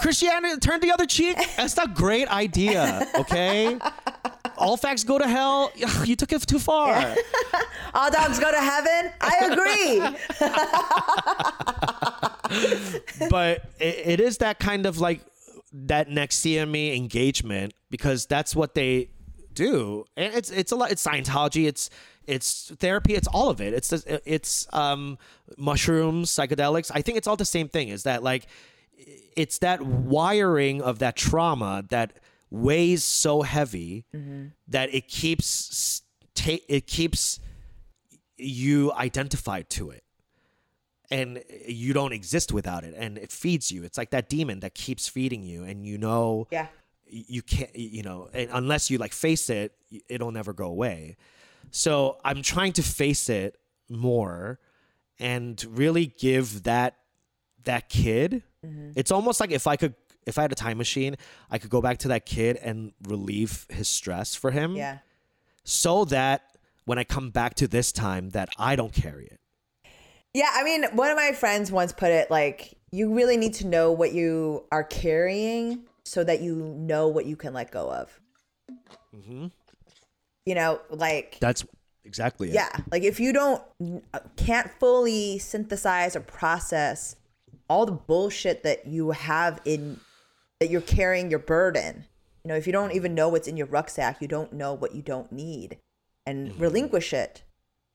christianity 0.00 0.58
turn 0.58 0.80
the 0.80 0.90
other 0.90 1.06
cheek 1.06 1.36
that's 1.56 1.76
a 1.76 1.86
great 1.86 2.28
idea 2.28 3.06
okay 3.14 3.78
all 4.56 4.76
facts 4.78 5.04
go 5.04 5.18
to 5.18 5.28
hell 5.28 5.70
you 6.04 6.16
took 6.16 6.32
it 6.32 6.40
too 6.42 6.58
far 6.58 7.14
All 7.94 8.10
dogs 8.10 8.38
go 8.38 8.50
to 8.50 8.60
heaven. 8.60 9.10
I 9.20 9.38
agree. 9.50 9.98
But 13.30 13.70
it, 13.78 14.06
it 14.06 14.20
is 14.20 14.38
that 14.38 14.58
kind 14.58 14.86
of 14.86 14.98
like 14.98 15.20
that 15.72 16.08
NXIVM 16.08 16.96
engagement 16.96 17.74
because 17.90 18.26
that's 18.26 18.56
what 18.56 18.74
they 18.74 19.10
do, 19.52 20.04
and 20.16 20.34
it's 20.34 20.50
it's 20.50 20.72
a 20.72 20.76
lot. 20.76 20.90
It's 20.90 21.04
Scientology. 21.04 21.66
It's 21.66 21.90
it's 22.26 22.72
therapy. 22.78 23.14
It's 23.14 23.28
all 23.28 23.50
of 23.50 23.60
it. 23.60 23.72
It's 23.74 23.92
it's 24.24 24.66
um 24.72 25.18
mushrooms, 25.56 26.30
psychedelics. 26.30 26.90
I 26.94 27.02
think 27.02 27.18
it's 27.18 27.26
all 27.26 27.36
the 27.36 27.44
same 27.44 27.68
thing. 27.68 27.88
Is 27.88 28.04
that 28.04 28.22
like 28.22 28.46
it's 29.36 29.58
that 29.58 29.82
wiring 29.82 30.82
of 30.82 30.98
that 31.00 31.16
trauma 31.16 31.84
that 31.90 32.18
weighs 32.50 33.04
so 33.04 33.42
heavy 33.42 34.04
that 34.66 34.92
it 34.94 35.06
keeps 35.08 36.02
ta- 36.34 36.64
it 36.68 36.86
keeps 36.86 37.40
you 38.36 38.92
identified 38.94 39.68
to 39.70 39.90
it 39.90 40.02
and 41.10 41.38
eh, 41.38 41.42
you 41.66 41.92
don't 41.92 42.12
exist 42.12 42.52
without 42.52 42.84
it 42.84 42.94
and 42.96 43.18
it 43.18 43.30
feeds 43.32 43.70
you 43.72 43.82
it's 43.84 43.96
like 43.98 44.10
that 44.10 44.28
demon 44.28 44.60
that 44.60 44.74
keeps 44.74 45.08
feeding 45.08 45.42
you 45.42 45.64
and 45.64 45.84
you 45.86 45.98
know 45.98 46.46
Yeah. 46.50 46.66
you 47.06 47.42
can't 47.42 47.74
you 47.76 48.02
know 48.02 48.28
and 48.32 48.50
unless 48.52 48.90
you 48.90 48.98
like 48.98 49.12
face 49.12 49.48
it 49.50 49.72
it'll 50.08 50.32
never 50.32 50.52
go 50.52 50.66
away 50.66 51.16
so 51.70 52.18
i'm 52.24 52.42
trying 52.42 52.72
to 52.74 52.82
face 52.82 53.28
it 53.28 53.56
more 53.88 54.58
and 55.18 55.64
really 55.68 56.06
give 56.06 56.62
that 56.64 56.96
that 57.64 57.88
kid 57.88 58.42
mm-hmm. 58.64 58.90
it's 58.94 59.10
almost 59.10 59.40
like 59.40 59.50
if 59.50 59.66
i 59.66 59.76
could 59.76 59.94
if 60.26 60.38
i 60.38 60.42
had 60.42 60.52
a 60.52 60.54
time 60.54 60.76
machine 60.78 61.16
i 61.50 61.58
could 61.58 61.70
go 61.70 61.80
back 61.80 61.98
to 61.98 62.08
that 62.08 62.26
kid 62.26 62.56
and 62.56 62.92
relieve 63.06 63.66
his 63.70 63.88
stress 63.88 64.34
for 64.34 64.50
him 64.50 64.76
Yeah. 64.76 64.98
so 65.64 66.04
that 66.06 66.42
when 66.84 66.98
I 66.98 67.04
come 67.04 67.28
back 67.28 67.52
to 67.56 67.68
this 67.68 67.92
time 67.92 68.30
that 68.30 68.48
I 68.56 68.74
don't 68.74 68.94
carry 68.94 69.26
it. 69.26 69.40
Yeah, 70.34 70.50
I 70.52 70.62
mean, 70.62 70.84
one 70.92 71.10
of 71.10 71.16
my 71.16 71.32
friends 71.32 71.72
once 71.72 71.92
put 71.92 72.10
it 72.10 72.30
like, 72.30 72.76
you 72.90 73.12
really 73.12 73.36
need 73.36 73.54
to 73.54 73.66
know 73.66 73.92
what 73.92 74.12
you 74.12 74.64
are 74.72 74.84
carrying 74.84 75.84
so 76.04 76.24
that 76.24 76.40
you 76.40 76.56
know 76.56 77.08
what 77.08 77.26
you 77.26 77.36
can 77.36 77.52
let 77.52 77.70
go 77.70 77.90
of. 77.90 78.20
Mm-hmm. 79.14 79.46
You 80.46 80.54
know, 80.54 80.80
like, 80.90 81.38
That's 81.40 81.64
exactly 82.04 82.48
it. 82.48 82.54
yeah, 82.54 82.70
like 82.90 83.02
if 83.02 83.20
you 83.20 83.32
don't, 83.32 83.62
can't 84.36 84.70
fully 84.78 85.38
synthesize 85.38 86.16
or 86.16 86.20
process 86.20 87.16
all 87.68 87.84
the 87.84 87.92
bullshit 87.92 88.62
that 88.62 88.86
you 88.86 89.10
have 89.10 89.60
in, 89.64 90.00
that 90.60 90.70
you're 90.70 90.80
carrying 90.80 91.30
your 91.30 91.38
burden. 91.38 92.06
You 92.44 92.50
know, 92.50 92.54
if 92.54 92.66
you 92.66 92.72
don't 92.72 92.92
even 92.92 93.14
know 93.14 93.28
what's 93.28 93.48
in 93.48 93.56
your 93.56 93.66
rucksack, 93.66 94.22
you 94.22 94.28
don't 94.28 94.54
know 94.54 94.72
what 94.72 94.94
you 94.94 95.02
don't 95.02 95.30
need 95.30 95.78
and 96.24 96.50
mm-hmm. 96.50 96.62
relinquish 96.62 97.12
it. 97.12 97.42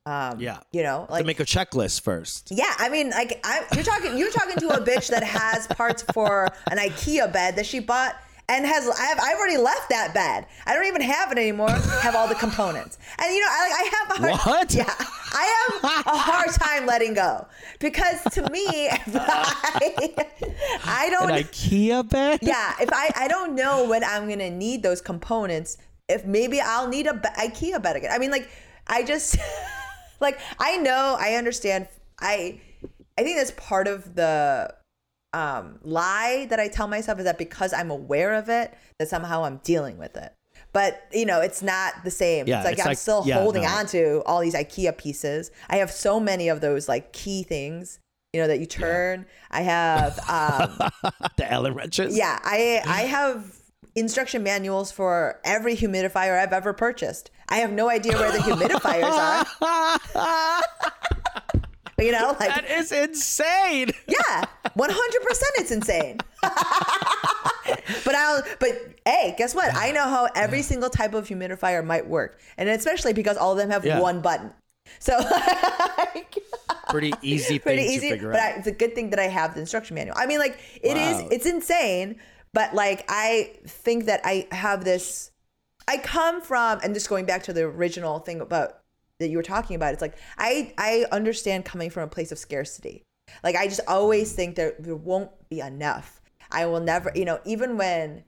Um, 0.05 0.39
Yeah. 0.39 0.59
You 0.71 0.83
know, 0.83 1.07
like, 1.09 1.21
to 1.21 1.25
make 1.27 1.39
a 1.39 1.45
checklist 1.45 2.01
first. 2.01 2.49
Yeah, 2.51 2.73
I 2.77 2.89
mean, 2.89 3.09
like 3.11 3.39
I, 3.43 3.65
you're 3.73 3.83
talking, 3.85 4.17
you're 4.17 4.31
talking 4.31 4.57
to 4.57 4.69
a 4.69 4.81
bitch 4.81 5.07
that 5.09 5.23
has 5.23 5.67
parts 5.67 6.03
for 6.13 6.49
an 6.69 6.77
IKEA 6.77 7.31
bed 7.31 7.55
that 7.55 7.65
she 7.65 7.79
bought 7.79 8.15
and 8.49 8.65
has. 8.65 8.85
I've, 8.89 9.17
I've 9.21 9.37
already 9.37 9.55
left 9.57 9.89
that 9.89 10.13
bed. 10.13 10.45
I 10.65 10.73
don't 10.73 10.85
even 10.85 11.01
have 11.01 11.31
it 11.31 11.37
anymore. 11.37 11.69
Have 11.71 12.15
all 12.17 12.27
the 12.27 12.35
components, 12.35 12.97
and 13.17 13.33
you 13.33 13.39
know, 13.39 13.47
I, 13.47 13.71
I 13.79 13.91
have 13.97 14.11
a 14.11 14.35
hard, 14.35 14.41
What? 14.41 14.73
Yeah, 14.73 14.93
I 14.99 15.79
have 15.81 16.05
a 16.05 16.17
hard 16.17 16.49
time 16.49 16.85
letting 16.85 17.13
go 17.13 17.47
because 17.79 18.21
to 18.33 18.41
me, 18.51 18.89
I, 18.89 19.79
I 20.83 21.09
don't. 21.11 21.31
An 21.31 21.43
IKEA 21.43 22.09
bed? 22.09 22.39
yeah, 22.41 22.73
if 22.81 22.89
I, 22.91 23.09
I 23.15 23.27
don't 23.29 23.55
know 23.55 23.87
when 23.87 24.03
I'm 24.03 24.27
gonna 24.27 24.49
need 24.49 24.83
those 24.83 24.99
components. 24.99 25.77
If 26.09 26.25
maybe 26.25 26.59
I'll 26.59 26.89
need 26.89 27.07
a 27.07 27.13
IKEA 27.13 27.81
bed 27.81 27.95
again. 27.95 28.11
I 28.11 28.17
mean, 28.17 28.31
like 28.31 28.49
I 28.87 29.03
just 29.03 29.37
like 30.23 30.39
I 30.59 30.77
know 30.77 31.15
I 31.19 31.35
understand. 31.35 31.87
I 32.19 32.59
I 33.17 33.21
think 33.21 33.37
that's 33.37 33.51
part 33.51 33.87
of 33.87 34.15
the 34.15 34.73
um, 35.33 35.79
lie 35.83 36.47
that 36.49 36.59
I 36.59 36.67
tell 36.67 36.87
myself 36.87 37.19
is 37.19 37.25
that 37.25 37.37
because 37.37 37.73
I'm 37.73 37.91
aware 37.91 38.33
of 38.33 38.49
it, 38.49 38.73
that 38.99 39.09
somehow 39.09 39.43
I'm 39.43 39.57
dealing 39.63 39.97
with 39.97 40.15
it. 40.17 40.33
But 40.71 41.03
you 41.11 41.25
know, 41.25 41.41
it's 41.41 41.61
not 41.61 42.03
the 42.03 42.11
same. 42.11 42.47
Yeah, 42.47 42.57
it's 42.59 42.65
like 42.65 42.73
it's 42.73 42.81
I'm 42.81 42.87
like- 42.89 42.97
still 42.97 43.23
yeah, 43.25 43.39
holding 43.39 43.63
no. 43.63 43.69
on 43.69 43.85
to 43.87 44.23
all 44.25 44.41
these 44.41 44.55
IKEA 44.55 44.97
pieces. 44.97 45.51
I 45.69 45.77
have 45.77 45.91
so 45.91 46.19
many 46.19 46.49
of 46.49 46.61
those 46.61 46.87
like 46.87 47.13
key 47.13 47.43
things, 47.43 47.99
you 48.31 48.41
know, 48.41 48.47
that 48.47 48.59
you 48.59 48.65
turn. 48.65 49.25
I 49.51 49.61
have 49.61 50.17
um 50.29 50.89
the 51.37 51.51
Allen 51.51 51.73
wrenches? 51.75 52.17
yeah, 52.17 52.39
I 52.43 52.81
I 52.87 53.01
have 53.01 53.55
instruction 53.95 54.43
manuals 54.43 54.91
for 54.91 55.39
every 55.43 55.75
humidifier 55.75 56.39
I've 56.41 56.53
ever 56.53 56.73
purchased. 56.73 57.29
I 57.49 57.57
have 57.57 57.71
no 57.71 57.89
idea 57.89 58.13
where 58.13 58.31
the 58.31 58.39
humidifiers 58.39 59.03
are. 60.15 60.61
You 61.99 62.11
know, 62.11 62.35
like 62.39 62.49
That 62.49 62.69
is 62.69 62.91
insane. 62.91 63.91
yeah, 64.07 64.43
one 64.73 64.89
hundred 64.91 65.21
percent, 65.21 65.51
it's 65.57 65.71
insane. 65.71 66.17
but 66.41 68.15
I'll, 68.15 68.41
but 68.59 68.71
hey, 69.05 69.35
guess 69.37 69.53
what? 69.53 69.73
I 69.75 69.91
know 69.91 70.01
how 70.03 70.27
every 70.35 70.63
single 70.63 70.89
type 70.89 71.13
of 71.13 71.27
humidifier 71.27 71.85
might 71.85 72.07
work, 72.07 72.39
and 72.57 72.67
especially 72.67 73.13
because 73.13 73.37
all 73.37 73.51
of 73.51 73.57
them 73.59 73.69
have 73.69 73.85
Yeah. 73.85 73.99
one 74.01 74.21
button. 74.21 74.51
So 74.99 75.17
like, 75.97 76.39
Pretty 76.89 77.13
easy 77.21 77.53
thing 77.57 77.59
pretty 77.61 77.83
to 77.83 77.89
easy. 77.93 78.09
figure 78.09 78.31
But 78.31 78.39
out. 78.39 78.53
I, 78.53 78.57
it's 78.57 78.67
a 78.67 78.71
good 78.71 78.95
thing 78.95 79.11
that 79.11 79.19
I 79.19 79.27
have 79.27 79.53
the 79.53 79.61
instruction 79.61 79.95
manual. 79.95 80.17
I 80.19 80.25
mean, 80.25 80.39
like 80.39 80.57
it 80.81 80.97
is, 80.97 81.21
Wow. 81.21 81.27
it's 81.31 81.45
insane. 81.45 82.19
But 82.53 82.73
like 82.73 83.05
I 83.09 83.53
think 83.65 84.05
that 84.05 84.21
I 84.23 84.47
have 84.51 84.83
this. 84.83 85.31
I 85.87 85.97
come 85.97 86.41
from, 86.41 86.79
and 86.81 86.93
just 86.93 87.09
going 87.09 87.25
back 87.25 87.43
to 87.43 87.53
the 87.53 87.63
original 87.63 88.19
thing 88.19 88.39
about 88.39 88.79
that 89.19 89.29
you 89.29 89.37
were 89.37 89.43
talking 89.43 89.75
about. 89.75 89.93
It's 89.93 90.01
like 90.01 90.17
I 90.37 90.73
I 90.77 91.05
understand 91.11 91.65
coming 91.65 91.89
from 91.89 92.03
a 92.03 92.07
place 92.07 92.31
of 92.31 92.37
scarcity. 92.37 93.03
Like 93.43 93.55
I 93.55 93.67
just 93.67 93.81
always 93.87 94.33
think 94.33 94.55
that 94.55 94.83
there 94.83 94.95
won't 94.95 95.31
be 95.49 95.59
enough. 95.59 96.21
I 96.51 96.65
will 96.67 96.79
never, 96.79 97.11
you 97.15 97.25
know, 97.25 97.39
even 97.45 97.77
when 97.77 98.23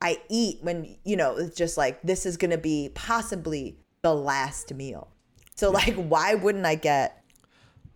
I 0.00 0.18
eat, 0.28 0.58
when 0.62 0.96
you 1.04 1.16
know, 1.16 1.36
it's 1.36 1.56
just 1.56 1.78
like 1.78 2.02
this 2.02 2.26
is 2.26 2.36
gonna 2.36 2.58
be 2.58 2.90
possibly 2.94 3.78
the 4.02 4.14
last 4.14 4.74
meal. 4.74 5.08
So 5.54 5.70
like, 5.70 5.94
why 5.94 6.34
wouldn't 6.34 6.66
I 6.66 6.74
get? 6.74 7.23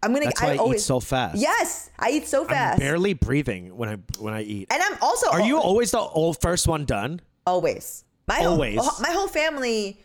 I'm 0.03 0.12
gonna. 0.12 0.26
That's 0.26 0.40
why 0.42 0.51
I, 0.51 0.55
eat 0.55 0.59
always, 0.61 0.84
so 0.84 1.01
fast. 1.01 1.36
Yes, 1.38 1.90
I 1.99 2.11
eat 2.11 2.26
so 2.28 2.42
I'm 2.42 2.49
fast, 2.49 2.78
barely 2.78 3.14
breathing 3.14 3.76
when 3.76 3.88
I 3.88 3.96
when 4.20 4.34
I 4.34 4.42
eat. 4.42 4.68
and 4.70 4.82
I'm 4.82 4.96
also. 5.03 5.30
Are 5.30 5.40
you 5.40 5.59
always 5.59 5.90
the 5.90 5.99
old 5.99 6.40
first 6.40 6.68
one 6.68 6.84
done? 6.84 7.20
always? 7.46 8.05
My 8.26 8.44
Always. 8.44 8.78
Whole, 8.78 9.01
my 9.01 9.11
whole 9.11 9.26
family 9.26 9.99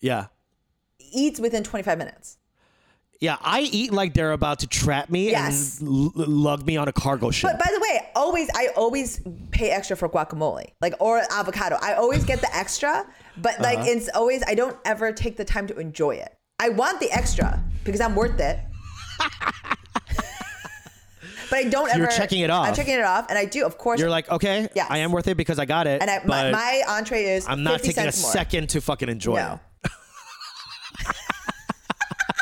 Yeah. 0.00 0.26
eats 0.98 1.40
within 1.40 1.64
25 1.64 1.96
minutes. 1.96 2.36
Yeah, 3.20 3.36
I 3.40 3.60
eat 3.62 3.90
like 3.92 4.12
they're 4.14 4.32
about 4.32 4.58
to 4.60 4.66
trap 4.66 5.08
me 5.10 5.30
Yes. 5.30 5.80
and 5.80 5.88
l- 5.88 6.12
lug 6.14 6.66
me 6.66 6.76
on 6.76 6.88
a 6.88 6.92
cargo 6.92 7.30
ship. 7.30 7.50
But 7.50 7.58
by 7.58 7.70
the 7.72 7.80
way, 7.80 8.06
always 8.14 8.48
I 8.54 8.68
always 8.76 9.20
pay 9.50 9.70
extra 9.70 9.96
for 9.96 10.08
guacamole, 10.10 10.72
like 10.82 10.94
or 11.00 11.22
avocado. 11.30 11.76
I 11.82 11.94
always 11.94 12.24
get 12.24 12.40
the 12.42 12.54
extra, 12.54 13.06
but 13.38 13.58
like 13.60 13.78
Uh-huh. 13.78 13.88
it's 13.88 14.08
always 14.14 14.42
I 14.46 14.54
don't 14.54 14.76
ever 14.84 15.10
take 15.12 15.36
the 15.38 15.44
time 15.44 15.66
to 15.68 15.76
enjoy 15.78 16.12
it. 16.16 16.34
I 16.58 16.68
want 16.70 17.00
the 17.00 17.10
extra 17.10 17.62
because 17.84 18.00
I'm 18.02 18.14
worth 18.14 18.38
it. 18.40 18.58
But 21.50 21.58
I 21.58 21.64
don't 21.64 21.88
ever. 21.90 21.98
You're 22.00 22.08
checking 22.10 22.40
it 22.40 22.50
off. 22.50 22.68
I'm 22.68 22.74
checking 22.74 22.94
it 22.94 23.02
off, 23.04 23.26
and 23.28 23.38
I 23.38 23.44
do, 23.44 23.64
of 23.66 23.76
course. 23.78 23.98
You're 24.00 24.10
like, 24.10 24.30
okay, 24.30 24.68
Yes. 24.74 24.86
I 24.90 24.98
am 24.98 25.12
worth 25.12 25.26
it 25.28 25.36
because 25.36 25.58
I 25.58 25.64
got 25.64 25.86
it. 25.86 26.00
and 26.00 26.10
I, 26.10 26.18
my, 26.24 26.42
but 26.44 26.52
my 26.52 26.82
entree 26.88 27.24
is. 27.24 27.46
I'm 27.48 27.62
not 27.62 27.80
50 27.80 27.86
taking 27.88 28.02
a 28.02 28.04
more. 28.06 28.12
second 28.12 28.68
to 28.70 28.80
fucking 28.80 29.08
enjoy 29.08 29.36
No. 29.36 29.60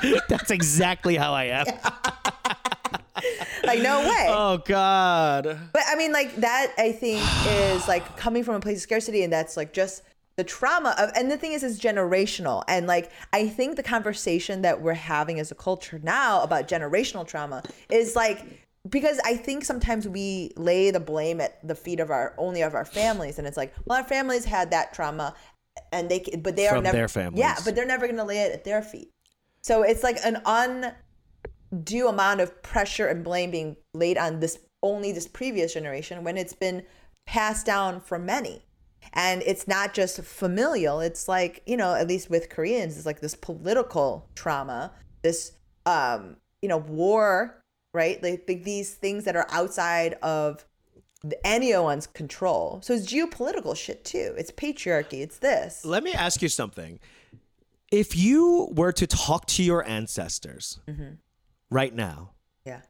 it. 0.02 0.22
That's 0.28 0.50
exactly 0.50 1.16
how 1.16 1.32
I 1.32 1.44
am. 1.44 1.66
Like 3.64 3.82
no 3.82 4.00
way. 4.00 4.26
Oh 4.28 4.62
God. 4.64 5.44
But 5.72 5.82
I 5.88 5.96
mean, 5.96 6.12
like 6.12 6.36
that, 6.36 6.72
I 6.78 6.92
think 6.92 7.20
is 7.48 7.86
like 7.88 8.16
coming 8.16 8.42
from 8.44 8.54
a 8.54 8.60
place 8.60 8.76
of 8.78 8.82
scarcity, 8.82 9.24
and 9.24 9.32
that's 9.32 9.56
like 9.58 9.72
just 9.74 10.02
the 10.38 10.44
trauma 10.44 10.94
of. 10.96 11.10
And 11.16 11.30
the 11.30 11.36
thing 11.36 11.52
is, 11.52 11.62
it's 11.62 11.78
generational, 11.78 12.62
and 12.68 12.86
like 12.86 13.10
I 13.32 13.48
think 13.48 13.76
the 13.76 13.82
conversation 13.82 14.62
that 14.62 14.80
we're 14.80 14.94
having 14.94 15.38
as 15.40 15.50
a 15.50 15.54
culture 15.54 16.00
now 16.02 16.42
about 16.42 16.68
generational 16.68 17.26
trauma 17.26 17.62
is 17.90 18.16
like 18.16 18.46
because 18.88 19.20
I 19.24 19.34
think 19.34 19.64
sometimes 19.64 20.06
we 20.06 20.52
lay 20.56 20.92
the 20.92 21.00
blame 21.00 21.40
at 21.40 21.66
the 21.66 21.74
feet 21.74 21.98
of 21.98 22.10
our 22.10 22.34
only 22.38 22.62
of 22.62 22.74
our 22.74 22.84
families, 22.84 23.38
and 23.38 23.46
it's 23.46 23.56
like, 23.56 23.74
well, 23.84 23.98
our 23.98 24.04
families 24.04 24.44
had 24.44 24.70
that 24.70 24.94
trauma, 24.94 25.34
and 25.92 26.08
they, 26.08 26.24
but 26.38 26.54
they 26.54 26.68
are 26.68 26.80
never, 26.80 26.96
their 26.96 27.08
families. 27.08 27.40
yeah, 27.40 27.56
but 27.64 27.74
they're 27.74 27.84
never 27.84 28.06
gonna 28.06 28.24
lay 28.24 28.38
it 28.38 28.52
at 28.52 28.64
their 28.64 28.80
feet. 28.80 29.10
So 29.62 29.82
it's 29.82 30.04
like 30.04 30.18
an 30.24 30.40
undue 30.46 32.06
amount 32.06 32.40
of 32.40 32.62
pressure 32.62 33.08
and 33.08 33.24
blame 33.24 33.50
being 33.50 33.76
laid 33.92 34.16
on 34.16 34.38
this 34.38 34.60
only 34.84 35.10
this 35.10 35.26
previous 35.26 35.74
generation 35.74 36.22
when 36.22 36.36
it's 36.36 36.52
been 36.52 36.84
passed 37.26 37.66
down 37.66 38.00
for 38.00 38.20
many. 38.20 38.62
And 39.12 39.42
it's 39.46 39.66
not 39.66 39.94
just 39.94 40.22
familial, 40.22 41.00
it's 41.00 41.28
like, 41.28 41.62
you 41.66 41.76
know, 41.76 41.94
at 41.94 42.06
least 42.08 42.28
with 42.30 42.48
Koreans, 42.50 42.96
it's 42.96 43.06
like 43.06 43.20
this 43.20 43.34
political 43.34 44.28
trauma, 44.34 44.92
this 45.22 45.52
um, 45.86 46.36
you 46.62 46.68
know, 46.68 46.76
war, 46.78 47.62
right? 47.94 48.22
Like 48.22 48.46
these 48.46 48.94
things 48.94 49.24
that 49.24 49.34
are 49.36 49.46
outside 49.50 50.14
of 50.22 50.64
anyone's 51.44 52.06
control. 52.06 52.80
So 52.82 52.94
it's 52.94 53.06
geopolitical 53.06 53.76
shit 53.76 54.04
too. 54.04 54.34
It's 54.36 54.50
patriarchy. 54.52 55.20
It's 55.22 55.38
this. 55.38 55.84
Let 55.84 56.02
me 56.04 56.12
ask 56.12 56.42
you 56.42 56.48
something. 56.48 57.00
If 57.90 58.16
you 58.16 58.68
were 58.72 58.92
to 58.92 59.06
talk 59.06 59.46
to 59.46 59.62
your 59.62 59.84
ancestors 59.86 60.78
Mm-hmm. 60.88 61.14
right 61.70 61.94
now, 61.94 62.32
Yeah. 62.64 62.82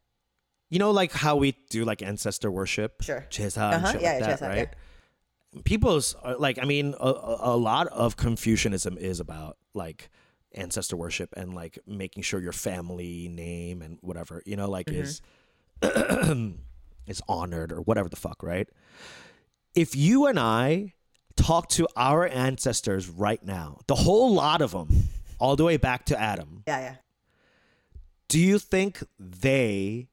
you 0.70 0.78
know, 0.78 0.90
like 0.90 1.12
how 1.12 1.36
we 1.36 1.56
do 1.70 1.84
like 1.84 2.02
ancestor 2.02 2.50
worship, 2.50 3.02
Sure. 3.02 3.24
Chesa 3.30 3.72
Uh-huh. 3.74 3.92
shit 3.92 4.00
Yeah, 4.02 4.12
like 4.14 4.20
yeah, 4.20 4.26
that, 4.26 4.40
Chesa, 4.40 4.56
yeah. 4.56 4.64
People's 5.64 6.14
uh, 6.22 6.34
like, 6.38 6.58
I 6.60 6.64
mean, 6.66 6.94
a, 7.00 7.08
a 7.08 7.38
a 7.54 7.56
lot 7.56 7.86
of 7.88 8.16
Confucianism 8.16 8.98
is 8.98 9.18
about 9.20 9.56
like 9.74 10.10
ancestor 10.54 10.96
worship 10.96 11.30
and 11.36 11.54
like 11.54 11.78
making 11.86 12.22
sure 12.22 12.40
your 12.40 12.52
family 12.52 13.28
name 13.28 13.82
and 13.82 13.98
whatever 14.00 14.42
you 14.46 14.56
know, 14.56 14.68
like 14.68 14.86
Mm-hmm. 14.86 15.00
is 15.02 15.20
is 17.06 17.22
honored 17.28 17.72
or 17.72 17.80
whatever 17.80 18.08
the 18.08 18.16
fuck, 18.16 18.42
right? 18.42 18.68
If 19.74 19.94
you 19.96 20.26
and 20.26 20.38
I 20.38 20.94
talk 21.36 21.68
to 21.70 21.86
our 21.96 22.26
ancestors 22.26 23.08
right 23.08 23.42
now, 23.44 23.78
the 23.86 23.94
whole 23.94 24.34
lot 24.34 24.60
of 24.60 24.72
them, 24.72 24.88
all 25.38 25.54
the 25.56 25.64
way 25.64 25.76
back 25.76 26.04
to 26.06 26.20
Adam, 26.20 26.64
Yeah, 26.66 26.80
yeah. 26.80 26.94
do 28.28 28.38
you 28.40 28.58
think 28.58 29.02
they 29.18 30.08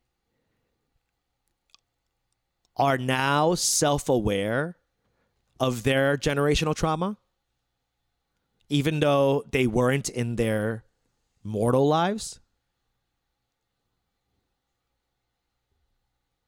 are 2.77 2.97
now 2.97 3.55
self-aware 3.55 4.77
of 5.59 5.83
their 5.83 6.17
generational 6.17 6.75
trauma 6.75 7.17
even 8.67 8.99
though 8.99 9.43
they 9.51 9.67
weren't 9.67 10.09
in 10.09 10.35
their 10.35 10.83
mortal 11.43 11.87
lives 11.87 12.39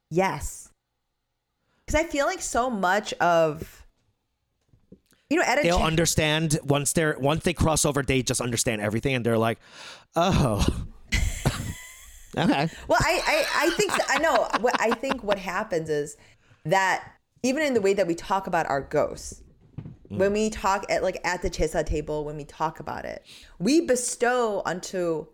Yes. 0.09 0.69
Because 1.85 2.01
I 2.01 2.05
feel 2.05 2.25
like 2.25 2.41
so 2.41 2.69
much 2.69 3.13
of 3.13 3.85
you 5.29 5.37
know, 5.37 5.43
at 5.43 5.59
a 5.59 5.63
they'll 5.63 5.79
cha- 5.79 5.85
understand 5.85 6.57
once 6.63 6.93
they're 6.93 7.17
once 7.19 7.43
they 7.43 7.53
cross 7.53 7.85
over, 7.85 8.01
they 8.01 8.21
just 8.21 8.39
understand 8.39 8.81
everything, 8.81 9.13
and 9.13 9.25
they're 9.25 9.37
like, 9.37 9.59
oh, 10.15 10.65
okay, 12.37 12.69
Well, 12.87 12.99
I, 13.01 13.21
I, 13.25 13.45
I 13.65 13.69
think 13.71 13.91
I 14.09 14.19
know. 14.19 14.47
What 14.61 14.79
I 14.79 14.91
think 14.91 15.23
what 15.23 15.37
happens 15.37 15.89
is 15.89 16.15
that 16.63 17.11
even 17.43 17.63
in 17.63 17.73
the 17.73 17.81
way 17.81 17.93
that 17.93 18.07
we 18.07 18.15
talk 18.15 18.47
about 18.47 18.69
our 18.69 18.81
ghosts, 18.81 19.41
mm. 20.11 20.17
when 20.17 20.33
we 20.33 20.49
talk 20.49 20.85
at 20.89 21.03
like 21.03 21.19
at 21.23 21.41
the 21.41 21.49
chesa 21.49 21.85
table, 21.85 22.25
when 22.25 22.38
we 22.38 22.45
talk 22.45 22.79
about 22.79 23.05
it, 23.05 23.25
we 23.59 23.81
bestow 23.81 24.61
unto 24.65 25.27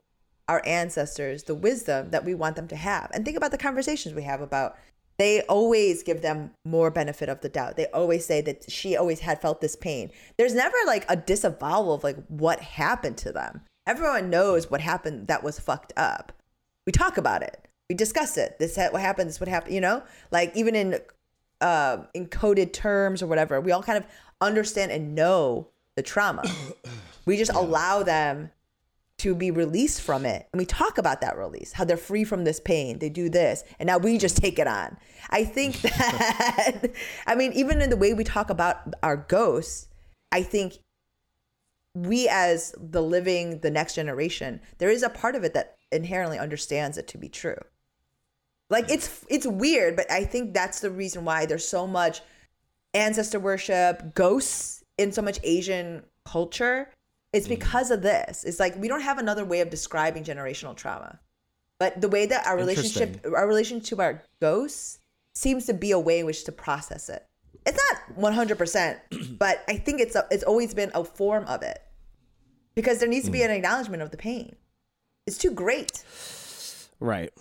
our 0.48 0.62
ancestors 0.66 1.44
the 1.44 1.56
wisdom 1.56 2.12
that 2.12 2.26
we 2.26 2.36
want 2.36 2.56
them 2.56 2.68
to 2.68 2.76
have. 2.76 3.10
And 3.14 3.24
think 3.24 3.38
about 3.38 3.52
the 3.52 3.58
conversations 3.58 4.14
we 4.14 4.24
have 4.24 4.42
about. 4.42 4.78
They 5.20 5.42
always 5.44 6.02
give 6.02 6.24
them 6.24 6.52
more 6.66 6.90
benefit 6.90 7.30
of 7.30 7.42
the 7.42 7.48
doubt. 7.48 7.78
They 7.78 7.86
always 7.88 8.26
say 8.26 8.42
that 8.42 8.70
she 8.70 8.98
always 8.98 9.20
had 9.20 9.40
felt 9.40 9.62
this 9.62 9.76
pain. 9.76 10.10
There's 10.40 10.56
never 10.56 10.76
like 10.88 11.06
a 11.08 11.16
disavowal 11.16 11.94
of 11.94 12.04
like 12.04 12.18
what 12.30 12.60
happened 12.62 13.18
to 13.20 13.32
them. 13.32 13.62
Everyone 13.86 14.32
knows 14.32 14.72
what 14.72 14.82
happened 14.82 15.28
that 15.28 15.44
was 15.44 15.60
fucked 15.60 15.94
up 15.96 16.32
we 16.86 16.92
talk 16.92 17.18
about 17.18 17.42
it 17.42 17.68
we 17.90 17.96
discuss 17.96 18.38
it 18.38 18.58
this 18.60 18.78
is 18.78 18.92
what 18.92 19.02
happened 19.02 19.30
this 19.30 19.40
what 19.40 19.50
happened 19.50 19.74
you 19.74 19.82
know 19.82 20.04
like 20.32 20.56
even 20.56 20.76
in 20.76 21.00
uh, 21.64 22.04
encoded 22.16 22.74
terms 22.74 23.24
or 23.24 23.28
whatever. 23.28 23.60
We 23.62 23.72
all 23.72 23.82
kind 23.82 23.98
of 23.98 24.06
understand 24.42 24.92
and 24.92 25.16
know 25.16 25.70
the 25.96 26.04
trauma. 26.04 26.44
We 27.26 27.38
just 27.38 27.54
allow 27.54 28.04
them 28.04 28.52
to 29.20 29.34
be 29.34 29.50
released 29.50 30.02
from 30.02 30.26
it. 30.26 30.50
And 30.52 30.60
we 30.60 30.66
talk 30.66 30.98
about 30.98 31.22
that 31.22 31.38
release 31.38 31.72
how 31.72 31.86
they're 31.86 31.96
free 31.96 32.26
from 32.26 32.44
this 32.44 32.60
pain 32.60 33.00
they 33.00 33.08
do 33.08 33.30
this 33.30 33.64
and 33.80 33.88
now 33.88 33.98
we 33.98 34.18
just 34.18 34.36
take 34.36 34.60
it 34.60 34.68
on. 34.68 34.98
I 35.30 35.46
think 35.46 35.80
that 35.82 36.92
i 37.28 37.34
mean 37.34 37.54
even 37.54 37.82
in 37.82 37.90
the 37.90 37.96
way 37.96 38.14
we 38.14 38.26
talk 38.26 38.50
about 38.50 38.94
our 39.02 39.16
ghosts 39.16 39.88
i 40.34 40.44
think 40.44 40.80
we 41.96 42.28
as 42.28 42.76
the 42.78 43.02
living 43.02 43.60
the 43.60 43.72
next 43.72 43.96
generation 43.96 44.60
there 44.80 44.90
is 44.90 45.02
a 45.02 45.10
part 45.10 45.36
of 45.36 45.46
it 45.46 45.54
that 45.54 45.78
inherently 45.94 46.38
understands 46.38 46.98
it 46.98 47.08
to 47.08 47.18
be 47.18 47.30
true 47.30 47.56
like 48.74 48.92
it's 48.92 49.26
it's 49.30 49.48
weird 49.48 49.96
but 49.96 50.10
i 50.12 50.24
think 50.24 50.54
that's 50.54 50.82
the 50.82 50.90
reason 50.90 51.24
why 51.24 51.46
there's 51.46 51.68
so 51.68 51.88
much 51.88 52.22
ancestor 52.94 53.40
worship 53.40 54.14
ghosts 54.14 54.84
in 54.98 55.12
so 55.12 55.22
much 55.22 55.40
asian 55.44 56.04
culture. 56.26 56.90
It's 57.32 57.46
mm-hmm. 57.46 57.56
because 57.56 57.92
of 57.92 58.02
this. 58.02 58.44
It's 58.44 58.60
like 58.60 58.76
we 58.78 58.88
don't 58.88 59.02
have 59.02 59.18
another 59.18 59.46
way 59.46 59.62
of 59.62 59.70
describing 59.70 60.24
generational 60.24 60.76
trauma. 60.76 61.20
But 61.80 62.00
the 62.00 62.08
way 62.08 62.26
that 62.28 62.46
our 62.46 62.56
relationship 62.56 63.26
our 63.26 63.48
relationship 63.48 63.86
to 63.98 64.02
our 64.02 64.24
ghosts 64.40 65.00
seems 65.36 65.66
to 65.66 65.74
be 65.74 65.92
a 65.92 66.00
way 66.00 66.20
in 66.20 66.26
which 66.26 66.44
to 66.46 66.52
process 66.52 67.10
it. 67.10 67.26
It's 67.66 67.80
not 67.92 68.20
100% 68.20 69.38
but 69.40 69.64
i 69.68 69.78
think 69.78 70.02
it's 70.02 70.16
a, 70.16 70.28
it's 70.30 70.44
always 70.44 70.74
been 70.74 70.92
a 70.94 71.04
form 71.04 71.46
of 71.46 71.64
it. 71.64 71.80
Because 72.76 73.00
there 73.00 73.10
needs 73.10 73.26
to 73.26 73.32
be 73.32 73.40
hmm. 73.40 73.46
an 73.46 73.52
acknowledgement 73.52 74.02
of 74.02 74.12
the 74.12 74.18
pain. 74.18 74.56
It's 75.28 75.38
too 75.38 75.52
great. 75.52 76.04
Right. 77.00 77.32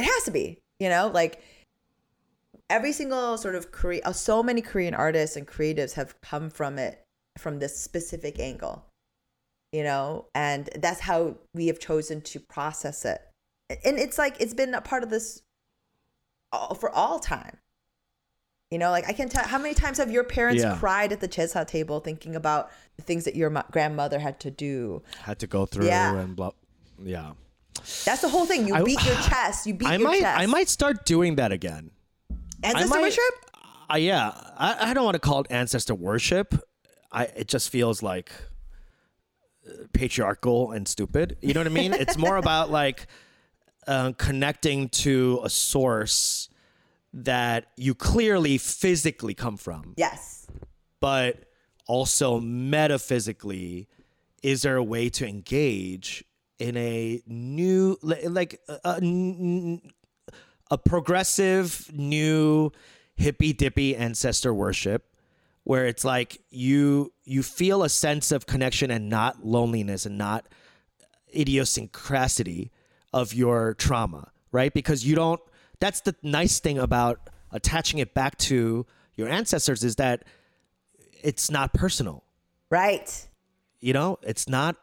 It 0.00 0.04
has 0.04 0.22
to 0.24 0.30
be 0.30 0.58
you 0.78 0.88
know 0.88 1.10
like 1.12 1.40
every 2.68 2.92
single 2.92 3.36
sort 3.36 3.54
of 3.54 3.70
korean 3.72 4.02
uh, 4.04 4.12
so 4.12 4.42
many 4.42 4.60
korean 4.60 4.94
artists 4.94 5.36
and 5.36 5.46
creatives 5.46 5.94
have 5.94 6.20
come 6.20 6.48
from 6.50 6.78
it 6.78 7.02
from 7.38 7.58
this 7.58 7.78
specific 7.78 8.38
angle 8.38 8.84
you 9.72 9.82
know 9.82 10.26
and 10.34 10.68
that's 10.76 11.00
how 11.00 11.36
we 11.54 11.66
have 11.68 11.78
chosen 11.78 12.20
to 12.20 12.40
process 12.40 13.04
it 13.04 13.20
and 13.84 13.98
it's 13.98 14.18
like 14.18 14.36
it's 14.40 14.54
been 14.54 14.74
a 14.74 14.80
part 14.80 15.02
of 15.02 15.10
this 15.10 15.42
all, 16.52 16.74
for 16.74 16.90
all 16.90 17.18
time 17.20 17.56
you 18.70 18.78
know 18.78 18.90
like 18.90 19.08
i 19.08 19.12
can 19.12 19.28
tell 19.28 19.44
how 19.44 19.58
many 19.58 19.74
times 19.74 19.98
have 19.98 20.10
your 20.10 20.24
parents 20.24 20.62
Yeah. 20.62 20.76
cried 20.76 21.12
at 21.12 21.20
the 21.20 21.28
chesa 21.28 21.66
table 21.66 22.00
thinking 22.00 22.34
about 22.36 22.70
the 22.96 23.02
things 23.02 23.24
that 23.24 23.36
your 23.36 23.50
mo- 23.50 23.64
grandmother 23.70 24.18
had 24.18 24.40
to 24.40 24.50
do 24.50 25.02
Had 25.22 25.38
to 25.40 25.46
go 25.46 25.66
through 25.66 25.86
Yeah. 25.86 26.14
and 26.16 26.34
blah. 26.36 26.50
Yeah. 27.02 27.32
That's 28.04 28.20
the 28.22 28.28
whole 28.28 28.46
thing 28.46 28.66
you 28.68 28.74
I- 28.74 28.82
beat 28.82 29.04
your 29.04 29.14
chest 29.16 29.66
you 29.66 29.74
beat 29.74 29.88
I 29.88 29.96
your 29.96 30.08
might 30.08 30.20
chest 30.20 30.38
I 30.40 30.46
might 30.46 30.68
start 30.68 31.04
doing 31.04 31.36
that 31.36 31.52
again. 31.52 31.90
ancestor 32.62 32.88
might- 32.88 33.00
worship 33.02 33.34
Uh, 33.92 33.96
yeah, 33.96 34.30
I, 34.56 34.90
I 34.90 34.94
don't 34.94 35.04
want 35.04 35.16
to 35.16 35.20
call 35.20 35.40
it 35.40 35.48
ancestor 35.50 35.94
worship. 35.96 36.54
I 37.10 37.24
it 37.24 37.48
just 37.48 37.70
feels 37.70 38.02
like 38.02 38.30
uh, 39.66 39.72
patriarchal 39.92 40.72
and 40.72 40.86
stupid. 40.86 41.36
You 41.42 41.54
know 41.54 41.60
what 41.60 41.66
I 41.66 41.70
mean? 41.70 41.92
it's 41.94 42.16
more 42.16 42.36
about 42.44 42.70
like 42.70 43.06
uh, 43.88 44.12
connecting 44.16 44.88
to 44.90 45.40
a 45.42 45.50
source 45.50 46.48
that 47.12 47.66
you 47.76 47.94
clearly 47.94 48.58
physically 48.58 49.34
come 49.34 49.56
from, 49.56 49.94
yes 49.96 50.46
but 51.00 51.44
also 51.88 52.38
metaphysically, 52.38 53.88
is 54.42 54.62
there 54.62 54.76
a 54.76 54.84
way 54.84 55.08
to 55.08 55.26
engage 55.26 56.22
in 56.60 56.76
a 56.76 57.22
new 57.26 57.96
li- 58.02 58.28
like 58.28 58.60
a 60.70 60.78
progressive 60.78 61.90
new 61.92 62.70
hippy 63.16 63.52
dippy 63.52 63.96
ancestor 63.96 64.54
worship 64.54 65.06
where 65.64 65.86
it's 65.86 66.04
like 66.04 66.40
you 66.50 67.12
you 67.24 67.42
feel 67.42 67.82
a 67.82 67.88
sense 67.88 68.30
of 68.32 68.46
connection 68.46 68.90
and 68.90 69.08
not 69.08 69.44
loneliness 69.44 70.06
and 70.06 70.16
not 70.16 70.46
uh, 71.02 71.06
idiosyncrasy 71.34 72.70
of 73.12 73.34
your 73.34 73.74
trauma 73.74 74.30
right? 74.52 74.72
Because 74.72 75.04
you 75.04 75.14
don't 75.14 75.40
that's 75.78 76.00
the 76.02 76.14
nice 76.22 76.60
thing 76.60 76.78
about 76.78 77.30
attaching 77.52 77.98
it 78.00 78.14
back 78.14 78.36
to 78.36 78.86
your 79.14 79.28
ancestors 79.28 79.82
is 79.82 79.96
that 79.96 80.24
it's 81.22 81.50
not 81.50 81.72
personal. 81.72 82.24
Right. 82.70 83.28
You 83.80 83.92
know 83.92 84.18
it's 84.22 84.48
not 84.48 84.76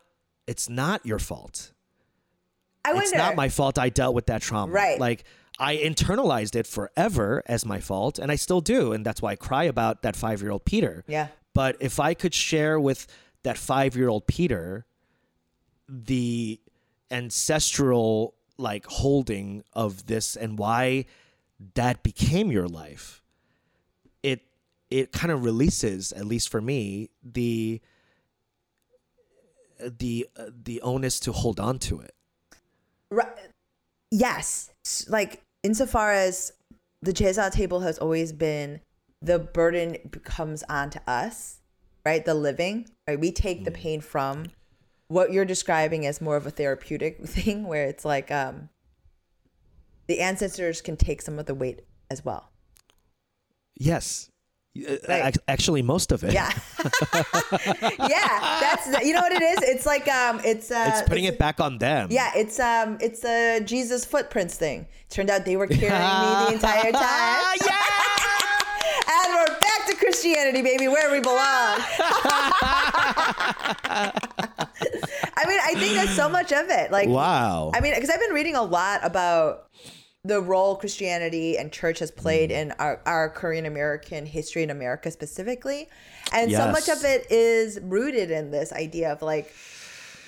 it's 0.48 0.70
not 0.70 1.06
your 1.06 1.20
fault 1.20 1.72
I 2.86 2.94
wonder. 2.94 3.04
it's 3.04 3.16
not 3.16 3.36
my 3.36 3.50
fault 3.50 3.78
I 3.78 3.90
dealt 3.90 4.16
with 4.16 4.28
that 4.28 4.42
trauma. 4.42 4.72
Right. 4.72 5.00
Like 5.00 5.26
I 5.60 5.78
internalized 5.78 6.56
it 6.56 6.68
forever 6.68 7.44
as 7.46 7.66
my 7.66 7.80
fault, 7.80 8.20
and 8.20 8.32
I 8.32 8.36
still 8.36 8.62
do, 8.62 8.94
and 8.94 9.06
that's 9.06 9.22
why 9.22 9.32
I 9.32 9.36
cry 9.36 9.64
about 9.64 10.04
that 10.04 10.16
five 10.16 10.42
year 10.42 10.52
old 10.52 10.66
Peter. 10.66 11.04
Yeah. 11.08 11.28
But 11.54 11.78
if 11.80 12.00
I 12.00 12.14
could 12.14 12.34
share 12.34 12.80
with 12.80 13.08
that 13.44 13.58
five 13.58 13.96
year 13.96 14.08
old 14.08 14.28
Peter 14.28 14.86
the 15.90 16.60
ancestral 17.10 18.36
like 18.58 18.86
holding 18.86 19.64
of 19.74 20.06
this 20.08 20.36
and 20.36 20.58
why 20.58 21.06
that 21.74 22.04
became 22.04 22.52
your 22.52 22.68
life, 22.68 23.24
it 24.24 24.42
it 24.90 25.12
kind 25.12 25.32
of 25.32 25.44
releases, 25.44 26.12
at 26.14 26.26
least 26.26 26.50
for 26.50 26.62
me, 26.62 27.10
the 27.24 27.82
the 29.80 30.28
uh, 30.36 30.46
the 30.64 30.82
onus 30.82 31.20
to 31.22 31.32
hold 31.32 31.60
on 31.60 31.80
to 31.80 32.00
it. 32.00 32.14
Right. 33.10 33.28
Yes. 34.12 34.72
Like 35.08 35.42
insofar 35.64 36.12
as 36.12 36.54
the 37.02 37.14
Chesa 37.14 37.52
table 37.52 37.82
has 37.82 37.98
always 37.98 38.34
been 38.34 38.82
the 39.22 39.40
burden 39.40 39.98
becomes 40.10 40.64
onto 40.70 41.00
us, 41.08 41.60
right? 42.06 42.24
The 42.24 42.34
living, 42.34 42.88
right? 43.08 43.20
We 43.20 43.32
take 43.32 43.66
the 43.66 43.72
pain 43.72 44.02
from 44.02 44.52
what 45.08 45.32
you're 45.32 45.46
describing 45.46 46.06
as 46.06 46.22
more 46.22 46.36
of 46.36 46.46
a 46.46 46.52
therapeutic 46.52 47.20
thing 47.26 47.66
where 47.66 47.86
it's 47.86 48.06
like 48.06 48.32
um 48.32 48.70
the 50.08 50.20
ancestors 50.22 50.82
can 50.82 50.96
take 50.96 51.22
some 51.22 51.38
of 51.38 51.46
the 51.46 51.56
weight 51.56 51.82
as 52.10 52.24
well. 52.24 52.50
Yes. 53.76 54.30
Uh, 54.86 54.98
Right. 55.08 55.38
Actually, 55.48 55.82
most 55.82 56.12
of 56.12 56.24
it. 56.24 56.34
Yeah. 56.34 56.52
yeah, 58.08 58.60
that's 58.62 58.88
you 59.06 59.14
know 59.14 59.22
what 59.22 59.32
it 59.32 59.42
is? 59.42 59.58
It's 59.64 59.86
like 59.86 60.08
um 60.08 60.42
it's 60.44 60.70
uh 60.72 60.86
It's 60.94 61.08
putting 61.08 61.26
it 61.26 61.38
back 61.40 61.60
on 61.60 61.78
them. 61.78 62.10
Yeah, 62.12 62.32
it's 62.36 62.60
um, 62.60 62.98
it's 63.02 63.24
a 63.26 63.60
Jesus 63.62 64.06
footprints 64.06 64.56
thing. 64.56 64.88
Turned 65.10 65.30
out 65.30 65.46
they 65.46 65.56
were 65.58 65.68
carrying 65.68 65.92
me 65.92 66.46
the 66.48 66.54
entire 66.54 66.92
time. 67.08 67.58
Yeah. 67.66 67.78
and 69.10 69.34
we're 69.36 69.60
back 69.60 69.88
to 69.88 69.96
Christianity, 69.96 70.62
baby, 70.62 70.88
where 70.88 71.10
we 71.12 71.20
belong. 71.22 71.80
I 75.40 75.46
mean, 75.48 75.60
I 75.64 75.74
think 75.78 75.94
that's 75.96 76.16
so 76.16 76.28
much 76.30 76.52
of 76.52 76.70
it. 76.70 76.92
Like, 76.92 77.08
Wow. 77.10 77.72
I 77.74 77.80
mean, 77.80 77.94
because 77.96 78.10
I've 78.10 78.20
been 78.20 78.34
reading 78.34 78.56
a 78.56 78.64
lot 78.64 79.00
about 79.04 79.68
the 80.24 80.42
role 80.42 80.76
Christianity 80.76 81.58
and 81.58 81.72
church 81.72 82.00
has 82.00 82.12
played 82.12 82.52
in 82.52 82.72
our, 82.74 83.02
our 83.06 83.30
Korean 83.30 83.66
American 83.66 84.26
history 84.26 84.64
in 84.64 84.70
America 84.70 85.10
specifically. 85.10 85.88
And 86.34 86.52
so 86.52 86.72
much 86.72 86.90
of 86.90 87.04
it 87.06 87.32
is 87.32 87.80
rooted 87.82 88.32
in 88.32 88.52
this 88.52 88.74
idea 88.74 89.12
of 89.12 89.22
like 89.22 89.54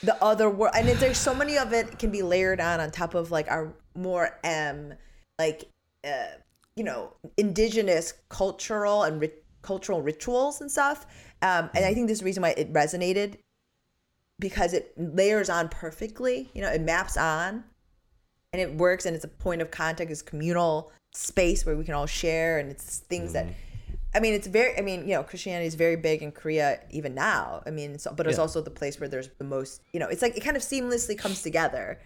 the 0.01 0.21
other 0.23 0.49
world. 0.49 0.73
And 0.77 0.87
there's 0.87 1.17
so 1.17 1.33
many 1.33 1.57
of 1.57 1.73
it 1.73 1.99
can 1.99 2.11
be 2.11 2.21
layered 2.21 2.61
on 2.61 2.79
on 2.79 2.91
top 2.91 3.13
of 3.13 3.31
like 3.31 3.49
our 3.51 3.73
more, 3.95 4.39
um, 4.43 4.93
like, 5.37 5.65
uh, 6.05 6.37
you 6.75 6.83
know, 6.83 7.13
indigenous 7.35 8.13
cultural 8.29 9.03
and 9.03 9.19
rit- 9.19 9.43
cultural 9.61 10.01
rituals 10.01 10.61
and 10.61 10.71
stuff. 10.71 11.05
Um, 11.41 11.69
and 11.73 11.83
I 11.83 11.93
think 11.93 12.07
this 12.07 12.17
is 12.17 12.19
the 12.19 12.25
reason 12.25 12.43
why 12.43 12.51
it 12.51 12.71
resonated 12.71 13.37
because 14.39 14.73
it 14.73 14.93
layers 14.95 15.49
on 15.49 15.67
perfectly. 15.67 16.49
You 16.53 16.61
know, 16.61 16.69
it 16.69 16.81
maps 16.81 17.17
on 17.17 17.65
and 18.53 18.61
it 18.61 18.75
works 18.75 19.05
and 19.05 19.15
it's 19.15 19.25
a 19.25 19.29
point 19.29 19.61
of 19.61 19.71
contact, 19.71 20.09
it's 20.11 20.21
communal 20.21 20.91
space 21.11 21.65
where 21.65 21.75
we 21.75 21.83
can 21.83 21.93
all 21.93 22.05
share 22.05 22.59
and 22.59 22.69
it's 22.69 22.97
things 22.99 23.33
that 23.33 23.47
I 24.13 24.19
mean, 24.19 24.33
it's 24.33 24.47
very. 24.47 24.75
I 24.75 24.81
mean, 24.81 25.01
you 25.01 25.13
know, 25.13 25.21
Christianity 25.21 25.67
is 25.67 25.75
very 25.75 25.95
big 25.95 26.23
in 26.23 26.31
Korea 26.31 26.79
even 26.89 27.13
now. 27.13 27.61
I 27.67 27.69
mean, 27.69 27.99
so, 27.99 28.11
but 28.11 28.25
it's 28.25 28.37
Yeah. 28.37 28.41
also 28.41 28.59
the 28.59 28.71
place 28.71 28.99
where 28.99 29.07
there's 29.07 29.29
the 29.37 29.43
most. 29.43 29.83
You 29.93 29.99
know, 29.99 30.07
it's 30.07 30.23
like 30.23 30.35
it 30.35 30.39
kind 30.39 30.57
of 30.57 30.63
seamlessly 30.63 31.15
comes 31.15 31.43
together, 31.43 31.99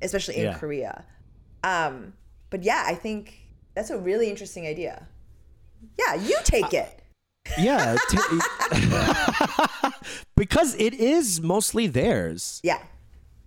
especially 0.00 0.36
in 0.36 0.44
Yeah. 0.44 0.58
Korea. 0.58 1.04
Um, 1.62 2.14
but 2.48 2.62
yeah, 2.62 2.84
I 2.86 2.94
think 2.94 3.34
that's 3.74 3.90
a 3.90 3.98
really 3.98 4.30
interesting 4.30 4.66
idea. 4.66 5.06
Yeah, 5.98 6.14
you 6.14 6.38
take 6.44 6.72
it. 6.72 7.02
Yeah, 7.58 7.96
t- 8.08 8.18
because 10.36 10.74
it 10.76 10.94
is 10.94 11.42
mostly 11.42 11.86
theirs. 11.86 12.60
Yeah, 12.62 12.80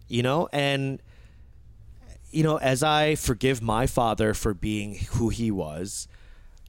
you 0.07 0.21
know 0.21 0.49
and 0.53 1.01
you 2.33 2.43
know 2.43 2.57
as 2.57 2.83
i 2.83 3.15
forgive 3.15 3.61
my 3.61 3.85
father 3.87 4.33
for 4.33 4.53
being 4.53 4.95
who 5.11 5.29
he 5.29 5.51
was 5.51 6.07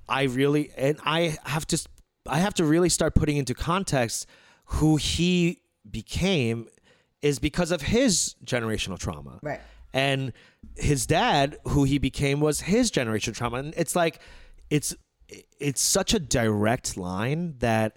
i 0.09 0.23
really 0.23 0.71
and 0.77 0.99
i 1.05 1.37
have 1.45 1.67
to 1.67 1.79
i 2.27 2.39
have 2.39 2.55
to 2.55 2.65
really 2.65 2.89
start 2.89 3.15
putting 3.15 3.37
into 3.37 3.55
context 3.55 4.27
who 4.67 4.97
he 4.97 5.61
became 5.91 6.69
is 7.25 7.39
because 7.39 7.71
of 7.71 7.81
his 7.81 8.37
generational 8.45 8.99
trauma. 8.99 9.39
Right. 9.43 9.61
and 9.93 10.33
his 10.77 11.07
dad 11.07 11.57
who 11.69 11.85
he 11.85 11.99
became 11.99 12.41
was 12.41 12.61
his 12.61 12.91
generational 12.91 13.35
trauma. 13.35 13.59
And 13.59 13.75
it's 13.77 13.97
like 13.97 14.21
it's 14.69 14.95
it's 15.59 15.81
such 15.81 16.12
a 16.12 16.19
direct 16.19 16.97
line 16.97 17.55
that 17.61 17.97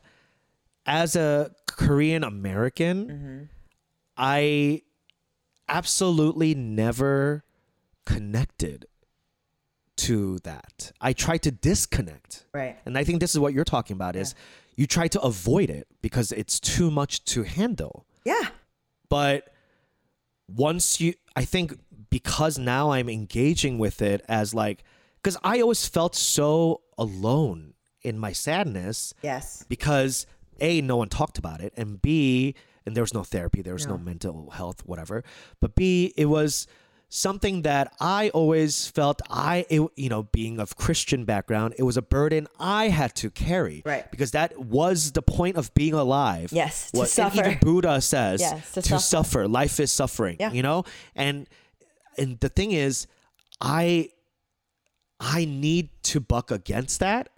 as 0.86 1.18
a 1.18 1.52
korean 1.68 2.24
american 2.24 3.06
mm-hmm. 3.06 3.44
I 4.20 4.82
absolutely 5.68 6.56
never 6.56 7.44
connected 8.08 8.86
to 9.98 10.40
that. 10.40 10.92
I 11.02 11.12
try 11.12 11.38
to 11.40 11.52
disconnect. 11.52 12.46
Right. 12.54 12.78
And 12.86 12.98
I 12.98 13.04
think 13.04 13.20
this 13.20 13.34
is 13.36 13.40
what 13.40 13.54
you're 13.54 13.66
talking 13.66 13.96
about 13.96 14.16
is 14.16 14.34
you 14.78 14.88
try 14.88 15.08
to 15.10 15.22
avoid 15.22 15.70
it 15.70 15.88
because 16.02 16.32
it's 16.32 16.60
too 16.60 16.90
much 16.90 17.26
to 17.26 17.44
handle. 17.44 18.06
yeah, 18.24 18.48
But 19.10 19.54
once 20.48 21.02
you 21.02 21.14
I 21.36 21.44
think 21.44 21.78
because 22.10 22.58
now 22.58 22.92
I'm 22.92 23.10
engaging 23.10 23.78
with 23.80 24.02
it 24.02 24.24
as 24.30 24.54
like 24.54 24.84
cuz 25.24 25.36
I 25.44 25.60
always 25.60 25.86
felt 25.88 26.16
so 26.16 26.82
alone 26.98 27.74
in 28.02 28.18
my 28.18 28.32
sadness 28.32 29.14
yes, 29.22 29.66
because 29.68 30.26
a 30.62 30.80
no 30.82 30.96
one 30.96 31.10
talked 31.10 31.38
about 31.38 31.60
it 31.60 31.74
and 31.76 32.02
b 32.02 32.56
and 32.86 32.96
there 32.96 33.04
was 33.04 33.14
no 33.14 33.24
therapy 33.24 33.62
there 33.62 33.74
was 33.74 33.88
no, 33.88 33.98
mental 33.98 34.52
health 34.52 34.80
whatever 34.86 35.24
but 35.60 35.76
b 35.76 36.14
it 36.16 36.28
was 36.28 36.66
something 37.10 37.62
that 37.62 37.94
i 38.02 38.30
always 38.30 38.88
felt 38.88 39.22
i 39.30 39.66
it, 39.70 39.82
you 39.96 40.10
know 40.10 40.24
being 40.24 40.60
of 40.60 40.76
christian 40.76 41.24
background 41.24 41.74
it 41.78 41.84
was 41.84 41.96
a 41.96 42.02
burden 42.02 42.48
i 42.60 42.90
had 42.90 43.16
to 43.16 43.30
carry 43.32 43.82
Right. 43.86 44.10
because 44.12 44.32
that 44.32 44.60
was 44.60 45.14
the 45.14 45.22
point 45.22 45.56
of 45.56 45.74
being 45.74 45.94
alive 45.94 46.52
Yes, 46.52 46.92
to 46.92 46.98
what, 46.98 47.10
suffer. 47.10 47.40
even 47.40 47.58
buddha 47.62 48.02
says 48.02 48.42
Yes, 48.42 48.72
to 48.74 48.82
to 48.82 48.90
suffer. 48.90 49.02
suffer 49.02 49.48
life 49.48 49.80
is 49.80 49.92
suffering 49.92 50.36
Yeah. 50.40 50.52
you 50.52 50.62
know 50.62 50.84
and 51.16 51.48
and 52.18 52.40
the 52.42 52.50
thing 52.50 52.72
is 52.72 53.08
i 53.62 54.10
i 55.20 55.46
need 55.46 55.90
to 56.04 56.20
buck 56.20 56.52
against 56.52 57.00
that 57.00 57.30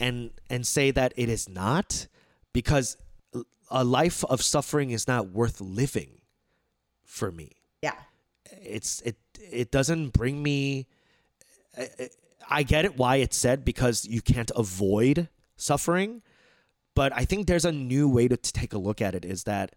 and 0.00 0.30
and 0.48 0.66
say 0.66 0.90
that 0.90 1.12
it 1.16 1.28
is 1.28 1.48
not 1.48 2.08
because 2.52 2.96
a 3.70 3.84
life 3.84 4.24
of 4.24 4.42
suffering 4.42 4.90
is 4.90 5.06
not 5.06 5.28
worth 5.30 5.60
living 5.60 6.22
for 7.04 7.30
me 7.30 7.52
yeah, 7.82 7.94
it's 8.62 9.00
it 9.02 9.16
it 9.50 9.70
doesn't 9.70 10.10
bring 10.12 10.42
me 10.42 10.86
I- 11.76 12.10
I 12.48 12.62
get 12.64 12.84
it 12.84 12.96
why 12.96 13.16
it's 13.16 13.36
said 13.36 13.64
because 13.64 14.04
you 14.04 14.20
can't 14.20 14.50
avoid 14.56 15.28
suffering 15.56 16.22
but 16.94 17.12
I 17.14 17.24
think 17.24 17.46
there's 17.46 17.64
a 17.64 17.72
new 17.72 18.08
way 18.08 18.26
to, 18.28 18.36
to 18.36 18.52
take 18.52 18.72
a 18.72 18.78
look 18.78 19.00
at 19.00 19.14
it 19.14 19.24
is 19.24 19.44
that 19.44 19.74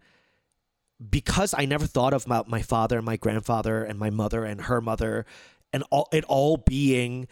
because 1.09 1.53
I 1.57 1.65
never 1.65 1.85
thought 1.85 2.13
of 2.13 2.27
my, 2.27 2.43
my 2.47 2.61
father 2.61 2.97
and 2.97 3.05
my 3.05 3.17
grandfather 3.17 3.83
and 3.83 3.99
my 3.99 4.09
mother 4.09 4.43
and 4.45 4.61
her 4.61 4.81
mother 4.81 5.25
and 5.71 5.83
all 5.91 6.07
it 6.11 6.23
all 6.25 6.57
being 6.57 7.27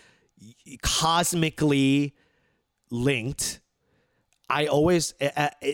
cosmically 0.82 2.14
linked 2.90 3.60
I 4.50 4.68
always 4.68 5.14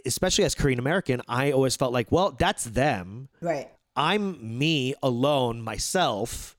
especially 0.06 0.44
as 0.44 0.54
Korean 0.54 0.78
American 0.80 1.22
I 1.28 1.52
always 1.52 1.76
felt 1.76 1.92
like 1.94 2.12
well 2.12 2.32
that's 2.32 2.64
them. 2.64 3.30
Right, 3.42 3.70
I'm 3.98 4.58
me 4.60 4.94
alone, 5.04 5.62
myself, 5.62 6.56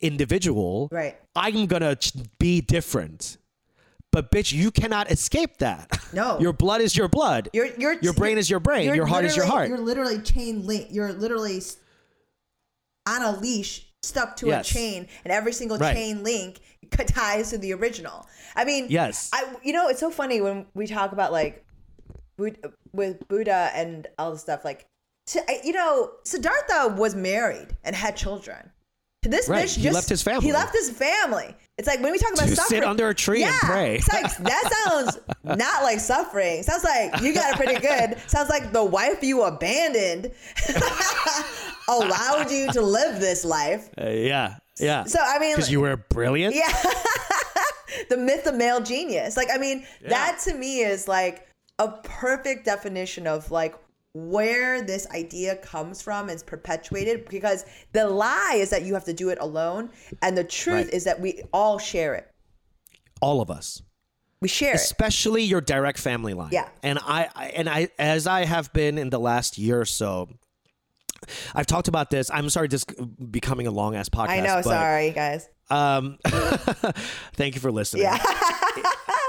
individual. 0.00 0.88
right. 0.92 1.18
I'm 1.36 1.66
gonna 1.66 1.96
be 2.38 2.60
different. 2.60 3.36
But 4.10 4.30
bitch, 4.30 4.52
you 4.52 4.70
cannot 4.70 5.10
escape 5.10 5.58
that. 5.58 6.00
No. 6.14 6.38
your 6.40 6.52
blood 6.54 6.80
is 6.80 6.96
your 6.96 7.08
blood. 7.08 7.50
Your 7.52 7.66
your 7.76 7.92
your 8.00 8.14
brain 8.14 8.38
is 8.38 8.48
your 8.48 8.60
brain. 8.60 8.94
Your 8.94 9.04
heart 9.06 9.24
is 9.26 9.36
your 9.36 9.44
heart. 9.44 9.68
You're 9.68 9.78
literally 9.78 10.20
chain 10.20 10.66
link. 10.66 10.88
You're 10.90 11.12
literally 11.12 11.60
on 13.06 13.22
a 13.22 13.38
leash, 13.38 13.86
stuck 14.02 14.36
to 14.36 14.46
Yes. 14.46 14.70
a 14.70 14.74
chain, 14.74 15.08
and 15.24 15.32
every 15.32 15.52
single 15.52 15.76
Right. 15.78 15.94
chain 15.94 16.22
link 16.24 16.60
ties 17.06 17.50
to 17.50 17.58
the 17.58 17.72
original. 17.74 18.26
I 18.56 18.64
mean, 18.64 18.86
Yes. 18.88 19.30
I 19.32 19.44
you 19.62 19.72
know 19.74 19.88
it's 19.88 20.00
so 20.00 20.10
funny 20.10 20.40
when 20.40 20.66
we 20.74 20.86
talk 20.86 21.12
about 21.12 21.30
like 21.30 21.64
with 22.38 23.28
Buddha 23.28 23.70
and 23.74 24.06
all 24.18 24.32
the 24.32 24.38
stuff 24.38 24.64
like. 24.64 24.86
To, 25.28 25.42
you 25.64 25.72
know, 25.72 26.10
Siddhartha 26.24 26.94
was 26.96 27.14
married 27.14 27.68
and 27.84 27.94
had 27.94 28.16
children. 28.16 28.70
This 29.22 29.48
Right. 29.48 29.66
bitch 29.66 29.76
He 29.76 29.82
just 29.82 29.94
left 29.94 30.08
his 30.08 30.22
family. 30.22 30.46
He 30.46 30.52
left 30.52 30.72
his 30.74 30.88
family. 30.90 31.54
It's 31.76 31.86
like 31.86 32.00
when 32.00 32.12
we 32.12 32.18
talk 32.18 32.32
about 32.32 32.44
To 32.44 32.48
sit 32.50 32.58
suffering, 32.58 32.84
under 32.84 33.08
a 33.08 33.14
tree 33.14 33.42
and 33.42 33.52
yeah, 33.52 33.68
pray. 33.68 33.96
It's 33.96 34.08
like 34.12 34.36
that 34.38 34.82
sounds 34.86 35.18
not 35.44 35.82
like 35.82 36.00
suffering. 36.00 36.62
Sounds 36.62 36.84
like 36.84 37.20
you 37.20 37.34
got 37.34 37.52
it 37.52 37.56
pretty 37.56 37.78
good. 37.80 38.18
Sounds 38.26 38.48
like 38.48 38.72
the 38.72 38.82
wife 38.84 39.22
you 39.22 39.42
abandoned 39.42 40.30
allowed 41.88 42.50
you 42.50 42.72
to 42.72 42.80
live 42.80 43.20
this 43.20 43.44
life. 43.44 43.90
Uh, 44.00 44.08
yeah, 44.08 44.56
yeah. 44.78 45.04
So 45.04 45.18
I 45.22 45.38
mean, 45.38 45.56
because 45.56 45.70
you 45.70 45.80
were 45.80 45.96
brilliant. 45.96 46.54
yeah, 46.54 46.72
the 48.08 48.16
myth 48.16 48.46
of 48.46 48.54
male 48.54 48.80
genius. 48.80 49.36
Like 49.36 49.48
I 49.52 49.58
mean, 49.58 49.84
that 50.08 50.38
to 50.44 50.54
me 50.54 50.80
is 50.80 51.08
like 51.08 51.46
a 51.78 51.88
perfect 51.88 52.64
definition 52.64 53.26
of 53.26 53.50
like 53.50 53.74
where 54.14 54.82
this 54.82 55.06
idea 55.10 55.56
comes 55.56 56.00
from 56.02 56.28
is 56.30 56.42
perpetuated 56.42 57.28
because 57.28 57.64
the 57.92 58.08
lie 58.08 58.56
is 58.56 58.70
that 58.70 58.82
you 58.82 58.94
have 58.94 59.04
to 59.04 59.12
do 59.12 59.28
it 59.28 59.38
alone 59.40 59.90
and 60.22 60.36
the 60.36 60.44
truth 60.44 60.86
Right. 60.86 60.94
is 60.94 61.04
that 61.04 61.20
we 61.20 61.42
all 61.52 61.78
share 61.78 62.14
it 62.14 62.26
All 63.20 63.40
of 63.40 63.50
us. 63.50 63.82
we 64.40 64.48
share 64.48 64.72
it 64.72 64.76
especially 64.76 65.42
your 65.42 65.60
direct 65.60 65.98
family 65.98 66.32
line. 66.34 66.50
Yeah. 66.52 66.68
And 66.82 66.98
I, 67.00 67.28
I 67.34 67.46
and 67.48 67.68
I 67.68 67.88
as 67.98 68.26
I 68.26 68.44
have 68.44 68.72
been 68.72 68.96
in 68.98 69.10
the 69.10 69.20
last 69.20 69.58
year 69.58 69.80
or 69.80 69.84
so, 69.84 70.28
I've 71.54 71.66
talked 71.66 71.88
about 71.88 72.10
this. 72.10 72.30
I'm 72.30 72.48
sorry, 72.48 72.68
just 72.68 72.90
becoming 73.30 73.66
a 73.66 73.70
long 73.72 73.94
ass 73.96 74.08
podcast. 74.08 74.28
i 74.28 74.40
know 74.40 74.54
but, 74.56 74.64
sorry 74.64 75.10
guys 75.10 75.48
Um, 75.70 76.18
thank 77.34 77.54
you 77.56 77.60
for 77.60 77.70
listening. 77.70 78.04
yeah 78.04 78.18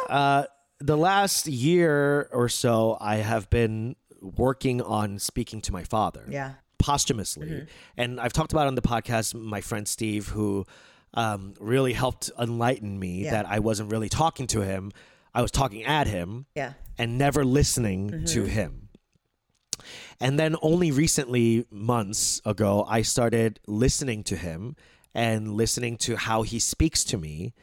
Uh, 0.09 0.45
the 0.80 0.97
last 0.97 1.45
year 1.45 2.27
or 2.32 2.49
so, 2.49 2.97
I 2.99 3.17
have 3.17 3.47
been 3.51 3.95
working 4.22 4.82
on 4.82 5.20
speaking 5.20 5.61
to 5.61 5.72
my 5.72 5.84
father. 5.84 6.26
yeah 6.30 6.53
posthumously. 6.78 7.67
And 7.97 8.22
I've 8.22 8.32
talked 8.32 8.53
about 8.53 8.67
on 8.67 8.76
the 8.76 8.82
podcast 8.82 9.34
my 9.36 9.59
friend 9.59 9.86
Steve, 9.86 10.30
who 10.30 10.65
um, 11.13 11.53
really 11.59 11.91
helped 11.91 12.32
enlighten 12.39 12.97
me 12.97 13.26
Yeah. 13.26 13.32
that 13.32 13.45
I 13.47 13.59
wasn't 13.59 13.91
really 13.91 14.07
talking 14.07 14.47
to 14.47 14.61
him. 14.61 14.91
I 15.34 15.41
was 15.41 15.51
talking 15.51 15.84
at 15.84 16.07
him 16.07 16.45
yeah 16.55 16.74
and 16.97 17.17
never 17.17 17.43
listening 17.43 18.24
to 18.28 18.45
him. 18.45 18.88
And 20.20 20.38
then 20.39 20.55
only 20.61 20.91
recently, 20.91 21.65
months 21.72 22.41
ago, 22.45 22.86
I 22.88 23.01
started 23.03 23.59
listening 23.67 24.24
to 24.26 24.36
him 24.36 24.76
and 25.13 25.53
listening 25.53 25.97
to 25.97 26.15
how 26.17 26.43
he 26.43 26.59
speaks 26.59 27.03
to 27.05 27.17
me 27.17 27.53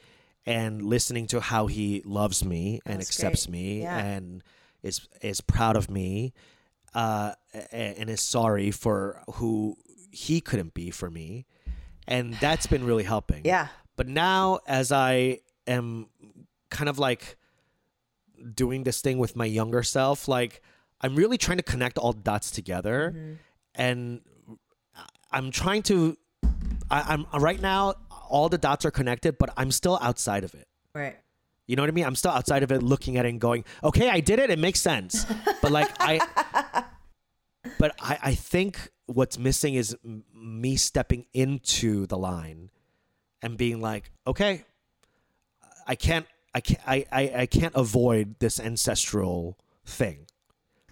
and 0.46 0.82
listening 0.82 1.26
to 1.28 1.40
how 1.40 1.66
he 1.66 2.02
loves 2.04 2.44
me 2.44 2.80
and 2.86 2.98
That's 3.00 3.09
accepts 3.11 3.46
great. 3.46 3.52
me 3.52 3.80
Yeah. 3.82 3.98
and 3.98 4.42
is 4.87 5.09
is 5.20 5.41
proud 5.41 5.76
of 5.76 5.91
me 5.91 6.32
uh, 6.95 7.32
and 7.72 8.09
is 8.11 8.20
sorry 8.20 8.70
for 8.70 9.22
who 9.34 9.76
he 10.11 10.41
couldn't 10.41 10.72
be 10.74 10.91
for 10.91 11.11
me. 11.11 11.47
And 12.09 12.34
that's 12.34 12.66
been 12.66 12.84
really 12.91 13.05
helping. 13.05 13.43
yeah 13.45 13.68
But 13.97 14.07
now, 14.09 14.61
as 14.66 14.93
I 14.93 15.41
am 15.66 16.07
kind 16.70 16.89
of 16.89 16.99
like 16.99 17.37
doing 18.55 18.84
this 18.84 19.01
thing 19.01 19.18
with 19.18 19.34
my 19.37 19.45
younger 19.47 19.82
self, 19.82 20.28
like 20.28 20.62
I'm 21.01 21.14
really 21.16 21.39
trying 21.39 21.59
to 21.59 21.64
connect 21.72 21.99
all 21.99 22.12
dots 22.12 22.51
together, 22.51 23.12
Mm-hmm. 23.14 23.34
and 23.74 24.20
I'm 25.32 25.51
trying 25.51 25.82
to. 25.91 26.16
I, 26.91 26.99
I'm 27.12 27.26
right 27.43 27.61
now. 27.61 27.95
All 28.28 28.49
the 28.49 28.59
dots 28.59 28.84
are 28.84 28.91
connected, 28.91 29.37
but 29.39 29.51
I'm 29.57 29.70
still 29.70 29.99
outside 30.01 30.45
of 30.45 30.55
it. 30.55 30.66
right 30.95 31.16
You 31.66 31.76
know 31.76 31.82
what 31.82 31.88
I 31.88 31.92
mean? 31.92 32.04
I'm 32.04 32.14
still 32.14 32.30
outside 32.30 32.62
of 32.62 32.70
it, 32.70 32.82
looking 32.82 33.16
at 33.16 33.26
it 33.26 33.30
and 33.30 33.40
going, 33.40 33.64
"Okay, 33.82 34.08
I 34.08 34.20
did 34.20 34.38
it. 34.38 34.50
It 34.50 34.58
makes 34.58 34.80
sense." 34.80 35.26
But 35.60 35.72
like 35.72 35.90
I, 36.00 36.20
but 37.78 37.94
I, 38.00 38.18
I 38.22 38.34
think 38.34 38.90
what's 39.06 39.38
missing 39.38 39.74
is 39.74 39.96
m- 40.04 40.24
me 40.34 40.76
stepping 40.76 41.26
into 41.32 42.06
the 42.06 42.16
line 42.16 42.70
and 43.42 43.56
being 43.56 43.80
like, 43.80 44.10
"Okay, 44.26 44.64
I 45.86 45.94
can't, 45.96 46.26
I 46.54 46.60
can't 46.60 46.80
I, 46.86 47.04
I 47.10 47.32
I 47.42 47.46
can't 47.46 47.74
avoid 47.74 48.36
this 48.38 48.60
ancestral 48.60 49.58
thing. 49.84 50.26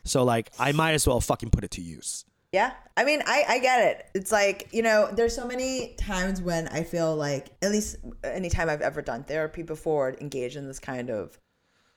So 0.04 0.24
like 0.24 0.50
I 0.58 0.72
might 0.72 0.92
as 0.92 1.06
well 1.06 1.20
fucking 1.20 1.50
put 1.50 1.64
it 1.64 1.70
to 1.72 1.82
use. 1.82 2.24
Yeah. 2.54 2.70
I 2.96 3.02
mean, 3.02 3.20
I, 3.26 3.42
I 3.48 3.58
get 3.58 3.82
it. 3.82 4.06
It's 4.14 4.30
like, 4.30 4.68
you 4.70 4.80
know, 4.82 5.10
there's 5.12 5.34
so 5.34 5.44
many 5.44 5.94
times 5.98 6.40
when 6.40 6.68
I 6.68 6.84
feel 6.84 7.16
like, 7.16 7.48
at 7.62 7.72
least 7.72 7.96
anytime 8.22 8.70
I've 8.70 8.80
ever 8.80 9.02
done 9.02 9.24
therapy 9.24 9.62
before, 9.62 10.14
engaged 10.20 10.54
in 10.54 10.68
this 10.68 10.78
kind 10.78 11.10
of 11.10 11.36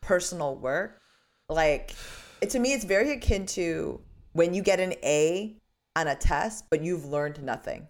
personal 0.01 0.55
work, 0.55 0.99
like, 1.47 1.93
it, 2.41 2.49
to 2.49 2.59
me, 2.59 2.73
it's 2.73 2.85
very 2.85 3.11
akin 3.11 3.45
to 3.47 4.01
when 4.33 4.55
you 4.55 4.63
get 4.63 4.79
an 4.79 4.93
A 5.03 5.55
on 5.95 6.07
a 6.07 6.15
test, 6.15 6.65
but 6.71 6.81
you've 6.81 7.05
learned 7.05 7.43
nothing. 7.43 7.87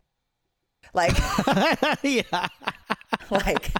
Like, 0.93 1.17
yeah. 2.03 2.21
like 3.31 3.71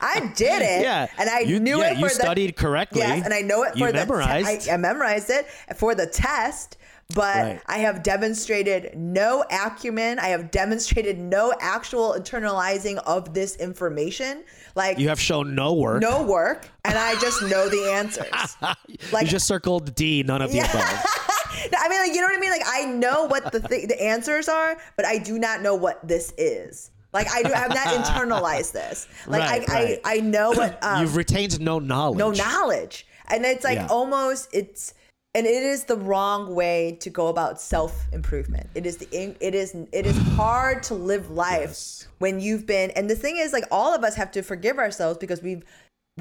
I 0.00 0.32
did 0.36 0.62
it, 0.62 0.82
Yeah. 0.82 1.08
and 1.18 1.28
I 1.28 1.40
You- 1.40 1.58
knew 1.58 1.78
yeah, 1.78 1.90
it 1.90 1.94
for 1.94 2.00
you 2.02 2.08
the, 2.08 2.14
studied 2.14 2.54
correctly. 2.56 3.00
Yes, 3.00 3.24
and 3.24 3.34
I 3.34 3.40
know 3.40 3.64
it 3.64 3.74
You 3.76 3.86
for 3.86 3.90
the 3.92 3.98
memorized. 3.98 4.68
I, 4.68 4.74
I 4.74 4.76
memorized 4.76 5.30
it 5.30 5.46
for 5.76 5.96
the 5.96 6.06
test, 6.06 6.76
but 7.14 7.36
Right. 7.36 7.60
I 7.66 7.78
have 7.78 8.02
demonstrated 8.02 8.94
no 8.96 9.42
acumen. 9.50 10.18
I 10.18 10.28
have 10.28 10.50
demonstrated 10.50 11.18
no 11.18 11.54
actual 11.58 12.12
internalizing 12.18 12.98
of 13.06 13.32
this 13.32 13.56
information. 13.56 14.44
Like 14.74 14.98
You 14.98 15.08
have 15.08 15.20
shown 15.20 15.54
no 15.54 15.72
work. 15.72 16.02
no 16.02 16.22
work, 16.22 16.68
and 16.84 16.98
I 16.98 17.18
just 17.18 17.40
know 17.42 17.68
the 17.68 17.92
answers. 17.92 18.56
like- 19.12 19.24
you 19.24 19.28
just 19.28 19.46
circled 19.46 19.94
D, 19.94 20.22
none 20.22 20.42
of 20.42 20.52
the 20.52 20.58
above. 20.58 20.74
No, 21.72 21.78
I 21.78 21.88
mean, 21.88 21.98
like 22.00 22.14
you 22.14 22.20
know 22.20 22.26
what 22.26 22.36
I 22.36 22.40
mean. 22.40 22.50
Like 22.50 22.62
I 22.66 22.84
know 22.84 23.24
what 23.24 23.52
the 23.52 23.60
th- 23.60 23.88
the 23.88 24.00
answers 24.02 24.48
are, 24.48 24.76
but 24.96 25.06
I 25.06 25.16
do 25.18 25.38
not 25.38 25.62
know 25.62 25.74
what 25.74 26.06
this 26.06 26.34
is. 26.36 26.90
Like 27.14 27.26
I 27.32 27.42
do, 27.42 27.52
I 27.54 27.56
have 27.58 27.70
not 27.74 27.86
internalized 27.88 28.72
this. 28.72 29.08
Like 29.26 29.40
Right, 29.40 29.68
I, 29.70 29.72
right. 29.72 30.00
I, 30.04 30.16
I 30.16 30.20
know 30.20 30.50
what 30.50 30.78
um, 30.84 31.00
You've 31.00 31.16
retained 31.16 31.58
no 31.58 31.78
knowledge. 31.78 32.18
no 32.18 32.30
knowledge 32.32 33.06
and 33.28 33.44
it's 33.46 33.64
like 33.64 33.76
Yeah. 33.76 33.86
almost 33.88 34.50
it's 34.52 34.92
and 35.34 35.46
it 35.46 35.62
is 35.62 35.84
the 35.84 35.96
wrong 35.96 36.54
way 36.54 36.96
to 37.00 37.10
go 37.10 37.28
about 37.28 37.60
self 37.60 38.06
improvement 38.12 38.68
it 38.74 38.86
is 38.86 38.96
the 38.96 39.08
it 39.40 39.54
is 39.54 39.74
it 39.92 40.06
is 40.06 40.16
hard 40.36 40.82
to 40.84 40.94
live 40.94 41.30
life 41.30 41.60
Yes. 41.68 42.08
when 42.18 42.40
you've 42.40 42.66
been 42.66 42.90
and 42.92 43.08
the 43.08 43.14
thing 43.16 43.36
is 43.36 43.52
like 43.52 43.64
all 43.70 43.94
of 43.94 44.02
us 44.04 44.14
have 44.16 44.30
to 44.32 44.42
forgive 44.42 44.78
ourselves 44.78 45.18
because 45.18 45.42
we've 45.42 45.64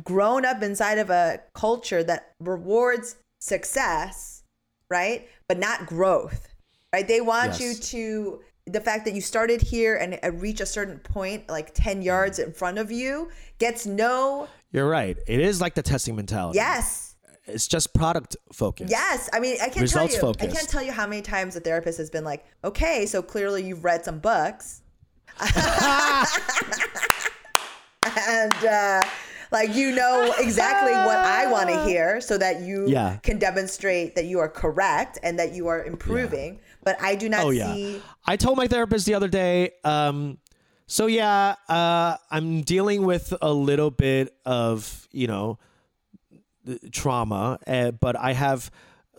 grown 0.03 0.45
up 0.45 0.61
inside 0.61 0.97
of 0.99 1.09
a 1.09 1.41
culture 1.53 2.03
that 2.03 2.33
rewards 2.39 3.15
success 3.41 4.43
right 4.91 5.27
but 5.47 5.57
not 5.57 5.85
growth 5.87 6.47
right 6.93 7.07
they 7.07 7.21
want 7.21 7.59
Yes. 7.59 7.61
you 7.61 7.73
to 7.75 8.41
the 8.67 8.81
fact 8.81 9.05
that 9.05 9.13
you 9.13 9.21
started 9.21 9.61
here 9.61 9.95
and 9.95 10.19
reach 10.41 10.59
a 10.59 10.65
certain 10.65 10.99
point 10.99 11.47
like 11.49 11.73
10 11.73 12.01
yards 12.01 12.37
in 12.39 12.51
front 12.51 12.77
of 12.77 12.91
you 12.91 13.29
gets 13.59 13.85
no 13.85 14.47
You're 14.73 14.89
right. 14.89 15.17
It 15.25 15.39
is 15.39 15.61
like 15.61 15.73
the 15.73 15.81
testing 15.81 16.17
mentality. 16.17 16.57
Yes. 16.57 17.06
It's 17.47 17.67
just 17.67 17.93
product 17.93 18.35
focused. 18.51 18.89
Yes. 18.91 19.29
I 19.33 19.39
mean, 19.39 19.57
I 19.61 19.65
can't 19.69 19.81
Results 19.81 20.17
tell 20.17 20.31
you. 20.31 20.35
I 20.39 20.47
can't 20.47 20.67
tell 20.69 20.83
you 20.83 20.91
how 20.91 21.07
many 21.07 21.21
times 21.21 21.55
a 21.55 21.59
therapist 21.59 21.97
has 21.97 22.09
been 22.09 22.23
like, 22.23 22.45
"Okay, 22.63 23.05
so 23.05 23.21
clearly 23.21 23.63
you've 23.63 23.83
read 23.83 24.03
some 24.05 24.19
books." 24.19 24.81
and 28.27 28.53
uh 28.65 29.03
like 29.51 29.73
you 29.75 29.95
know 29.95 30.33
exactly 30.39 30.91
what 30.91 31.17
I 31.17 31.49
want 31.49 31.69
to 31.69 31.85
hear 31.87 32.19
so 32.19 32.37
that 32.37 32.61
you 32.61 32.87
Yeah. 32.87 33.17
can 33.23 33.37
demonstrate 33.39 34.15
that 34.15 34.25
you 34.25 34.39
are 34.39 34.49
correct 34.49 35.19
and 35.23 35.39
that 35.39 35.53
you 35.53 35.67
are 35.67 35.83
improving. 35.85 36.59
But 36.83 37.01
I 37.01 37.15
do 37.15 37.29
not 37.29 37.45
Oh 37.45 37.51
yeah. 37.51 37.99
I 38.25 38.35
told 38.35 38.57
my 38.57 38.67
therapist 38.67 39.05
the 39.05 39.13
other 39.13 39.27
day. 39.29 39.71
Um, 39.85 40.37
so 40.87 41.05
yeah, 41.05 41.55
uh, 41.69 42.17
I'm 42.31 42.61
dealing 42.61 43.05
with 43.05 43.33
a 43.41 43.53
little 43.53 43.91
bit 43.91 44.33
of 44.45 45.07
you 45.11 45.27
know 45.27 45.59
trauma, 46.91 47.59
uh, 47.67 47.91
but 47.91 48.15
I 48.15 48.33
have 48.33 48.69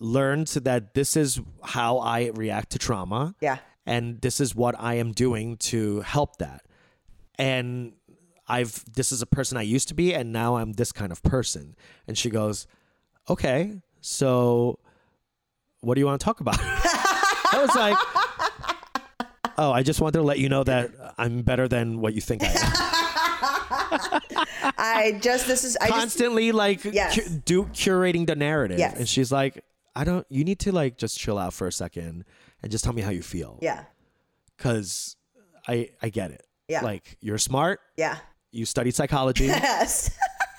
learned 0.01 0.49
that 0.49 0.95
this 0.95 1.17
is 1.17 1.41
how 1.63 1.99
I 1.99 2.31
react 2.35 2.71
to 2.71 2.79
trauma. 2.79 3.35
Yeah. 3.41 3.59
and 3.87 4.21
this 4.21 4.39
is 4.41 4.55
what 4.55 4.75
I 4.79 4.95
am 4.95 5.13
doing 5.13 5.57
to 5.57 6.01
help 6.03 6.37
that. 6.39 6.63
And 7.39 7.95
I've 8.47 8.85
this 8.93 9.13
is 9.13 9.23
a 9.23 9.27
person 9.27 9.57
I 9.59 9.63
used 9.63 9.89
to 9.89 9.95
be, 9.95 10.15
and 10.15 10.33
now 10.33 10.57
I'm 10.57 10.73
this 10.73 10.93
kind 10.93 11.13
of 11.13 11.23
person. 11.23 11.75
And 12.07 12.17
she 12.17 12.31
goes, 12.31 12.67
"Okay, 13.29 13.81
so 14.01 14.79
what 15.81 15.95
do 15.95 16.01
you 16.01 16.07
want 16.07 16.21
to 16.21 16.25
talk 16.25 16.41
about?" 16.41 16.57
I 16.61 17.59
was 17.61 17.75
like, 17.77 17.97
"Oh, 19.59 19.71
I 19.73 19.83
just 19.83 20.01
wanted 20.01 20.19
to 20.19 20.23
let 20.25 20.39
you 20.39 20.49
know 20.49 20.65
that 20.65 20.91
I'm 21.19 21.43
better 21.43 21.69
than 21.69 22.01
what 22.01 22.15
you 22.15 22.21
think 22.21 22.43
I 22.43 22.49
am." 22.49 22.85
I 24.79 25.19
just 25.23 25.47
this 25.47 25.65
is 25.65 25.77
I 25.81 25.89
just 25.89 25.99
Constantly 25.99 26.53
like 26.53 26.85
Yes. 26.85 27.15
cu- 27.15 27.29
do 27.45 27.65
curating 27.67 28.27
the 28.27 28.35
narrative, 28.37 28.79
Yes. 28.79 28.97
and 28.99 29.09
she's 29.09 29.31
like, 29.33 29.65
"I 29.95 30.05
don't. 30.05 30.27
You 30.31 30.45
need 30.45 30.59
to 30.61 30.73
like 30.73 30.97
just 30.97 31.19
chill 31.19 31.39
out 31.39 31.53
for 31.55 31.67
a 31.67 31.73
second 31.73 32.25
and 32.63 32.73
just 32.73 32.85
tell 32.85 32.93
me 32.93 33.03
how 33.03 33.11
you 33.11 33.23
feel." 33.23 33.59
yeah. 33.63 33.85
because 34.57 35.17
I 35.67 35.91
I 36.03 36.09
get 36.09 36.31
it. 36.31 36.47
Yeah. 36.69 36.83
Like 36.83 37.17
you're 37.21 37.39
smart. 37.39 37.81
Yeah. 37.97 38.19
You 38.51 38.65
studied 38.65 38.95
psychology. 38.95 39.47
Yes. 39.49 40.11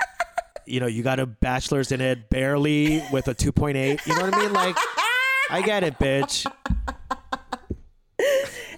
you 0.66 0.80
know, 0.80 0.88
you 0.88 1.02
got 1.04 1.20
a 1.20 1.26
bachelor's 1.26 1.92
in 1.92 2.00
it, 2.02 2.30
barely 2.30 3.02
with 3.12 3.28
a 3.28 3.34
2.8. 3.34 4.06
You 4.06 4.16
know 4.16 4.22
what 4.22 4.34
I 4.36 4.40
mean? 4.40 4.54
Like, 4.54 4.76
I 5.50 5.64
get 5.64 5.84
it, 5.84 5.98
bitch. 5.98 6.46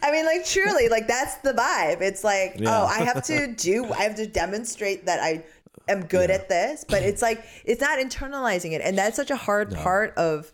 I 0.03 0.11
mean, 0.11 0.25
like 0.25 0.45
truly, 0.45 0.89
like 0.89 1.07
that's 1.07 1.35
the 1.37 1.53
vibe. 1.53 2.01
It's 2.01 2.23
like, 2.23 2.55
Yeah. 2.59 2.81
oh, 2.81 2.85
I 2.85 2.99
have 3.03 3.23
to 3.25 3.47
do, 3.53 3.85
I 3.93 4.03
have 4.03 4.15
to 4.15 4.27
demonstrate 4.27 5.05
that 5.05 5.19
I 5.21 5.43
am 5.87 6.05
good 6.05 6.31
at 6.31 6.49
this, 6.49 6.85
but 6.87 7.03
it's 7.03 7.21
like 7.21 7.43
it's 7.65 7.81
not 7.81 7.99
internalizing 7.99 8.71
it, 8.71 8.81
and 8.81 8.97
that's 8.97 9.15
such 9.15 9.31
a 9.31 9.35
hard 9.35 9.73
part 9.75 10.13
of, 10.17 10.51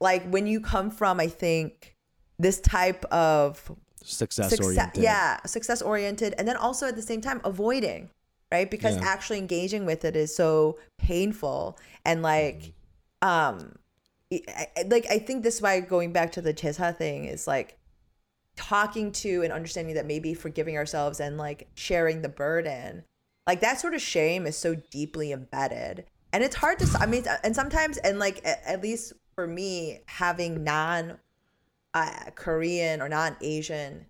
like, 0.00 0.26
when 0.28 0.46
you 0.46 0.60
come 0.60 0.90
from, 0.90 1.18
I 1.20 1.26
think, 1.28 1.96
this 2.38 2.60
type 2.60 3.04
of 3.06 3.70
Success, 4.04 4.50
success, 4.50 4.66
oriented. 4.66 5.02
yeah, 5.02 5.40
success 5.46 5.82
oriented, 5.82 6.34
and 6.38 6.46
then 6.46 6.56
also 6.56 6.86
at 6.86 6.94
the 6.96 7.02
same 7.02 7.20
time 7.20 7.40
avoiding, 7.44 8.10
right? 8.52 8.70
Because 8.70 8.96
Yeah. 8.96 9.04
actually 9.04 9.38
engaging 9.38 9.84
with 9.86 10.04
it 10.04 10.14
is 10.16 10.34
so 10.34 10.78
painful, 10.98 11.76
and 12.04 12.22
like, 12.22 12.72
um, 13.22 13.76
I- 14.32 14.68
I- 14.76 14.82
like 14.82 15.06
I 15.10 15.18
think 15.18 15.42
this 15.44 15.56
is 15.56 15.62
why 15.62 15.80
going 15.80 16.12
back 16.12 16.32
to 16.32 16.42
the 16.42 16.52
Chesa 16.52 16.96
thing 16.96 17.24
is 17.24 17.46
like 17.46 17.78
talking 18.56 19.12
to 19.12 19.42
and 19.42 19.52
understanding 19.52 19.94
that 19.94 20.06
maybe 20.06 20.34
forgiving 20.34 20.76
ourselves 20.76 21.20
and 21.20 21.36
like 21.36 21.68
sharing 21.74 22.22
the 22.22 22.28
burden 22.28 23.04
like 23.46 23.60
that 23.60 23.80
sort 23.80 23.94
of 23.94 24.02
shame 24.02 24.46
is 24.46 24.56
so 24.56 24.74
deeply 24.74 25.32
embedded. 25.32 26.04
And 26.32 26.42
it's 26.42 26.56
hard 26.56 26.78
to 26.80 26.98
i 27.00 27.06
mean 27.06 27.24
and 27.44 27.54
sometimes 27.54 27.96
and 27.98 28.18
like 28.18 28.44
at, 28.44 28.82
least 28.82 29.14
for 29.34 29.46
me 29.46 30.00
having 30.06 30.64
non 30.64 31.18
uh, 31.94 32.30
korean 32.34 33.00
or 33.00 33.08
non-asian 33.08 34.04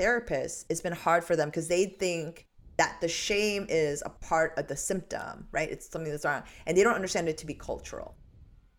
therapists 0.00 0.64
it's 0.68 0.80
been 0.80 0.92
hard 0.92 1.22
for 1.22 1.36
them 1.36 1.50
because 1.50 1.68
they 1.68 1.84
think 1.84 2.48
that 2.78 3.00
the 3.00 3.06
shame 3.06 3.66
is 3.68 4.02
a 4.04 4.08
part 4.08 4.58
of 4.58 4.66
the 4.66 4.76
symptom 4.76 5.46
right? 5.52 5.70
It's 5.70 5.88
something 5.88 6.10
that's 6.10 6.24
wrong. 6.24 6.42
And 6.66 6.76
they 6.76 6.82
don't 6.82 6.96
understand 6.96 7.28
it 7.28 7.38
to 7.38 7.46
be 7.46 7.54
cultural 7.54 8.16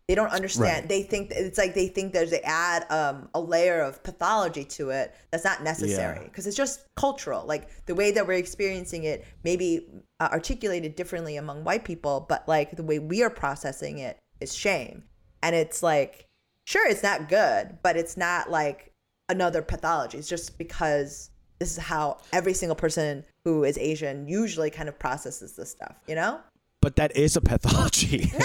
they 0.08 0.14
don't 0.14 0.30
understand. 0.30 0.82
Right. 0.82 0.88
They 0.88 1.02
think 1.02 1.30
it's 1.30 1.56
like 1.56 1.74
they 1.74 1.88
think 1.88 2.12
there's 2.12 2.30
they 2.30 2.42
add 2.42 2.84
um, 2.90 3.28
a 3.34 3.40
layer 3.40 3.80
of 3.80 4.02
pathology 4.02 4.64
to 4.64 4.90
it 4.90 5.14
that's 5.30 5.44
not 5.44 5.62
necessary 5.62 6.18
Yeah. 6.18 6.24
because 6.24 6.46
it's 6.46 6.56
just 6.56 6.84
cultural. 6.96 7.44
Like 7.46 7.68
the 7.86 7.94
way 7.94 8.10
that 8.10 8.26
we're 8.26 8.34
experiencing 8.34 9.04
it 9.04 9.24
may 9.44 9.56
be 9.56 9.86
uh, 10.20 10.28
articulated 10.30 10.94
differently 10.94 11.36
among 11.36 11.64
white 11.64 11.84
people, 11.84 12.26
but 12.28 12.46
like 12.46 12.76
the 12.76 12.82
way 12.82 12.98
we 12.98 13.22
are 13.22 13.30
processing 13.30 13.98
it 13.98 14.18
is 14.40 14.54
shame, 14.54 15.04
and 15.42 15.54
it's 15.56 15.82
like 15.82 16.26
sure 16.66 16.86
it's 16.86 17.02
not 17.02 17.28
good, 17.28 17.78
but 17.82 17.96
it's 17.96 18.16
not 18.16 18.50
like 18.50 18.92
another 19.30 19.62
pathology. 19.62 20.18
It's 20.18 20.28
just 20.28 20.58
because 20.58 21.30
this 21.60 21.70
is 21.72 21.78
how 21.78 22.18
every 22.32 22.52
single 22.52 22.76
person 22.76 23.24
who 23.46 23.64
is 23.64 23.78
Asian 23.78 24.28
usually 24.28 24.68
kind 24.70 24.88
of 24.88 24.98
processes 24.98 25.56
this 25.56 25.70
stuff. 25.70 25.96
You 26.06 26.14
know? 26.16 26.40
But 26.84 26.96
that 26.96 27.16
is 27.16 27.34
a 27.36 27.40
pathology. 27.40 28.30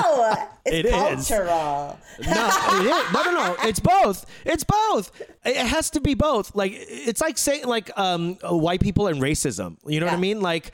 No, 0.00 0.36
it's 0.64 0.76
It 0.76 0.86
is. 0.86 0.92
cultural. 1.28 1.98
no, 2.26 2.48
it 2.48 2.86
is. 2.86 3.12
no, 3.12 3.22
no, 3.22 3.30
no. 3.32 3.56
It's 3.62 3.78
both. 3.80 4.26
It's 4.44 4.64
both. 4.64 5.12
It 5.44 5.56
has 5.56 5.90
to 5.90 6.00
be 6.00 6.14
both. 6.14 6.54
Like 6.54 6.72
it's 6.74 7.20
like 7.20 7.36
saying 7.38 7.66
like 7.66 7.96
um 7.98 8.34
white 8.42 8.80
people 8.80 9.06
and 9.06 9.20
racism. 9.20 9.76
You 9.86 10.00
know 10.00 10.06
what 10.06 10.14
I 10.14 10.18
mean? 10.18 10.40
Like 10.40 10.72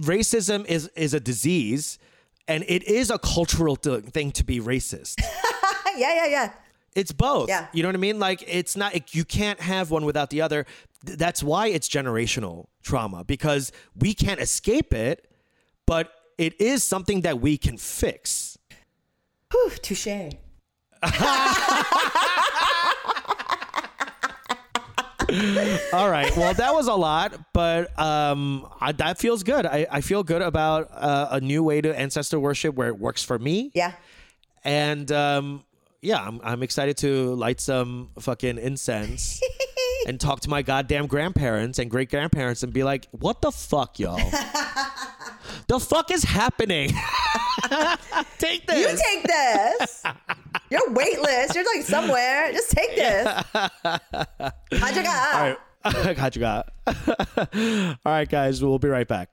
racism 0.00 0.64
is 0.66 0.88
is 0.96 1.14
a 1.14 1.20
disease, 1.20 1.98
and 2.48 2.64
it 2.66 2.82
is 2.84 3.10
a 3.10 3.18
cultural 3.18 3.76
thing 3.76 4.32
to 4.32 4.44
be 4.44 4.60
racist. 4.60 5.20
yeah, 5.96 6.14
yeah, 6.14 6.26
yeah. 6.26 6.52
It's 6.94 7.12
both. 7.12 7.48
Yeah. 7.48 7.66
You 7.72 7.82
know 7.82 7.88
what 7.88 7.96
I 7.96 7.98
mean? 7.98 8.18
Like 8.18 8.42
it's 8.46 8.76
not 8.76 8.94
it, 8.94 9.14
you 9.14 9.24
can't 9.24 9.60
have 9.60 9.90
one 9.90 10.04
without 10.04 10.30
the 10.30 10.40
other. 10.42 10.66
That's 11.04 11.42
why 11.42 11.68
it's 11.68 11.88
generational 11.88 12.66
trauma 12.82 13.24
because 13.24 13.72
we 13.96 14.14
can't 14.14 14.40
escape 14.40 14.92
it, 14.94 15.28
but 15.86 16.12
it 16.38 16.60
is 16.60 16.82
something 16.82 17.22
that 17.22 17.40
we 17.40 17.56
can 17.56 17.76
fix. 17.76 18.58
Whew, 19.50 19.70
touche. 19.82 20.06
All 25.92 26.10
right. 26.10 26.34
Well, 26.36 26.54
that 26.54 26.74
was 26.74 26.86
a 26.86 26.94
lot, 26.94 27.34
but 27.52 27.98
um, 27.98 28.68
I, 28.80 28.92
that 28.92 29.18
feels 29.18 29.42
good. 29.42 29.66
I, 29.66 29.86
I 29.90 30.00
feel 30.00 30.22
good 30.22 30.42
about 30.42 30.90
uh, 30.92 31.28
a 31.32 31.40
new 31.40 31.62
way 31.62 31.80
to 31.80 31.98
ancestor 31.98 32.38
worship 32.38 32.74
where 32.74 32.88
it 32.88 32.98
works 32.98 33.22
for 33.22 33.38
me. 33.38 33.70
Yeah. 33.74 33.92
And 34.64 35.10
um, 35.12 35.64
yeah, 36.02 36.22
I'm, 36.22 36.40
I'm 36.42 36.62
excited 36.62 36.96
to 36.98 37.34
light 37.34 37.60
some 37.60 38.10
fucking 38.18 38.58
incense 38.58 39.40
and 40.06 40.20
talk 40.20 40.40
to 40.40 40.50
my 40.50 40.62
goddamn 40.62 41.06
grandparents 41.06 41.78
and 41.78 41.90
great 41.90 42.10
grandparents 42.10 42.62
and 42.62 42.72
be 42.72 42.84
like, 42.84 43.08
what 43.10 43.40
the 43.40 43.50
fuck, 43.50 43.98
y'all? 43.98 44.18
the 45.68 45.80
fuck 45.80 46.10
is 46.10 46.22
happening? 46.24 46.90
take 48.38 48.66
this. 48.66 48.78
You 48.78 48.98
take 49.10 49.24
this. 49.24 50.02
You're 50.70 50.90
weightless. 50.92 51.54
You're 51.54 51.64
like 51.76 51.84
somewhere. 51.84 52.52
Just 52.52 52.70
take 52.70 52.94
this. 52.96 53.26
Kajaga. 54.72 55.34
All 55.34 55.40
right. 55.40 55.58
Got 56.16 56.34
you 56.34 56.40
got. 56.40 56.70
All 56.86 57.96
right, 58.06 58.26
guys, 58.28 58.62
we'll 58.64 58.78
be 58.78 58.88
right 58.88 59.06
back. 59.06 59.28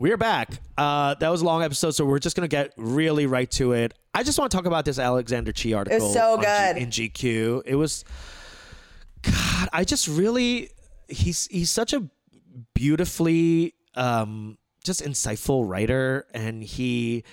We're 0.00 0.16
back. 0.16 0.50
Uh, 0.76 1.14
that 1.14 1.28
was 1.28 1.42
a 1.42 1.44
long 1.44 1.62
episode, 1.62 1.92
so 1.92 2.04
we're 2.04 2.18
just 2.18 2.34
gonna 2.34 2.48
get 2.48 2.72
really 2.76 3.26
right 3.26 3.48
to 3.52 3.70
it. 3.72 3.94
I 4.12 4.24
just 4.24 4.40
want 4.40 4.50
to 4.50 4.56
talk 4.56 4.66
about 4.66 4.84
this 4.84 4.98
Alexander 4.98 5.52
Chee 5.52 5.74
article. 5.74 6.12
so 6.12 6.32
on 6.34 6.40
G- 6.40 6.44
good. 6.46 6.76
in 6.76 6.88
GQ. 6.88 7.62
It 7.66 7.76
was, 7.76 8.04
God, 9.22 9.68
I 9.72 9.84
just 9.84 10.08
really, 10.08 10.70
he's 11.08 11.46
he's 11.46 11.70
such 11.70 11.92
a 11.92 12.02
beautifully, 12.74 13.74
um, 13.94 14.58
just 14.84 15.02
insightful 15.02 15.68
writer, 15.68 16.26
and 16.34 16.62
he, 16.62 17.24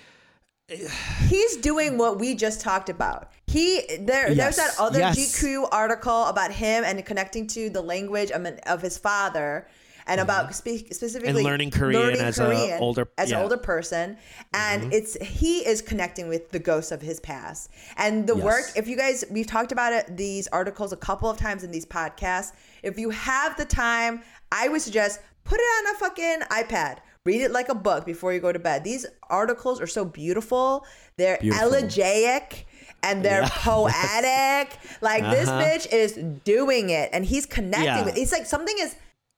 He's 1.28 1.58
doing 1.58 1.98
what 1.98 2.20
we 2.20 2.36
just 2.36 2.62
talked 2.62 2.90
about. 2.90 3.32
He 3.48 3.82
there. 4.02 4.32
Yes. 4.32 4.56
There's 4.56 4.58
that 4.58 4.76
other 4.80 5.00
Yes. 5.00 5.18
GQ 5.18 5.68
article 5.72 6.26
about 6.26 6.52
him 6.52 6.84
and 6.84 7.04
connecting 7.06 7.48
to 7.48 7.70
the 7.72 7.82
language 7.82 8.30
of, 8.32 8.82
his 8.82 8.98
father. 8.98 9.68
And 10.06 10.20
about 10.22 10.56
spe- 10.56 10.92
specifically 10.92 11.28
Mm-hmm. 11.30 11.38
And 11.38 11.46
learning 11.46 11.70
Korean 11.72 12.16
as 12.20 12.40
a 12.40 12.46
Korean 12.46 12.80
older- 12.82 13.08
as 13.20 13.30
yeah. 13.30 13.36
Mm-hmm. 13.36 13.38
an 13.38 13.44
older 13.44 13.58
person, 13.58 14.18
and 14.56 14.92
it's 14.92 15.16
he 15.24 15.60
is 15.60 15.84
connecting 15.84 16.28
with 16.28 16.50
the 16.50 16.58
ghosts 16.58 16.92
of 16.92 17.00
his 17.00 17.20
past. 17.20 17.70
And 17.96 18.26
the 18.26 18.36
work, 18.36 18.64
if 18.76 18.88
you 18.88 18.98
guys, 18.98 19.24
we've 19.30 19.46
talked 19.46 19.72
about 19.72 19.94
it 19.94 20.18
these 20.18 20.48
articles 20.48 20.94
a 20.94 20.98
couple 20.98 21.30
of 21.30 21.38
times 21.38 21.64
in 21.64 21.70
these 21.70 21.86
podcasts. 21.86 22.54
If 22.82 22.98
you 22.98 23.12
have 23.12 23.56
the 23.58 23.66
time, 23.66 24.24
I 24.52 24.68
would 24.68 24.82
suggest 24.82 25.20
put 25.50 25.60
it 25.60 25.70
on 25.88 25.96
a 25.96 25.98
fucking 26.00 26.40
iPad. 26.52 26.98
Read 27.26 27.42
it 27.42 27.52
like 27.52 27.70
a 27.70 27.76
book 27.76 28.06
before 28.06 28.32
you 28.34 28.40
go 28.40 28.52
to 28.52 28.60
bed. 28.60 28.84
These 28.84 29.06
articles 29.30 29.82
are 29.82 29.88
so 29.88 30.06
beautiful. 30.06 30.86
They're 31.18 31.38
Beautiful. 31.42 31.68
elegiac 31.68 32.66
and 33.04 33.24
they're 33.26 33.44
poetic. 33.48 34.78
Like 35.02 35.24
this 35.30 35.48
Uh-huh. 35.50 35.62
bitch 35.62 35.92
is 35.92 36.14
doing 36.44 36.90
it 36.90 37.10
and 37.14 37.26
he's 37.26 37.46
connecting 37.46 37.86
Yeah. 37.86 38.06
with 38.06 38.18
it's 38.18 38.32
like 38.32 38.46
something 38.46 38.76
is 38.80 38.96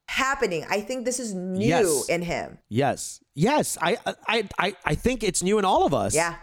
happening. 0.08 0.64
I 0.70 0.80
think 0.80 1.04
this 1.04 1.18
is 1.18 1.34
new 1.34 1.66
Yes. 1.66 2.08
in 2.08 2.22
him. 2.22 2.58
yes, 2.68 3.20
yes, 3.34 3.76
I, 3.80 3.96
I, 4.28 4.48
I, 4.58 4.76
I 4.84 4.94
think 4.94 5.22
it's 5.24 5.42
new 5.42 5.58
in 5.58 5.64
all 5.64 5.84
of 5.84 5.92
us. 5.94 6.14
Yeah. 6.14 6.36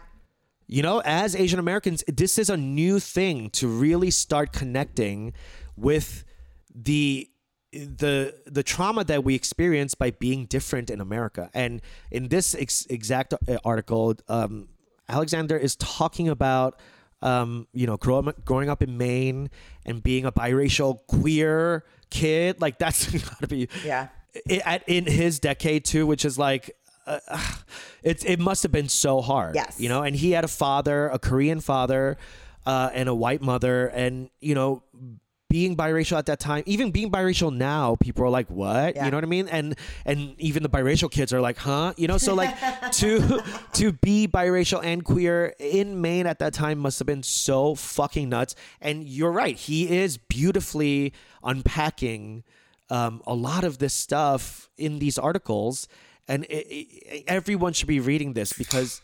You 0.67 0.84
know, 0.84 1.01
as 1.03 1.36
Asian 1.36 1.59
Americans, 1.59 2.03
this 2.07 2.38
is 2.38 2.49
a 2.49 2.57
new 2.57 2.99
thing 2.99 3.49
to 3.51 3.67
really 3.67 4.11
start 4.11 4.51
connecting 4.53 5.34
with 5.76 6.24
the 6.76 7.28
the 7.72 8.34
the 8.45 8.63
trauma 8.63 9.03
that 9.03 9.24
we 9.24 9.36
experience 9.36 9.93
by 9.95 10.11
being 10.11 10.45
different 10.45 10.89
in 10.89 10.99
America. 11.01 11.49
And 11.53 11.82
in 12.11 12.30
this 12.30 12.55
ex- 12.55 12.86
exact 12.89 13.34
uh, 13.34 13.57
article, 13.63 14.15
um, 14.28 14.70
Alexander 15.07 15.57
is 15.57 15.76
talking 15.76 16.30
about 16.30 16.80
um, 17.22 17.67
you 17.74 17.86
know 17.86 17.97
growing 17.97 18.28
up, 18.30 18.43
growing 18.45 18.70
up 18.70 18.82
in 18.82 18.97
Maine 18.97 19.49
and 19.86 20.01
being 20.01 20.26
a 20.26 20.32
biracial 20.32 20.99
queer 21.07 21.84
kid. 22.09 22.59
Like 22.61 22.80
that's 22.80 23.09
gotta 23.30 23.47
be 23.47 23.67
Yeah. 23.86 24.07
at 24.65 24.84
in 24.88 25.05
his 25.05 25.39
decade 25.39 25.86
too, 25.86 26.05
which 26.07 26.26
is 26.26 26.38
like. 26.38 26.72
Uh, 27.07 27.20
it 28.03 28.24
it 28.24 28.39
must 28.39 28.61
have 28.63 28.72
been 28.72 28.88
so 28.89 29.20
hard, 29.20 29.55
Yes. 29.55 29.80
You 29.80 29.89
know, 29.89 30.03
and 30.03 30.15
he 30.15 30.32
had 30.32 30.43
a 30.43 30.47
father, 30.47 31.07
a 31.09 31.17
Korean 31.17 31.59
father, 31.59 32.17
uh, 32.67 32.91
and 32.93 33.09
a 33.09 33.15
white 33.15 33.41
mother, 33.41 33.88
and 33.88 34.30
you 34.41 34.53
know, 34.53 34.84
being 35.49 35.75
biracial 35.75 36.17
at 36.17 36.27
that 36.27 36.39
time, 36.39 36.63
even 36.67 36.91
being 36.91 37.11
biracial 37.11 37.53
now, 37.53 37.95
people 37.95 38.23
are 38.23 38.29
like, 38.29 38.49
"What?" 38.49 38.95
Yeah. 38.95 39.05
You 39.05 39.11
know 39.11 39.17
what 39.17 39.23
I 39.23 39.27
mean? 39.27 39.47
And 39.49 39.75
and 40.05 40.39
even 40.39 40.63
the 40.63 40.69
biracial 40.69 41.11
kids 41.11 41.33
are 41.33 41.41
like, 41.41 41.57
"Huh?" 41.57 41.93
You 41.97 42.07
know, 42.07 42.17
so 42.17 42.35
like 42.35 42.55
to 42.93 43.41
to 43.73 43.91
be 43.91 44.27
biracial 44.27 44.83
and 44.83 45.03
queer 45.03 45.55
in 45.59 45.99
Maine 46.01 46.27
at 46.27 46.39
that 46.39 46.53
time 46.53 46.77
must 46.77 46.99
have 46.99 47.07
been 47.07 47.23
so 47.23 47.75
fucking 47.75 48.29
nuts. 48.29 48.55
And 48.79 49.07
you're 49.07 49.31
right, 49.31 49.55
he 49.57 49.97
is 49.97 50.17
beautifully 50.17 51.13
unpacking 51.43 52.43
um, 52.89 53.21
a 53.25 53.33
lot 53.33 53.63
of 53.63 53.79
this 53.79 53.93
stuff 53.93 54.69
in 54.77 54.99
these 54.99 55.17
articles, 55.17 55.87
and 56.27 56.45
it, 56.45 56.67
it, 56.69 57.23
everyone 57.27 57.73
should 57.73 57.87
be 57.87 57.99
reading 57.99 58.33
this 58.33 58.53
because 58.53 59.01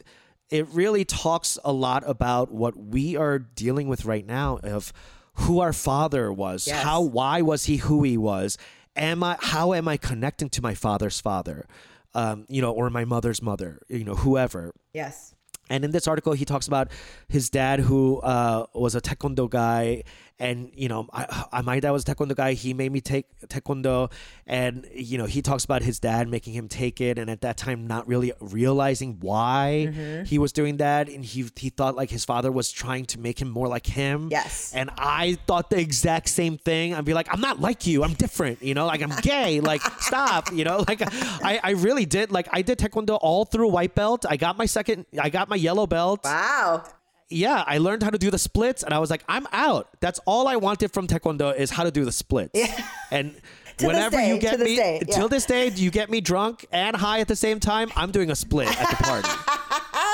it 0.49 0.67
really 0.69 1.05
talks 1.05 1.57
a 1.63 1.71
lot 1.71 2.03
about 2.07 2.51
what 2.51 2.77
we 2.77 3.15
are 3.15 3.39
dealing 3.39 3.87
with 3.87 4.05
right 4.05 4.25
now 4.25 4.59
of 4.63 4.93
who 5.35 5.59
our 5.59 5.73
father 5.73 6.31
was, 6.31 6.67
Yes. 6.67 6.83
how 6.83 7.01
why 7.01 7.41
was 7.41 7.65
he 7.65 7.77
who 7.77 8.03
he 8.03 8.17
was, 8.17 8.57
am 8.95 9.23
I 9.23 9.37
how 9.39 9.73
am 9.73 9.87
I 9.87 9.97
connecting 9.97 10.49
to 10.49 10.61
my 10.61 10.73
father's 10.73 11.19
father, 11.19 11.65
um, 12.13 12.45
you 12.49 12.61
know, 12.61 12.71
or 12.71 12.89
my 12.89 13.05
mother's 13.05 13.41
mother, 13.41 13.79
you 13.89 14.03
know, 14.03 14.15
whoever. 14.15 14.71
Yes. 14.93 15.33
And 15.69 15.83
in 15.83 15.89
this 15.91 16.07
article, 16.07 16.33
he 16.33 16.45
talks 16.45 16.67
about 16.67 16.89
his 17.27 17.49
dad, 17.49 17.79
who 17.79 18.19
uh, 18.19 18.67
was 18.75 18.93
a 18.93 19.01
taekwondo 19.01 19.49
guy, 19.49 20.03
and 20.39 20.71
you 20.75 20.87
know, 20.89 21.07
I, 21.13 21.45
I, 21.51 21.61
my 21.63 21.79
dad 21.79 21.91
was 21.91 22.03
a 22.07 22.13
taekwondo 22.15 22.35
guy. 22.35 22.53
He 22.53 22.73
made 22.73 22.91
me 22.91 23.01
take 23.01 23.25
taekwondo, 23.47 24.11
and 24.45 24.87
you 24.93 25.17
know, 25.17 25.25
he 25.25 25.41
talks 25.41 25.63
about 25.65 25.81
his 25.81 25.99
dad 25.99 26.27
making 26.27 26.53
him 26.53 26.67
take 26.67 26.99
it, 27.01 27.17
and 27.17 27.29
at 27.29 27.41
that 27.41 27.57
time, 27.57 27.87
not 27.87 28.07
really 28.07 28.33
realizing 28.39 29.17
why 29.19 29.85
Mm-hmm. 29.85 30.23
he 30.25 30.37
was 30.37 30.51
doing 30.51 30.77
that, 30.77 31.09
and 31.09 31.23
he 31.23 31.45
he 31.55 31.69
thought 31.69 31.95
like 31.95 32.09
his 32.09 32.25
father 32.25 32.51
was 32.51 32.71
trying 32.71 33.05
to 33.07 33.19
make 33.19 33.41
him 33.41 33.49
more 33.49 33.67
like 33.67 33.85
him. 33.87 34.29
Yes. 34.31 34.73
And 34.75 34.89
I 34.97 35.37
thought 35.47 35.69
the 35.69 35.79
exact 35.79 36.29
same 36.29 36.57
thing. 36.57 36.93
I'd 36.93 37.05
be 37.05 37.13
like, 37.13 37.27
I'm 37.31 37.41
not 37.41 37.59
like 37.61 37.85
you. 37.87 38.03
I'm 38.03 38.13
different. 38.13 38.61
You 38.61 38.73
know, 38.73 38.85
like 38.85 39.01
I'm 39.01 39.13
gay. 39.21 39.59
like 39.71 39.81
stop. 39.99 40.51
You 40.51 40.63
know, 40.63 40.83
like 40.87 41.01
I, 41.43 41.59
I 41.63 41.71
really 41.71 42.05
did. 42.05 42.31
Like 42.31 42.47
I 42.51 42.61
did 42.61 42.77
taekwondo 42.79 43.17
all 43.21 43.45
through 43.45 43.69
white 43.69 43.95
belt. 43.95 44.25
I 44.27 44.37
got 44.37 44.57
my 44.57 44.65
second. 44.65 45.05
I 45.19 45.29
got 45.29 45.49
my 45.49 45.55
yellow 45.55 45.87
belt. 45.87 46.21
Wow. 46.23 46.83
Yeah, 47.29 47.63
I 47.65 47.79
learned 47.79 48.03
how 48.03 48.11
to 48.11 48.17
do 48.17 48.29
the 48.29 48.37
splits, 48.37 48.83
and 48.83 48.93
I 48.93 48.99
was 48.99 49.09
like, 49.09 49.23
I'm 49.27 49.47
out. 49.51 49.89
That's 49.99 50.19
all 50.25 50.47
I 50.47 50.57
wanted 50.57 50.91
from 50.93 51.07
taekwondo 51.07 51.55
is 51.55 51.71
how 51.71 51.83
to 51.83 51.91
do 51.91 52.05
the 52.05 52.11
splits. 52.11 52.51
Yeah. 52.53 52.87
And 53.11 53.35
whenever 53.81 54.17
day, 54.17 54.29
you 54.29 54.39
get 54.39 54.59
me 54.59 54.75
day, 54.75 55.01
yeah. 55.07 55.15
till 55.15 55.27
this 55.27 55.45
day, 55.45 55.69
you 55.69 55.89
get 55.89 56.09
me 56.09 56.21
drunk 56.21 56.65
and 56.71 56.95
high 56.95 57.21
at 57.21 57.27
the 57.27 57.35
same 57.35 57.59
time. 57.59 57.91
I'm 57.95 58.11
doing 58.11 58.29
a 58.29 58.35
split 58.35 58.67
at 58.67 58.89
the 58.89 59.03
party. 59.03 59.29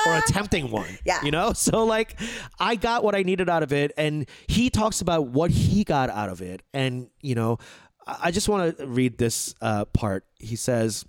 Or 0.04 0.16
attempting 0.16 0.70
one, 0.72 0.98
Yeah. 1.04 1.22
You 1.22 1.30
know, 1.30 1.52
so 1.52 1.84
like, 1.84 2.18
I 2.58 2.74
got 2.74 3.04
what 3.04 3.14
I 3.14 3.22
needed 3.22 3.48
out 3.48 3.62
of 3.62 3.72
it, 3.72 3.92
and 3.96 4.28
he 4.48 4.68
talks 4.68 5.00
about 5.00 5.26
what 5.26 5.52
he 5.52 5.84
got 5.84 6.10
out 6.10 6.28
of 6.28 6.40
it, 6.42 6.62
and 6.74 7.08
you 7.20 7.36
know, 7.36 7.58
I 8.04 8.16
I 8.24 8.30
just 8.32 8.48
want 8.48 8.78
to 8.78 8.86
read 8.86 9.18
this 9.18 9.54
uh, 9.60 9.84
part. 9.86 10.24
He 10.40 10.56
says, 10.56 11.04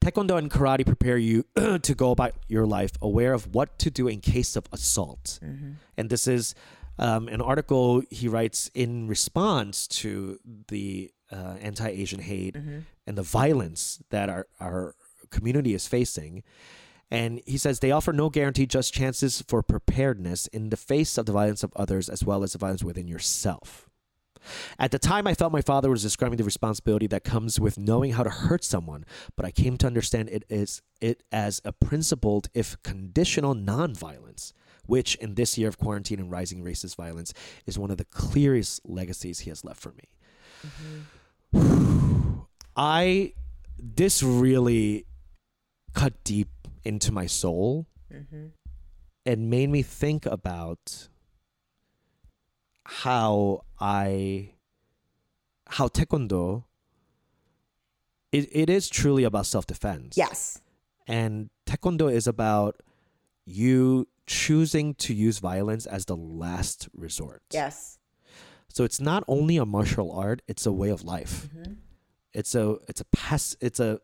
Taekwondo 0.00 0.36
and 0.38 0.50
karate 0.50 0.84
prepare 0.84 1.18
you 1.18 1.44
to 1.82 1.94
go 1.94 2.10
about 2.10 2.34
your 2.48 2.66
life 2.66 2.92
aware 3.00 3.32
of 3.32 3.54
what 3.54 3.78
to 3.80 3.90
do 3.90 4.08
in 4.08 4.20
case 4.20 4.56
of 4.56 4.66
assault. 4.72 5.38
And 5.96 6.10
this 6.10 6.26
is 6.26 6.54
um, 6.98 7.28
an 7.28 7.40
article 7.40 8.02
he 8.10 8.26
writes 8.28 8.70
in 8.74 9.06
response 9.08 9.86
to 9.88 10.38
the 10.68 11.10
uh, 11.30 11.56
anti 11.60 11.88
Asian 11.88 12.20
hate 12.20 12.56
and 13.06 13.16
the 13.18 13.22
violence 13.22 14.02
that 14.10 14.28
our, 14.28 14.46
our 14.60 14.94
community 15.30 15.74
is 15.74 15.86
facing. 15.86 16.42
And 17.10 17.40
he 17.46 17.56
says 17.56 17.80
they 17.80 17.90
offer 17.90 18.12
no 18.12 18.28
guarantee, 18.28 18.66
just 18.66 18.92
chances 18.92 19.42
for 19.46 19.62
preparedness 19.62 20.46
in 20.48 20.68
the 20.70 20.76
face 20.76 21.16
of 21.16 21.24
the 21.26 21.32
violence 21.32 21.62
of 21.62 21.72
others 21.76 22.08
as 22.08 22.24
well 22.24 22.42
as 22.42 22.52
the 22.52 22.58
violence 22.58 22.84
within 22.84 23.08
yourself. 23.08 23.87
At 24.78 24.90
the 24.90 24.98
time, 24.98 25.26
I 25.26 25.34
felt 25.34 25.52
my 25.52 25.62
father 25.62 25.90
was 25.90 26.02
describing 26.02 26.38
the 26.38 26.44
responsibility 26.44 27.06
that 27.08 27.24
comes 27.24 27.58
with 27.58 27.78
knowing 27.78 28.12
how 28.12 28.22
to 28.22 28.30
hurt 28.30 28.64
someone, 28.64 29.04
but 29.36 29.44
I 29.44 29.50
came 29.50 29.76
to 29.78 29.86
understand 29.86 30.28
it 30.30 30.44
is 30.48 30.82
it 31.00 31.22
as 31.30 31.60
a 31.64 31.72
principled, 31.72 32.48
if 32.54 32.76
conditional, 32.82 33.54
nonviolence, 33.54 34.52
which 34.86 35.14
in 35.16 35.34
this 35.34 35.56
year 35.58 35.68
of 35.68 35.78
quarantine 35.78 36.18
and 36.18 36.30
rising 36.30 36.64
racist 36.64 36.96
violence 36.96 37.32
is 37.66 37.78
one 37.78 37.90
of 37.90 37.98
the 37.98 38.04
clearest 38.06 38.80
legacies 38.84 39.40
he 39.40 39.50
has 39.50 39.64
left 39.64 39.80
for 39.80 39.92
me. 39.92 40.04
Mm-hmm. 41.54 42.38
I 42.76 43.34
this 43.78 44.22
really 44.22 45.06
cut 45.94 46.22
deep 46.24 46.48
into 46.84 47.12
my 47.12 47.26
soul 47.26 47.86
mm-hmm. 48.12 48.46
and 49.26 49.50
made 49.50 49.70
me 49.70 49.82
think 49.82 50.26
about 50.26 51.08
how 52.88 53.64
I 53.78 54.54
how 55.68 55.88
taekwondo 55.88 56.64
it, 58.32 58.48
it 58.50 58.70
is 58.70 58.88
truly 58.88 59.24
about 59.24 59.44
self-defense. 59.44 60.16
Yes. 60.16 60.62
And 61.06 61.50
taekwondo 61.66 62.10
is 62.10 62.26
about 62.26 62.82
you 63.44 64.08
choosing 64.26 64.94
to 64.94 65.12
use 65.12 65.38
violence 65.38 65.84
as 65.84 66.06
the 66.06 66.16
last 66.16 66.88
resort. 66.94 67.42
Yes. 67.52 67.98
So 68.68 68.84
it's 68.84 69.00
not 69.00 69.22
only 69.28 69.58
a 69.58 69.66
martial 69.66 70.10
art; 70.10 70.40
it's 70.48 70.64
a 70.64 70.72
way 70.72 70.88
of 70.88 71.04
life. 71.04 71.48
Mm-hmm. 71.48 71.72
It's 72.32 72.54
a 72.54 72.78
it's 72.88 73.02
a 73.02 73.06
pass 73.06 73.54
it's 73.60 73.80
a 73.80 74.00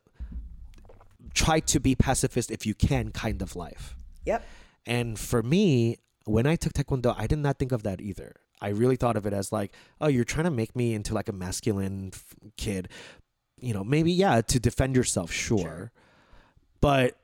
try 1.32 1.61
to 1.61 1.80
be 1.80 1.95
pacifist 1.95 2.51
if 2.51 2.66
you 2.66 2.74
can 2.74 3.12
kind 3.12 3.41
of 3.41 3.57
life. 3.57 3.97
Yep. 4.26 4.45
And 4.85 5.18
for 5.18 5.43
me, 5.43 5.97
when 6.24 6.47
I 6.47 6.57
took 6.57 6.74
Taekwondo, 6.74 7.14
I 7.16 7.26
did 7.26 7.39
not 7.39 7.59
think 7.59 7.72
of 7.72 7.82
that 7.85 8.01
either. 8.01 8.37
I 8.65 8.71
really 8.71 8.97
thought 8.97 9.17
of 9.17 9.27
it 9.27 9.33
as 9.33 9.53
like, 9.53 9.73
oh, 10.01 10.09
you're 10.09 10.25
trying 10.35 10.45
to 10.45 10.51
make 10.51 10.75
me 10.75 10.95
into 10.95 11.15
like 11.15 11.29
a 11.29 11.33
masculine 11.33 12.11
f- 12.15 12.35
kid. 12.57 12.89
You 13.61 13.73
know, 13.75 13.85
maybe, 13.85 14.11
yeah, 14.12 14.41
to 14.41 14.59
defend 14.59 14.97
yourself, 14.97 15.31
sure. 15.31 15.93
But 16.81 17.17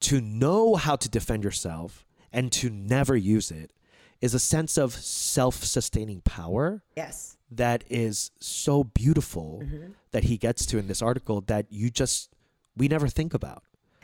to 0.00 0.20
know 0.20 0.74
how 0.76 0.96
to 0.96 1.08
defend 1.08 1.44
yourself 1.44 2.04
and 2.32 2.50
to 2.52 2.70
never 2.70 3.16
use 3.16 3.50
it 3.50 3.72
is 4.20 4.34
a 4.34 4.38
sense 4.40 4.76
of 4.76 4.92
self 4.94 5.62
sustaining 5.62 6.20
power 6.22 6.82
Yes. 6.96 7.36
that 7.50 7.84
is 7.88 8.30
so 8.40 8.84
beautiful 8.84 9.60
Mm-hmm. 9.62 9.92
that 10.10 10.24
he 10.24 10.36
gets 10.36 10.66
to 10.66 10.78
in 10.78 10.86
this 10.88 11.02
article 11.02 11.40
that 11.42 11.66
you 11.70 11.90
just, 11.90 12.30
we 12.76 12.88
never 12.88 13.08
think 13.08 13.34
about. 13.34 13.62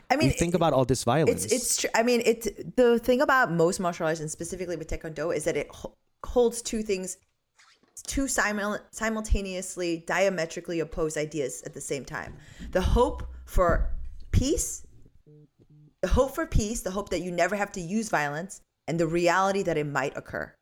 I 0.09 0.15
mean, 0.17 0.27
we 0.29 0.33
think 0.33 0.53
about 0.53 0.71
all 0.71 0.85
this 0.85 1.03
violence. 1.03 1.45
It's 1.45 1.53
it's 1.53 1.77
true. 1.81 1.89
I 1.95 2.03
mean, 2.03 2.21
it's 2.25 2.47
the 2.75 2.99
thing 2.99 3.21
about 3.21 3.51
most 3.51 3.79
martial 3.79 4.05
arts, 4.05 4.19
and 4.19 4.29
specifically 4.29 4.77
with 4.77 4.87
Taekwondo, 4.87 5.35
is 5.35 5.45
that 5.45 5.57
it 5.57 5.67
holds 6.25 6.61
two 6.61 6.81
things, 6.83 7.17
two 8.07 8.27
simul- 8.27 8.79
simultaneously, 8.91 10.03
diametrically 10.07 10.79
opposed 10.79 11.17
ideas 11.17 11.63
at 11.65 11.73
the 11.73 11.81
same 11.81 12.05
time: 12.05 12.35
the 12.71 12.81
hope 12.81 13.23
for 13.45 13.89
peace, 14.31 14.85
the 16.01 16.07
hope 16.09 16.35
for 16.35 16.45
peace, 16.45 16.81
the 16.81 16.91
hope 16.91 17.09
that 17.09 17.21
you 17.21 17.31
never 17.31 17.55
have 17.55 17.71
to 17.73 17.81
use 17.81 18.09
violence, 18.09 18.61
and 18.87 18.99
the 18.99 19.07
reality 19.07 19.63
that 19.63 19.77
it 19.77 19.85
might 19.87 20.15
occur. 20.17 20.53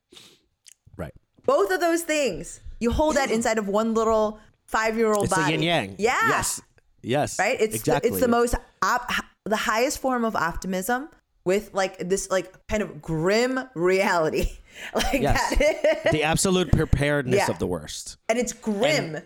right. 0.98 1.14
Both 1.46 1.72
of 1.72 1.82
those 1.82 2.04
things, 2.04 2.62
you 2.80 2.92
hold 2.92 3.16
that 3.18 3.30
inside 3.30 3.58
of 3.58 3.68
one 3.68 3.94
little 3.94 4.40
five-year-old 4.66 5.26
It's 5.26 5.36
body. 5.36 5.52
yin 5.52 5.62
yang. 5.64 5.96
Yeah. 6.00 6.16
Yes. 6.30 6.62
Yes. 7.06 7.38
right 7.38 7.60
it's 7.60 7.76
exactly. 7.76 8.10
the, 8.10 8.16
it's 8.16 8.22
the 8.24 8.30
most 8.30 8.56
op- 8.82 9.12
the 9.46 9.58
highest 9.58 10.00
form 10.00 10.24
of 10.24 10.38
optimism 10.38 11.10
with 11.44 11.74
like 11.74 11.98
this 11.98 12.32
like 12.32 12.56
kind 12.70 12.82
of 12.82 13.02
grim 13.02 13.60
reality 13.76 14.52
like 14.96 15.22
Yes. 15.22 15.56
that 16.04 16.12
the 16.12 16.24
absolute 16.24 16.72
preparedness 16.72 17.38
Yeah. 17.48 17.52
of 17.52 17.60
the 17.60 17.68
worst. 17.68 18.18
and 18.30 18.38
it's 18.40 18.54
grim 18.54 19.18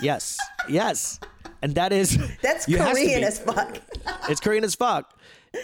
Yes. 0.00 0.38
Yes. 0.68 1.20
And 1.62 1.74
that 1.76 1.92
is 1.92 2.18
that's 2.42 2.68
you 2.68 2.76
has 2.78 2.88
to 2.88 2.94
korean 2.94 3.24
as 3.24 3.38
fuck 3.38 3.80
It's 4.28 4.40
Korean 4.40 4.64
as 4.64 4.74
fuck. 4.74 5.18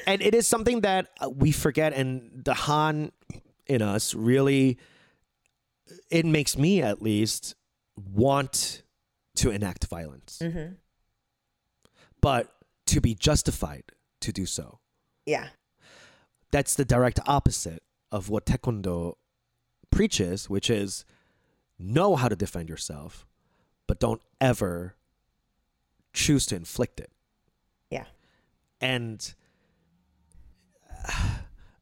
And 0.06 0.22
it 0.22 0.34
is 0.34 0.46
something 0.46 0.82
that 0.82 1.08
uh, 1.20 1.28
we 1.28 1.50
forget 1.52 1.92
and 1.92 2.30
the 2.44 2.54
Han 2.54 3.12
in 3.66 3.82
us 3.82 4.14
really 4.14 4.78
it 6.10 6.24
makes 6.24 6.56
me 6.56 6.82
at 6.82 7.02
least 7.02 7.54
want 7.96 8.82
to 9.36 9.50
enact 9.50 9.86
violence. 9.86 10.38
Mm-hmm. 10.40 10.74
But 12.20 12.52
to 12.86 13.00
be 13.00 13.14
justified 13.14 13.84
to 14.20 14.32
do 14.32 14.46
so. 14.46 14.78
yeah 15.26 15.48
that's 16.52 16.74
the 16.74 16.84
direct 16.84 17.20
opposite 17.26 17.82
of 18.12 18.28
what 18.28 18.44
taekwondo 18.46 19.14
preaches 19.90 20.48
which 20.50 20.68
is 20.70 21.04
know 21.78 22.16
how 22.16 22.28
to 22.28 22.36
defend 22.36 22.68
yourself 22.68 23.26
but 23.86 23.98
don't 24.00 24.22
ever 24.40 24.94
choose 26.12 26.44
to 26.46 26.56
inflict 26.56 27.00
it. 27.00 27.10
Yeah. 27.90 28.04
And 28.80 29.34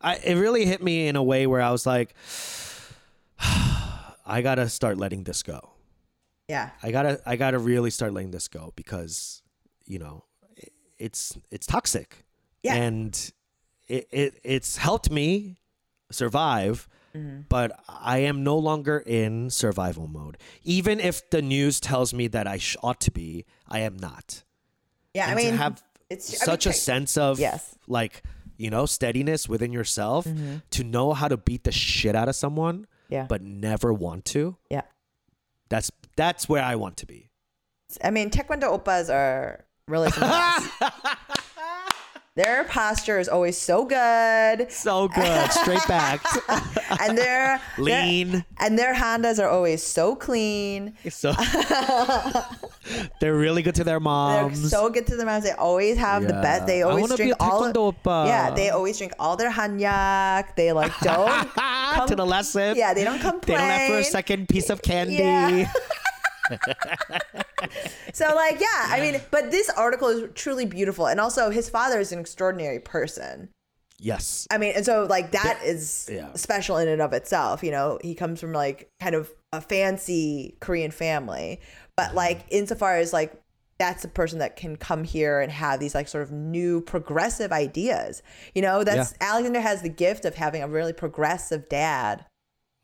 I, 0.00 0.16
it 0.16 0.34
really 0.36 0.64
hit 0.64 0.82
me 0.82 1.08
in 1.08 1.16
a 1.16 1.22
way 1.22 1.46
where 1.46 1.60
i 1.60 1.70
was 1.70 1.86
like 1.86 2.14
i 3.40 4.40
gotta 4.42 4.68
start 4.68 4.96
letting 4.98 5.24
this 5.24 5.42
go. 5.42 5.70
Yeah. 6.48 6.70
I 6.82 6.90
gotta 6.92 7.20
i 7.26 7.36
gotta 7.36 7.58
really 7.58 7.90
start 7.90 8.12
letting 8.12 8.30
this 8.30 8.48
go 8.48 8.72
because 8.76 9.42
you 9.86 9.98
know 9.98 10.24
it- 10.56 10.72
it's 10.98 11.36
it's 11.50 11.66
toxic. 11.66 12.24
Yeah. 12.62 12.74
and 12.74 13.32
it, 13.86 14.08
it 14.10 14.40
it's 14.44 14.76
helped 14.76 15.10
me 15.10 15.58
survive 16.10 16.88
Mm-hmm. 17.16 17.40
but 17.48 17.72
i 17.88 18.18
am 18.18 18.44
no 18.44 18.58
longer 18.58 18.98
in 19.06 19.48
survival 19.48 20.06
mode 20.08 20.36
even 20.62 21.00
if 21.00 21.28
the 21.30 21.40
news 21.40 21.80
tells 21.80 22.12
me 22.12 22.28
that 22.28 22.46
i 22.46 22.58
sh- 22.58 22.76
ought 22.82 23.00
to 23.00 23.10
be 23.10 23.46
i 23.66 23.78
am 23.78 23.96
not 23.96 24.44
yeah 25.14 25.26
i 25.28 25.34
mean 25.34 25.52
to 25.52 25.56
have 25.56 25.82
it's 26.10 26.28
I 26.28 26.32
mean, 26.32 26.38
such 26.40 26.66
a 26.66 26.72
sense 26.74 27.16
of 27.16 27.40
Yes. 27.40 27.74
like 27.88 28.22
you 28.58 28.68
know 28.68 28.84
steadiness 28.84 29.48
within 29.48 29.72
yourself 29.72 30.26
to 30.70 30.84
know 30.84 31.14
how 31.14 31.28
to 31.28 31.38
beat 31.38 31.64
the 31.64 31.72
shit 31.72 32.14
out 32.14 32.28
of 32.28 32.36
someone 32.36 32.80
Mm-hmm. 32.80 33.14
Yeah. 33.14 33.26
but 33.26 33.40
never 33.40 33.90
want 33.90 34.26
to 34.26 34.56
yeah 34.70 34.82
that's 35.70 35.90
that's 36.14 36.46
where 36.46 36.62
i 36.62 36.74
want 36.76 36.98
to 36.98 37.06
be 37.06 37.30
i 38.04 38.10
mean 38.10 38.28
taekwondo 38.28 38.68
oppas 38.78 39.08
are 39.08 39.64
really. 39.88 40.10
their 42.38 42.62
posture 42.64 43.18
is 43.18 43.28
always 43.28 43.58
so 43.58 43.84
good 43.84 44.70
so 44.70 45.08
good 45.08 45.50
straight 45.50 45.86
back 45.88 46.22
and 47.02 47.18
their 47.18 47.60
lean 47.78 48.30
their- 48.30 48.44
and 48.60 48.78
their 48.78 48.94
hondas 48.94 49.42
are 49.42 49.48
always 49.48 49.82
so 49.82 50.14
clean 50.14 50.94
so 51.10 51.32
they're 53.20 53.34
really 53.36 53.62
good 53.62 53.74
to 53.74 53.84
their 53.84 53.98
They're 53.98 54.00
moms 54.00 54.70
so 54.70 54.88
good 54.88 55.06
to 55.08 55.16
their 55.16 55.26
moms. 55.26 55.44
They 55.44 55.52
always 55.52 55.96
have 55.98 56.22
the 56.26 56.32
best. 56.34 56.66
They 56.66 56.82
always 56.82 57.12
drink 57.14 57.34
all. 57.40 57.62
oppa. 57.72 58.24
Uh, 58.24 58.26
yeah, 58.26 58.50
they 58.50 58.70
always 58.70 58.96
drink 58.96 59.12
all 59.18 59.36
their 59.36 59.50
hanyak. 59.50 60.54
They 60.56 60.72
like 60.72 60.92
don't. 61.02 61.28
come, 61.54 62.08
to 62.08 62.14
the 62.16 62.24
lesson 62.24 62.76
yeah, 62.76 62.94
they 62.94 63.04
don't 63.04 63.18
complain. 63.20 63.58
they 63.58 63.64
don't 63.64 63.70
ask 63.70 63.90
for 63.92 63.98
a 63.98 64.04
second 64.04 64.48
piece 64.48 64.70
of 64.70 64.80
candy 64.80 65.14
Yeah. 65.16 65.70
So 68.12 68.34
like, 68.34 68.60
yeah, 68.60 68.86
I 68.88 69.00
mean, 69.00 69.20
but 69.30 69.50
this 69.50 69.70
article 69.70 70.08
is 70.08 70.30
truly 70.34 70.66
beautiful, 70.66 71.06
and 71.06 71.20
also 71.20 71.50
his 71.50 71.68
father 71.70 72.00
is 72.00 72.10
an 72.10 72.18
extraordinary 72.18 72.80
person. 72.80 73.50
yes 73.98 74.46
I 74.50 74.58
mean, 74.58 74.72
and 74.76 74.84
so 74.84 75.06
like 75.08 75.32
that 75.32 75.60
is 75.64 76.08
yeah. 76.10 76.32
special 76.34 76.78
in 76.78 76.88
and 76.88 77.02
of 77.02 77.12
itself. 77.12 77.62
You 77.62 77.70
know, 77.70 77.98
he 78.02 78.14
comes 78.14 78.40
from 78.40 78.52
like 78.52 78.90
kind 79.00 79.14
of 79.14 79.30
a 79.52 79.60
fancy 79.60 80.56
Korean 80.60 80.90
family, 80.90 81.60
but 81.96 82.08
mm-hmm. 82.08 82.16
like 82.16 82.46
insofar 82.50 82.96
as 82.96 83.12
like 83.12 83.32
that's 83.78 84.04
a 84.04 84.08
person 84.08 84.40
that 84.40 84.56
can 84.56 84.76
come 84.76 85.04
here 85.04 85.40
and 85.40 85.52
have 85.52 85.78
these 85.78 85.94
like 85.94 86.08
sort 86.08 86.24
of 86.24 86.32
new 86.32 86.80
progressive 86.80 87.52
ideas. 87.52 88.22
You 88.54 88.62
know, 88.62 88.82
that's 88.82 89.14
Alexander 89.20 89.60
has 89.60 89.82
the 89.82 89.88
gift 89.88 90.24
of 90.24 90.34
having 90.34 90.62
a 90.62 90.68
really 90.68 90.92
progressive 90.92 91.68
dad, 91.68 92.24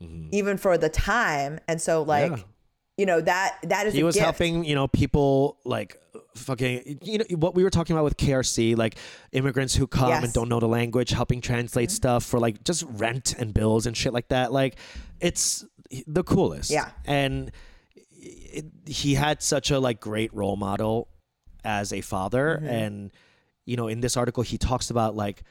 mm-hmm. 0.00 0.28
even 0.30 0.56
for 0.56 0.78
the 0.78 0.88
time, 0.88 1.58
and 1.66 1.80
so 1.80 2.02
like. 2.02 2.44
You 2.96 3.06
know 3.06 3.20
that 3.20 3.58
that 3.64 3.86
is 3.86 3.94
he 3.94 4.02
was 4.04 4.14
gift. 4.14 4.24
helping 4.24 4.64
you 4.64 4.74
know 4.74 4.86
people 4.88 5.58
like 5.64 6.00
fucking 6.36 6.98
you 7.02 7.18
know 7.18 7.24
what 7.36 7.54
we 7.54 7.62
were 7.64 7.70
talking 7.70 7.94
about 7.94 8.04
with 8.04 8.16
krc 8.16 8.76
like 8.76 8.96
immigrants 9.32 9.74
who 9.74 9.86
come 9.86 10.08
Yes. 10.08 10.24
and 10.24 10.32
don't 10.32 10.48
know 10.48 10.58
the 10.60 10.68
language 10.68 11.10
helping 11.10 11.40
translate 11.40 11.88
Mm-hmm. 11.88 11.94
stuff 11.94 12.24
for 12.24 12.38
like 12.40 12.62
just 12.64 12.84
rent 12.88 13.34
and 13.38 13.52
bills 13.54 13.86
and 13.86 13.96
shit 13.96 14.12
like 14.12 14.28
that 14.28 14.52
like 14.52 14.76
it's 15.20 15.64
the 16.06 16.22
coolest 16.24 16.70
Yeah. 16.70 16.90
and 17.04 17.50
it, 18.10 18.64
he 18.86 19.14
had 19.14 19.42
such 19.42 19.70
a 19.70 19.78
like 19.78 20.00
great 20.00 20.32
role 20.34 20.56
model 20.56 21.08
as 21.64 21.92
a 21.92 22.00
father 22.00 22.58
Mm-hmm. 22.60 22.68
and 22.68 23.12
you 23.64 23.76
know 23.76 23.88
in 23.88 24.00
this 24.00 24.16
article 24.16 24.42
he 24.42 24.58
talks 24.58 24.90
about 24.90 25.14
like 25.16 25.42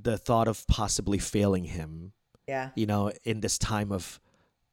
the 0.00 0.16
thought 0.18 0.46
of 0.48 0.64
possibly 0.68 1.18
failing 1.18 1.64
him 1.64 2.12
Yeah. 2.46 2.70
you 2.76 2.86
know, 2.86 3.10
in 3.24 3.40
this 3.40 3.58
time 3.58 3.90
of 3.92 4.20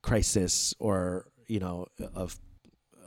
crisis 0.03 0.73
or 0.79 1.27
you 1.47 1.59
know 1.59 1.87
of 2.13 2.39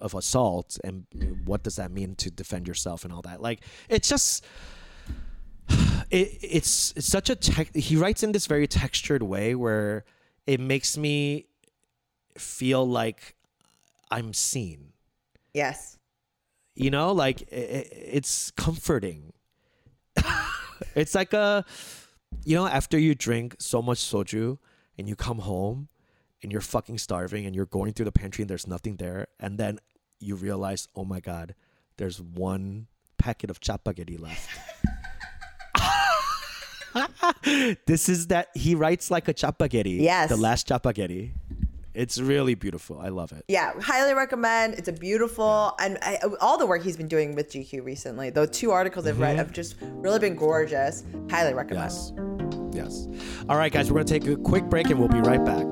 of 0.01 0.15
assault 0.15 0.79
and 0.85 1.07
what 1.45 1.63
does 1.65 1.77
that 1.77 1.91
mean 1.91 2.15
to 2.15 2.31
defend 2.31 2.69
yourself 2.69 3.05
and 3.05 3.13
all 3.13 3.23
that? 3.23 3.43
Like 3.43 3.61
it's 3.89 4.09
just 4.09 4.45
it, 6.11 6.39
it's 6.43 6.93
it's 6.97 7.07
such 7.07 7.31
a 7.31 7.37
tech 7.37 7.75
he 7.75 7.97
writes 7.97 8.23
in 8.23 8.33
this 8.33 8.47
very 8.47 8.67
textured 8.67 9.23
way 9.23 9.55
where 9.55 10.05
it 10.47 10.61
makes 10.61 10.97
me 10.97 11.47
feel 12.37 12.87
like 12.89 13.35
i'm 14.11 14.33
seen. 14.33 14.93
Yes. 15.53 15.99
you 16.77 16.91
know 16.91 17.13
like 17.13 17.43
i 17.53 17.57
i- 17.57 17.91
it's 18.19 18.51
comforting. 18.53 19.33
It's 20.95 21.15
like 21.15 21.33
a 21.33 21.65
you 22.45 22.55
know 22.57 22.67
after 22.67 22.97
you 22.99 23.15
drink 23.17 23.57
so 23.59 23.83
much 23.83 23.99
soju 23.99 24.59
and 24.97 25.09
you 25.09 25.17
come 25.17 25.41
home 25.41 25.89
and 26.43 26.53
you're 26.53 26.61
fucking 26.61 26.99
starving 26.99 27.47
and 27.47 27.55
you're 27.57 27.67
going 27.67 27.93
through 27.93 28.05
the 28.05 28.13
pantry 28.13 28.43
and 28.43 28.51
there's 28.51 28.67
nothing 28.67 28.97
there 28.97 29.27
and 29.41 29.59
then 29.59 29.79
you 30.21 30.35
realize 30.35 30.89
oh 30.97 31.05
my 31.05 31.21
god 31.21 31.55
there's 31.97 32.21
one 32.21 32.87
packet 33.19 33.51
of 33.51 33.61
chapaghetti 33.61 34.17
left 34.19 34.49
this 37.87 38.09
is 38.09 38.29
that 38.29 38.49
he 38.55 38.75
writes 38.75 39.11
like 39.11 39.29
a 39.29 39.35
chapaghetti 39.35 40.01
Yes. 40.01 40.29
the 40.29 40.37
last 40.37 40.69
chapaghetti 40.69 41.33
it's 41.95 42.19
really 42.21 42.55
beautiful 42.55 42.99
i 43.01 43.09
love 43.09 43.33
it 43.33 43.45
Yeah, 43.49 43.73
highly 43.81 44.15
recommend. 44.15 44.75
It's 44.75 44.89
a 44.89 44.93
beautiful 44.93 45.75
and 45.81 45.99
I, 46.03 46.19
all 46.41 46.57
the 46.59 46.67
work 46.67 46.83
he's 46.85 46.97
been 46.97 47.09
doing 47.09 47.35
with 47.35 47.51
GQ 47.51 47.85
recently. 47.85 48.31
the 48.31 48.47
two 48.47 48.71
articles 48.71 49.07
I've 49.07 49.19
read 49.19 49.37
have 49.37 49.53
just 49.53 49.75
really 49.81 50.21
been 50.21 50.37
gorgeous. 50.37 51.03
Highly 51.31 51.55
recommend. 51.55 51.91
Mm-hmm. 51.91 52.73
Yes. 52.77 53.09
Yes. 53.09 53.45
All 53.49 53.57
right, 53.57 53.73
guys, 53.73 53.91
we're 53.91 53.97
going 54.05 54.07
to 54.07 54.21
take 54.21 54.29
a 54.29 54.37
quick 54.37 54.65
break 54.65 54.91
and 54.91 54.99
we'll 55.01 55.09
be 55.09 55.21
right 55.21 55.45
back. 55.45 55.67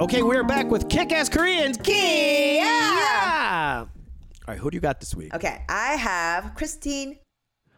Okay, 0.00 0.22
we're 0.22 0.44
back 0.44 0.70
with 0.70 0.88
Kick 0.88 1.12
Ass 1.12 1.28
Koreans. 1.28 1.76
Kia! 1.76 2.62
Yeah! 2.62 3.84
All 3.84 3.88
right, 4.48 4.56
who 4.56 4.70
do 4.70 4.74
you 4.74 4.80
got 4.80 4.98
this 4.98 5.14
week? 5.14 5.34
Okay, 5.34 5.62
I 5.68 5.92
have 5.96 6.54
Christine 6.54 7.18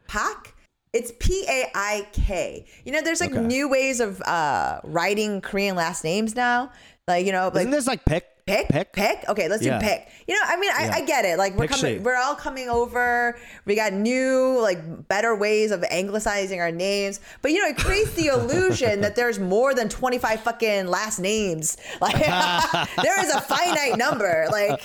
Paik. 0.09 0.53
It's 0.93 1.11
P 1.19 1.45
A 1.49 1.67
I 1.75 2.07
K. 2.13 2.65
You 2.85 2.93
know, 2.93 3.03
there's 3.03 3.21
like 3.21 3.33
Okay. 3.33 3.41
new 3.41 3.69
ways 3.69 3.99
of 3.99 4.23
uh, 4.23 4.81
writing 4.85 5.41
Korean 5.41 5.75
last 5.75 6.05
names 6.05 6.37
now. 6.37 6.71
Like 7.09 7.27
you 7.27 7.33
know, 7.33 7.47
like 7.49 7.63
Isn't 7.63 7.73
this 7.73 7.89
like 7.89 8.05
Pick? 8.05 8.25
Pick, 8.45 8.69
Pick? 8.69 8.93
pick. 8.93 9.25
Okay, 9.29 9.49
let's 9.49 9.63
Yeah. 9.63 9.79
do 9.79 9.87
pick. 9.87 10.09
You 10.27 10.35
know, 10.35 10.41
I 10.45 10.57
mean, 10.57 10.71
I, 10.77 10.85
Yeah. 10.87 10.93
I 10.95 11.01
get 11.03 11.25
it. 11.25 11.39
Like 11.39 11.55
we're 11.55 11.63
Pick 11.69 11.71
coming, 11.77 11.95
shape. 11.97 12.03
we're 12.03 12.17
all 12.17 12.35
coming 12.35 12.69
over. 12.69 13.39
We 13.67 13.77
got 13.77 13.93
new, 13.93 14.59
like, 14.61 15.07
better 15.09 15.35
ways 15.37 15.71
of 15.71 15.85
anglicizing 15.85 16.61
our 16.61 16.73
names. 16.73 17.21
But 17.41 17.53
you 17.53 17.61
know, 17.61 17.69
it 17.69 17.77
creates 17.79 18.13
the 18.15 18.27
illusion 18.35 19.01
that 19.03 19.15
there's 19.15 19.39
more 19.39 19.75
than 19.75 19.89
25 19.89 20.41
fucking 20.41 20.87
last 20.89 21.19
names. 21.21 21.77
Like 22.01 22.17
there 23.03 23.25
is 23.25 23.33
a 23.33 23.41
finite 23.43 23.97
number. 23.97 24.47
Like 24.51 24.83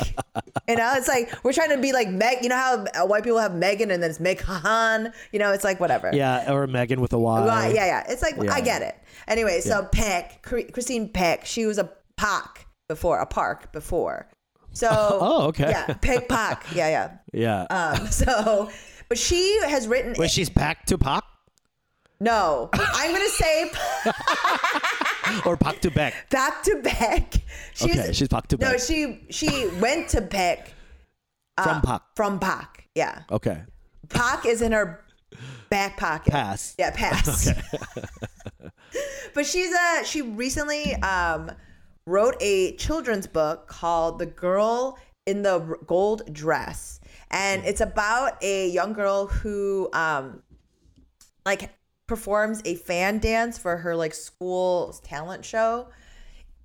you 0.68 0.76
know, 0.76 0.94
it's 0.96 1.08
like 1.08 1.34
we're 1.44 1.54
trying 1.54 1.70
to 1.72 1.78
be 1.80 1.94
like 1.94 2.10
Meg. 2.10 2.44
You 2.44 2.50
know 2.50 2.56
how 2.56 2.86
uh, 2.94 3.08
white 3.08 3.24
people 3.24 3.40
have 3.40 3.56
Megan 3.56 3.90
and 3.90 4.04
then 4.04 4.12
it's 4.12 4.20
Meghan. 4.20 5.12
You 5.32 5.40
know, 5.40 5.52
it's 5.52 5.64
like 5.64 5.80
whatever. 5.80 6.12
Yeah, 6.14 6.52
or 6.54 6.68
Megan 6.68 7.02
with 7.02 7.14
a 7.14 7.18
Y. 7.20 7.48
Right, 7.48 7.74
yeah, 7.74 7.86
yeah. 7.88 8.04
It's 8.08 8.22
like 8.22 8.36
Yeah. 8.40 8.54
I 8.54 8.62
get 8.62 8.84
it. 8.84 8.96
Anyway, 9.28 9.62
so 9.62 9.84
Peck, 9.92 10.44
Chr- 10.44 10.70
Christine 10.72 11.10
Peck, 11.10 11.44
she 11.46 11.66
was 11.66 11.80
a 11.80 11.90
park 12.18 12.66
before, 12.88 13.20
a 13.20 13.26
park 13.26 13.72
before. 13.72 14.28
So 14.74 14.90
Oh, 14.92 15.48
okay. 15.48 15.70
Yeah, 15.72 15.94
Peck 16.02 16.28
Park. 16.28 16.64
Yeah, 16.76 16.90
Yeah. 16.90 17.12
yeah. 17.34 17.62
Um, 17.98 18.08
so 18.12 18.70
but 19.10 19.18
she 19.18 19.60
has 19.66 19.88
written 19.88 20.14
Wait, 20.20 20.30
she's 20.30 20.50
Pack 20.50 20.86
to 20.88 20.98
Pak 20.98 21.24
no. 22.20 22.70
I'm 22.74 23.12
gonna 23.12 23.30
say 23.30 23.72
or 25.46 25.56
Pak 25.58 25.80
to 25.82 25.90
Beck? 25.92 26.14
back 26.30 26.62
to 26.64 26.82
Beck. 26.84 27.34
She's, 27.74 27.92
Okay, 27.98 28.12
she's 28.14 28.28
Pak 28.28 28.48
to 28.48 28.58
back. 28.58 28.72
No, 28.74 28.78
she 28.78 29.26
she 29.30 29.68
went 29.80 30.10
to 30.10 30.22
Peck 30.22 30.74
From 31.64 31.82
Pak. 31.82 32.02
from 32.16 32.40
Park. 32.40 32.84
Yeah. 32.94 33.22
Okay. 33.32 33.62
Park 34.10 34.46
is 34.46 34.62
in 34.62 34.72
her 34.74 35.04
back 35.70 35.98
pocket. 35.98 36.32
Pass. 36.32 36.76
Yeah, 36.78 36.92
pass. 36.92 37.50
but 39.34 39.46
she's 39.46 39.72
a 39.74 40.04
she 40.06 40.22
recently 40.22 40.94
um 40.96 41.52
wrote 42.08 42.38
a 42.40 42.74
children's 42.78 43.28
book 43.28 43.68
called 43.68 44.18
The 44.18 44.26
Girl 44.26 44.98
in 45.26 45.44
the 45.44 45.78
Gold 45.86 46.34
Dress. 46.34 47.02
And 47.30 47.64
it's 47.66 47.82
about 47.82 48.42
a 48.42 48.70
young 48.70 48.94
girl 48.94 49.28
who 49.28 49.90
um 49.92 50.42
like 51.46 51.70
performs 52.08 52.62
a 52.66 52.76
fan 52.76 53.20
dance 53.20 53.58
for 53.58 53.78
her 53.78 53.96
like 53.96 54.14
school 54.14 54.94
talent 55.04 55.44
show. 55.44 55.90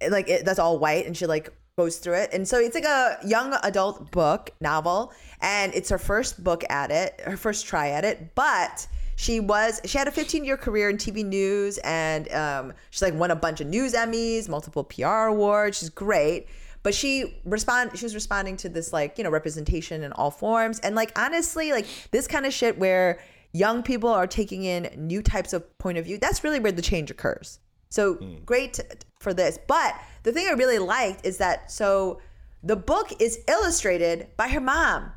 Like 0.08 0.28
it, 0.28 0.44
that's 0.44 0.60
all 0.60 0.78
white 0.78 1.06
and 1.06 1.16
she 1.16 1.26
like 1.26 1.52
goes 1.76 1.96
through 1.98 2.12
it 2.14 2.28
and 2.34 2.46
so 2.46 2.58
it's 2.58 2.74
like 2.74 2.84
a 2.84 3.16
young 3.24 3.54
adult 3.62 4.10
book 4.10 4.50
novel 4.60 5.10
and 5.40 5.72
it's 5.74 5.88
her 5.88 5.96
first 5.96 6.44
book 6.44 6.62
at 6.68 6.90
it 6.90 7.18
her 7.24 7.36
first 7.36 7.64
try 7.64 7.88
at 7.88 8.04
it 8.04 8.34
but 8.34 8.86
she 9.22 9.38
was 9.38 9.80
she 9.84 9.96
had 9.98 10.08
a 10.08 10.10
15 10.10 10.44
year 10.44 10.56
career 10.56 10.90
in 10.90 10.96
tv 10.96 11.24
news 11.24 11.78
and 11.84 12.30
um, 12.32 12.72
she's 12.90 13.02
like 13.02 13.14
won 13.14 13.30
a 13.30 13.36
bunch 13.36 13.60
of 13.60 13.68
news 13.68 13.94
emmys 13.94 14.48
multiple 14.48 14.82
pr 14.82 15.04
awards. 15.04 15.78
She's 15.78 15.90
great. 15.90 16.48
But 16.82 16.92
she 16.92 17.40
respond 17.44 17.96
she 17.96 18.04
was 18.04 18.16
responding 18.16 18.56
to 18.58 18.68
this 18.68 18.92
like 18.92 19.18
you 19.18 19.24
know 19.24 19.30
representation 19.30 20.02
in 20.02 20.12
all 20.12 20.32
forms. 20.32 20.80
And 20.80 20.96
like 20.96 21.16
honestly 21.16 21.70
like 21.70 21.86
this 22.10 22.26
kind 22.26 22.46
of 22.46 22.52
shit 22.52 22.78
where 22.78 23.20
young 23.52 23.84
people 23.84 24.08
are 24.08 24.26
taking 24.26 24.64
in 24.64 24.90
new 24.96 25.22
types 25.22 25.52
of 25.52 25.78
point 25.78 25.98
of 25.98 26.04
view 26.04 26.18
that's 26.18 26.42
really 26.42 26.58
where 26.58 26.72
the 26.72 26.82
change 26.82 27.08
occurs. 27.08 27.60
So 27.90 28.18
great 28.44 28.80
for 29.20 29.32
this. 29.32 29.56
But 29.68 29.94
the 30.24 30.32
thing 30.32 30.48
I 30.48 30.52
really 30.54 30.80
liked 30.80 31.24
is 31.24 31.38
that 31.38 31.70
so 31.70 32.20
the 32.64 32.76
book 32.76 33.12
is 33.20 33.38
illustrated 33.46 34.28
by 34.36 34.48
her 34.48 34.60
mom. 34.60 35.12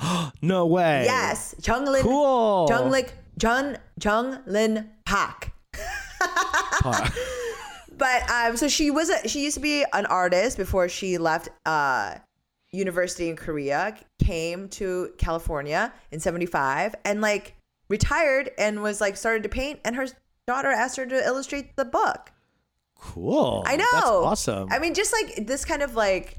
No 0.42 0.66
way. 0.66 1.04
Yes, 1.04 1.54
Junglin. 1.60 2.02
Cool. 2.02 2.68
Junglin. 2.68 3.08
Jung 3.40 3.76
Junglin 3.98 4.88
Park. 5.06 5.50
But 7.96 8.30
um, 8.30 8.56
so 8.56 8.66
she 8.68 8.90
was 8.90 9.10
a, 9.10 9.28
she 9.28 9.44
used 9.44 9.56
to 9.56 9.60
be 9.60 9.84
an 9.92 10.06
artist 10.06 10.56
before 10.56 10.88
she 10.88 11.18
left 11.18 11.50
uh, 11.66 12.14
university 12.72 13.28
in 13.28 13.36
Korea, 13.36 13.94
came 14.18 14.68
to 14.70 15.10
California 15.18 15.92
in 16.10 16.18
'75, 16.18 16.94
and 17.04 17.20
like 17.20 17.56
retired 17.88 18.50
and 18.56 18.82
was 18.82 19.02
like 19.02 19.18
started 19.18 19.42
to 19.42 19.50
paint. 19.50 19.80
And 19.84 19.96
her 19.96 20.06
daughter 20.46 20.70
asked 20.70 20.96
her 20.96 21.04
to 21.04 21.24
illustrate 21.26 21.76
the 21.76 21.84
book. 21.84 22.32
Cool. 22.98 23.64
I 23.66 23.76
know. 23.76 23.84
That's 23.92 24.06
awesome. 24.06 24.68
I 24.70 24.78
mean, 24.78 24.94
just 24.94 25.12
like 25.12 25.46
this 25.46 25.66
kind 25.66 25.82
of 25.82 25.94
like 25.94 26.38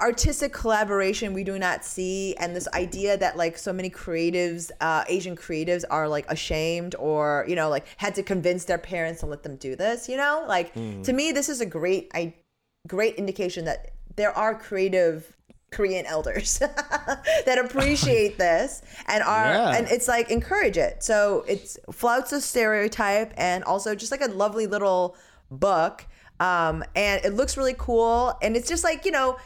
artistic 0.00 0.52
collaboration 0.52 1.32
we 1.34 1.44
do 1.44 1.58
not 1.58 1.84
see, 1.84 2.34
and 2.36 2.54
this 2.54 2.68
idea 2.74 3.16
that 3.16 3.36
like 3.36 3.56
so 3.58 3.72
many 3.72 3.90
creatives, 3.90 4.70
uh, 4.80 5.04
Asian 5.08 5.36
creatives, 5.36 5.84
are 5.90 6.08
like 6.08 6.30
ashamed 6.30 6.94
or 6.98 7.44
you 7.48 7.56
know 7.56 7.68
like 7.68 7.86
had 7.96 8.14
to 8.16 8.22
convince 8.22 8.64
their 8.64 8.78
parents 8.78 9.20
to 9.20 9.26
let 9.26 9.42
them 9.42 9.56
do 9.56 9.76
this. 9.76 10.08
You 10.08 10.16
know, 10.16 10.44
like 10.48 10.72
Hmm. 10.74 11.02
to 11.02 11.12
me, 11.12 11.32
this 11.32 11.48
is 11.48 11.60
a 11.60 11.66
great, 11.66 12.10
I, 12.14 12.34
great 12.86 13.16
indication 13.16 13.64
that 13.66 13.90
there 14.16 14.36
are 14.36 14.54
creative. 14.54 15.30
Korean 15.72 16.06
elders 16.06 16.58
that 17.46 17.58
appreciate 17.64 18.38
this 18.46 18.80
and 19.08 19.24
are 19.24 19.46
Yeah. 19.54 19.76
and 19.76 19.88
it's 19.88 20.06
like 20.06 20.30
encourage 20.30 20.76
it. 20.78 21.02
So 21.02 21.44
it's 21.48 21.76
flouts 21.90 22.30
a 22.30 22.40
stereotype 22.40 23.32
and 23.36 23.64
also 23.64 23.96
just 23.96 24.12
like 24.12 24.20
a 24.20 24.28
lovely 24.28 24.68
little 24.68 25.16
book. 25.50 26.06
Um, 26.38 26.84
and 26.94 27.24
it 27.24 27.34
looks 27.34 27.56
really 27.56 27.74
cool. 27.76 28.38
And 28.40 28.56
it's 28.56 28.68
just 28.68 28.84
like, 28.84 29.04
you 29.04 29.10
know, 29.10 29.36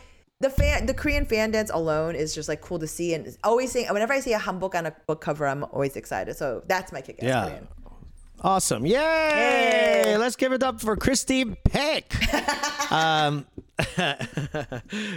the 0.40 0.50
fan 0.50 0.86
the 0.86 0.94
Korean 0.94 1.24
fan 1.24 1.50
dance 1.50 1.70
alone 1.72 2.14
is 2.14 2.34
just 2.34 2.48
like 2.48 2.60
cool 2.60 2.78
to 2.78 2.86
see 2.86 3.12
and 3.14 3.36
always 3.42 3.72
seeing 3.72 3.88
whenever 3.88 4.12
I 4.12 4.20
see 4.20 4.32
a 4.32 4.38
hanbok 4.38 4.74
on 4.74 4.86
a 4.86 4.94
book 5.06 5.20
cover, 5.20 5.46
I'm 5.46 5.64
always 5.64 5.96
excited. 5.96 6.36
So 6.36 6.62
that's 6.66 6.92
my 6.92 7.00
kick 7.00 7.18
ass 7.22 7.24
Yeah. 7.26 7.44
Korean. 7.44 7.68
Awesome. 8.40 8.86
Yay! 8.86 8.92
Yay. 10.04 10.16
Let's 10.16 10.36
give 10.36 10.52
it 10.52 10.62
up 10.62 10.80
for 10.80 10.96
Christy 10.96 11.44
Peck. 11.44 12.14
um, 12.92 13.46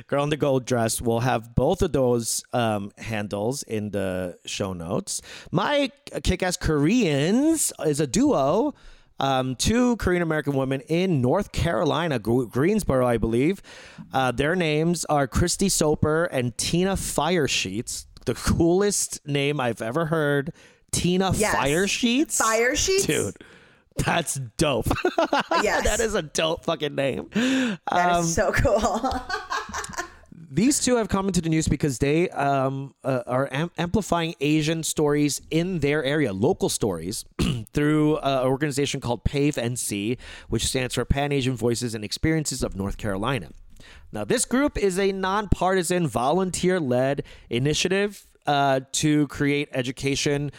Girl 0.07 0.23
in 0.23 0.29
the 0.31 0.37
Gold 0.39 0.65
Dress. 0.65 0.99
We'll 0.99 1.19
have 1.19 1.53
both 1.53 1.83
of 1.83 1.91
those 1.91 2.43
um, 2.51 2.91
handles 2.97 3.61
in 3.61 3.91
the 3.91 4.39
show 4.47 4.73
notes. 4.73 5.21
My 5.51 5.91
kick 6.23 6.41
ass 6.41 6.57
Koreans 6.57 7.71
is 7.85 7.99
a 7.99 8.07
duo. 8.07 8.73
Um, 9.21 9.55
two 9.55 9.95
Korean 9.97 10.23
American 10.23 10.53
women 10.53 10.81
in 10.81 11.21
North 11.21 11.51
Carolina, 11.51 12.17
Greensboro, 12.17 13.05
I 13.05 13.17
believe. 13.17 13.61
Uh, 14.11 14.31
their 14.31 14.55
names 14.55 15.05
are 15.05 15.27
Christy 15.27 15.69
Soper 15.69 16.25
and 16.25 16.57
Tina 16.57 16.93
Firesheets. 16.93 18.07
The 18.25 18.33
coolest 18.33 19.25
name 19.27 19.59
I've 19.59 19.81
ever 19.81 20.07
heard. 20.07 20.53
Tina 20.91 21.31
Yes. 21.35 21.55
Firesheets? 21.55 22.37
Fire 22.37 22.75
sheets? 22.75 23.05
Dude, 23.05 23.35
that's 23.97 24.35
dope. 24.57 24.87
Yes. 25.61 25.83
that 25.85 25.99
is 25.99 26.15
a 26.15 26.23
dope 26.23 26.65
fucking 26.65 26.95
name. 26.95 27.29
That 27.33 27.79
is 27.91 28.17
Um, 28.17 28.25
so 28.25 28.51
cool. 28.51 28.79
These 30.53 30.81
two 30.81 30.97
have 30.97 31.07
come 31.07 31.27
into 31.27 31.39
the 31.39 31.47
news 31.47 31.69
because 31.69 31.99
they 31.99 32.29
um, 32.31 32.93
uh, 33.05 33.23
are 33.25 33.47
am- 33.53 33.71
amplifying 33.77 34.35
Asian 34.41 34.83
stories 34.83 35.41
in 35.49 35.79
their 35.79 36.03
area, 36.03 36.33
local 36.33 36.67
stories, 36.67 37.23
through 37.73 38.17
uh, 38.17 38.41
an 38.43 38.49
organization 38.49 38.99
called 38.99 39.23
PAVE 39.23 39.55
NC, 39.55 40.17
which 40.49 40.65
stands 40.65 40.95
for 40.95 41.05
Pan 41.05 41.31
Asian 41.31 41.55
Voices 41.55 41.95
and 41.95 42.03
Experiences 42.03 42.63
of 42.63 42.75
North 42.75 42.97
Carolina. 42.97 43.51
Now, 44.11 44.25
this 44.25 44.43
group 44.43 44.77
is 44.77 44.99
a 44.99 45.13
nonpartisan, 45.13 46.05
volunteer 46.05 46.81
led 46.81 47.23
initiative 47.49 48.25
uh, 48.45 48.81
to 48.91 49.27
create 49.27 49.69
education 49.71 50.51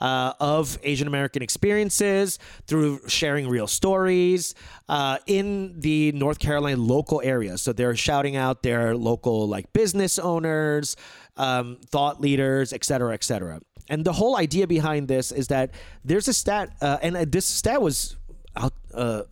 uh, 0.00 0.32
of 0.40 0.78
Asian 0.82 1.06
American 1.06 1.42
experiences 1.42 2.38
through 2.66 3.00
sharing 3.06 3.48
real 3.48 3.66
stories 3.66 4.54
uh, 4.88 5.18
in 5.26 5.78
the 5.80 6.12
North 6.12 6.38
Carolina 6.38 6.80
local 6.80 7.20
area. 7.22 7.58
So 7.58 7.72
they're 7.72 7.94
shouting 7.96 8.36
out 8.36 8.62
their 8.62 8.96
local 8.96 9.46
like 9.46 9.72
business 9.72 10.18
owners, 10.18 10.96
um, 11.36 11.78
thought 11.86 12.20
leaders, 12.20 12.72
et 12.72 12.84
cetera, 12.84 13.14
et 13.14 13.24
cetera. 13.24 13.60
And 13.88 14.04
the 14.04 14.12
whole 14.12 14.36
idea 14.36 14.66
behind 14.66 15.08
this 15.08 15.32
is 15.32 15.48
that 15.48 15.72
there's 16.04 16.28
a 16.28 16.32
stat, 16.32 16.72
uh, 16.80 16.98
and 17.02 17.16
uh, 17.16 17.24
this 17.28 17.46
stat 17.46 17.82
was 17.82 18.16
uh, 18.54 19.22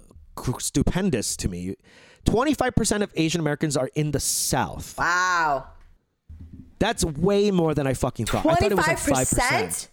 stupendous 0.59 1.37
to 1.37 1.49
me. 1.49 1.77
25% 2.25 3.03
of 3.03 3.13
Asian 3.15 3.41
Americans 3.41 3.77
are 3.77 3.91
in 3.95 4.11
the 4.11 4.21
South. 4.21 4.99
wow. 4.99 5.69
That's 6.81 7.05
way 7.05 7.51
more 7.51 7.75
than 7.75 7.89
I 7.89 7.95
fucking 7.95 8.27
thought. 8.27 8.47
I 8.47 8.55
thought 8.55 8.71
it 8.71 8.77
was 8.77 8.87
like 8.87 8.99
5%. 8.99 9.89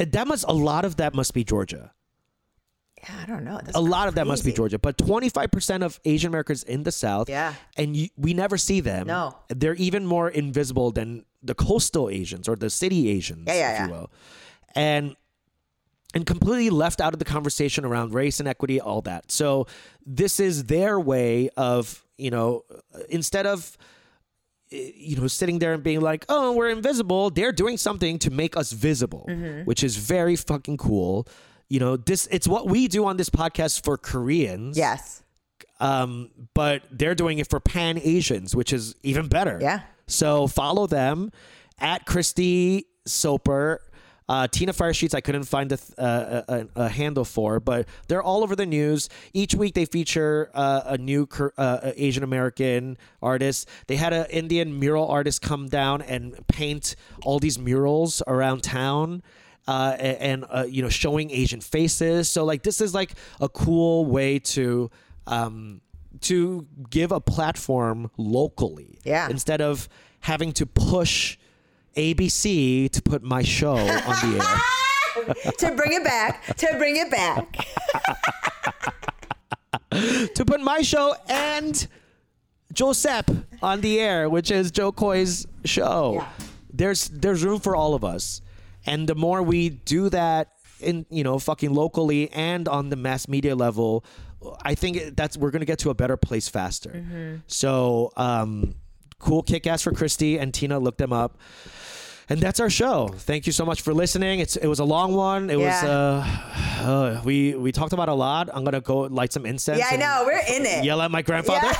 25%? 0.00 0.02
And 0.02 0.12
That 0.12 0.26
must 0.26 0.44
a 0.48 0.52
lot 0.52 0.84
of 0.84 0.96
that 0.96 1.14
must 1.14 1.34
be 1.34 1.44
Georgia. 1.44 1.92
Yeah, 3.02 3.20
I 3.22 3.26
don't 3.26 3.44
know. 3.44 3.60
That's 3.62 3.76
A 3.76 3.80
lot 3.80 4.08
of 4.08 4.14
that 4.16 4.26
must 4.26 4.44
be. 4.44 4.52
Georgia, 4.52 4.78
but 4.78 4.98
25% 4.98 5.82
of 5.82 5.98
Asian 6.04 6.28
Americans 6.28 6.62
in 6.62 6.82
the 6.82 6.92
South. 6.92 7.30
Yeah. 7.30 7.54
And 7.76 7.96
you, 7.96 8.08
we 8.16 8.34
never 8.34 8.58
see 8.58 8.80
them. 8.80 9.06
No. 9.06 9.36
They're 9.48 9.74
even 9.76 10.04
more 10.04 10.28
invisible 10.28 10.90
than 10.90 11.24
the 11.42 11.54
coastal 11.54 12.10
Asians 12.10 12.46
or 12.46 12.56
the 12.56 12.68
city 12.68 13.08
Asians, 13.08 13.44
Yeah, 13.46 13.54
yeah, 13.54 13.72
if 13.72 13.78
yeah. 13.78 13.86
you 13.86 13.92
will. 13.92 14.10
And 14.74 15.16
and 16.12 16.26
completely 16.26 16.70
left 16.70 17.00
out 17.00 17.12
of 17.12 17.20
the 17.20 17.24
conversation 17.24 17.84
around 17.84 18.12
race 18.12 18.40
and 18.40 18.48
equity, 18.48 18.80
all 18.80 19.00
that. 19.02 19.30
So 19.30 19.66
this 20.04 20.40
is 20.40 20.64
their 20.64 20.98
way 20.98 21.50
of, 21.56 22.04
you 22.18 22.30
know, 22.30 22.64
instead 23.08 23.46
of 23.46 23.78
you 24.70 25.16
know 25.16 25.26
sitting 25.26 25.58
there 25.58 25.72
and 25.72 25.82
being 25.82 26.00
like, 26.00 26.24
"Oh, 26.28 26.52
we're 26.52 26.70
invisible," 26.70 27.30
they're 27.30 27.52
doing 27.52 27.76
something 27.76 28.18
to 28.20 28.30
make 28.30 28.56
us 28.56 28.72
visible, 28.72 29.28
which 29.64 29.82
is 29.82 29.96
very 29.96 30.36
fucking 30.36 30.76
cool. 30.76 31.26
You 31.68 31.80
know, 31.80 31.96
this 31.96 32.28
it's 32.30 32.48
what 32.48 32.66
we 32.68 32.88
do 32.88 33.04
on 33.06 33.16
this 33.16 33.30
podcast 33.30 33.84
for 33.84 33.96
Koreans. 33.96 34.76
Yes. 34.76 35.22
Um, 35.78 36.30
but 36.54 36.82
they're 36.90 37.14
doing 37.14 37.38
it 37.38 37.48
for 37.48 37.58
Pan 37.58 37.98
Asians, 38.02 38.54
which 38.54 38.72
is 38.72 38.94
even 39.02 39.28
better. 39.28 39.58
Yeah. 39.60 39.80
So 40.06 40.46
follow 40.46 40.86
them 40.86 41.30
at 41.78 42.04
Christy 42.06 42.86
Soper. 43.06 43.80
Uh, 44.30 44.46
Tina 44.46 44.72
Firesheets, 44.72 45.12
I 45.12 45.20
couldn't 45.20 45.42
find 45.42 45.72
a, 45.72 45.76
th- 45.76 45.98
uh, 45.98 46.42
a, 46.46 46.54
a, 46.54 46.66
a 46.84 46.88
handle 46.88 47.24
for, 47.24 47.58
but 47.58 47.88
they're 48.06 48.22
all 48.22 48.44
over 48.44 48.54
the 48.54 48.64
news. 48.64 49.08
Each 49.32 49.56
week 49.56 49.74
they 49.74 49.86
feature 49.86 50.52
uh, 50.54 50.82
a 50.84 50.98
new 50.98 51.26
uh, 51.58 51.90
Asian 51.96 52.22
American 52.22 52.96
artist. 53.20 53.68
They 53.88 53.96
had 53.96 54.12
an 54.12 54.26
Indian 54.30 54.78
mural 54.78 55.08
artist 55.08 55.42
come 55.42 55.66
down 55.68 56.00
and 56.02 56.46
paint 56.46 56.94
all 57.24 57.40
these 57.40 57.58
murals 57.58 58.22
around 58.28 58.62
town. 58.62 59.24
Uh, 59.66 59.96
and 59.98 60.44
uh, 60.48 60.64
you 60.68 60.80
know, 60.82 60.88
showing 60.88 61.32
Asian 61.32 61.60
faces. 61.60 62.28
So 62.28 62.44
like, 62.44 62.62
this 62.62 62.80
is 62.80 62.94
like 62.94 63.14
a 63.40 63.48
cool 63.48 64.06
way 64.06 64.38
to 64.54 64.90
um, 65.26 65.80
to 66.22 66.68
give 66.88 67.10
a 67.10 67.20
platform 67.20 68.10
locally. 68.16 69.00
Yeah. 69.04 69.28
Instead 69.28 69.60
of 69.60 69.88
having 70.20 70.52
to 70.52 70.66
push 70.66 71.36
ABC 71.96 72.90
to 72.90 73.02
put 73.02 73.22
my 73.22 73.42
show 73.42 73.76
on 73.76 74.32
the 74.32 74.38
air. 74.38 75.52
to 75.58 75.74
bring 75.74 75.92
it 75.92 76.04
back. 76.04 76.56
To 76.56 76.74
bring 76.78 76.96
it 76.96 77.10
back. 77.10 77.66
to 80.34 80.44
put 80.44 80.60
my 80.60 80.82
show 80.82 81.14
and 81.28 81.86
Josep 82.72 83.44
on 83.62 83.80
the 83.80 84.00
air, 84.00 84.28
which 84.28 84.50
is 84.50 84.70
Jo 84.70 84.92
Koy's 84.92 85.46
show. 85.64 86.14
Yeah. 86.14 86.28
There's 86.72 87.08
there's 87.08 87.44
room 87.44 87.60
for 87.60 87.74
all 87.74 87.94
of 87.94 88.04
us. 88.04 88.42
And 88.86 89.08
the 89.08 89.14
more 89.14 89.42
we 89.42 89.68
do 89.70 90.08
that 90.10 90.52
in 90.80 91.04
you 91.10 91.24
know 91.24 91.38
fucking 91.38 91.74
locally 91.74 92.30
and 92.30 92.68
on 92.68 92.88
the 92.88 92.96
mass 92.96 93.28
media 93.28 93.54
level, 93.56 94.04
I 94.64 94.74
think 94.74 95.16
that's 95.16 95.36
we're 95.36 95.50
gonna 95.50 95.64
get 95.64 95.80
to 95.80 95.90
a 95.90 95.94
better 95.94 96.16
place 96.16 96.48
faster. 96.48 97.40
So 97.46 98.12
um 98.16 98.74
cool 99.18 99.42
kick 99.42 99.66
ass 99.66 99.82
for 99.82 99.92
Christy 99.92 100.38
and 100.38 100.54
Tina 100.54 100.78
look 100.78 100.96
them 100.96 101.12
up. 101.12 101.38
And 102.30 102.40
that's 102.40 102.60
our 102.60 102.70
show. 102.70 103.08
Thank 103.08 103.46
you 103.46 103.52
so 103.52 103.66
much 103.66 103.82
for 103.82 103.92
listening. 103.92 104.38
It's 104.38 104.54
it 104.54 104.68
was 104.68 104.78
a 104.78 104.84
long 104.84 105.14
one. 105.14 105.50
It 105.50 105.58
was 105.58 105.74
uh, 105.82 106.24
uh 106.80 107.20
we 107.24 107.56
we 107.56 107.72
talked 107.72 107.92
about 107.92 108.08
a 108.08 108.14
lot. 108.14 108.48
I'm 108.54 108.62
gonna 108.62 108.80
go 108.80 109.00
light 109.00 109.32
some 109.32 109.44
incense. 109.44 109.80
Yeah, 109.80 109.88
I 109.90 109.96
know. 109.96 110.22
We're 110.24 110.38
in 110.38 110.64
it. 110.64 110.84
yell 110.84 111.02
at 111.02 111.10
my 111.10 111.22
grandfather. 111.22 111.66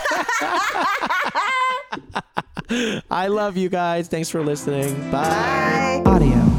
I 3.10 3.28
love 3.28 3.56
you 3.56 3.68
guys. 3.68 4.08
Thanks 4.08 4.28
for 4.28 4.44
listening. 4.44 4.92
Bye. 5.12 6.02
Bye. 6.04 6.10
Audio 6.10 6.49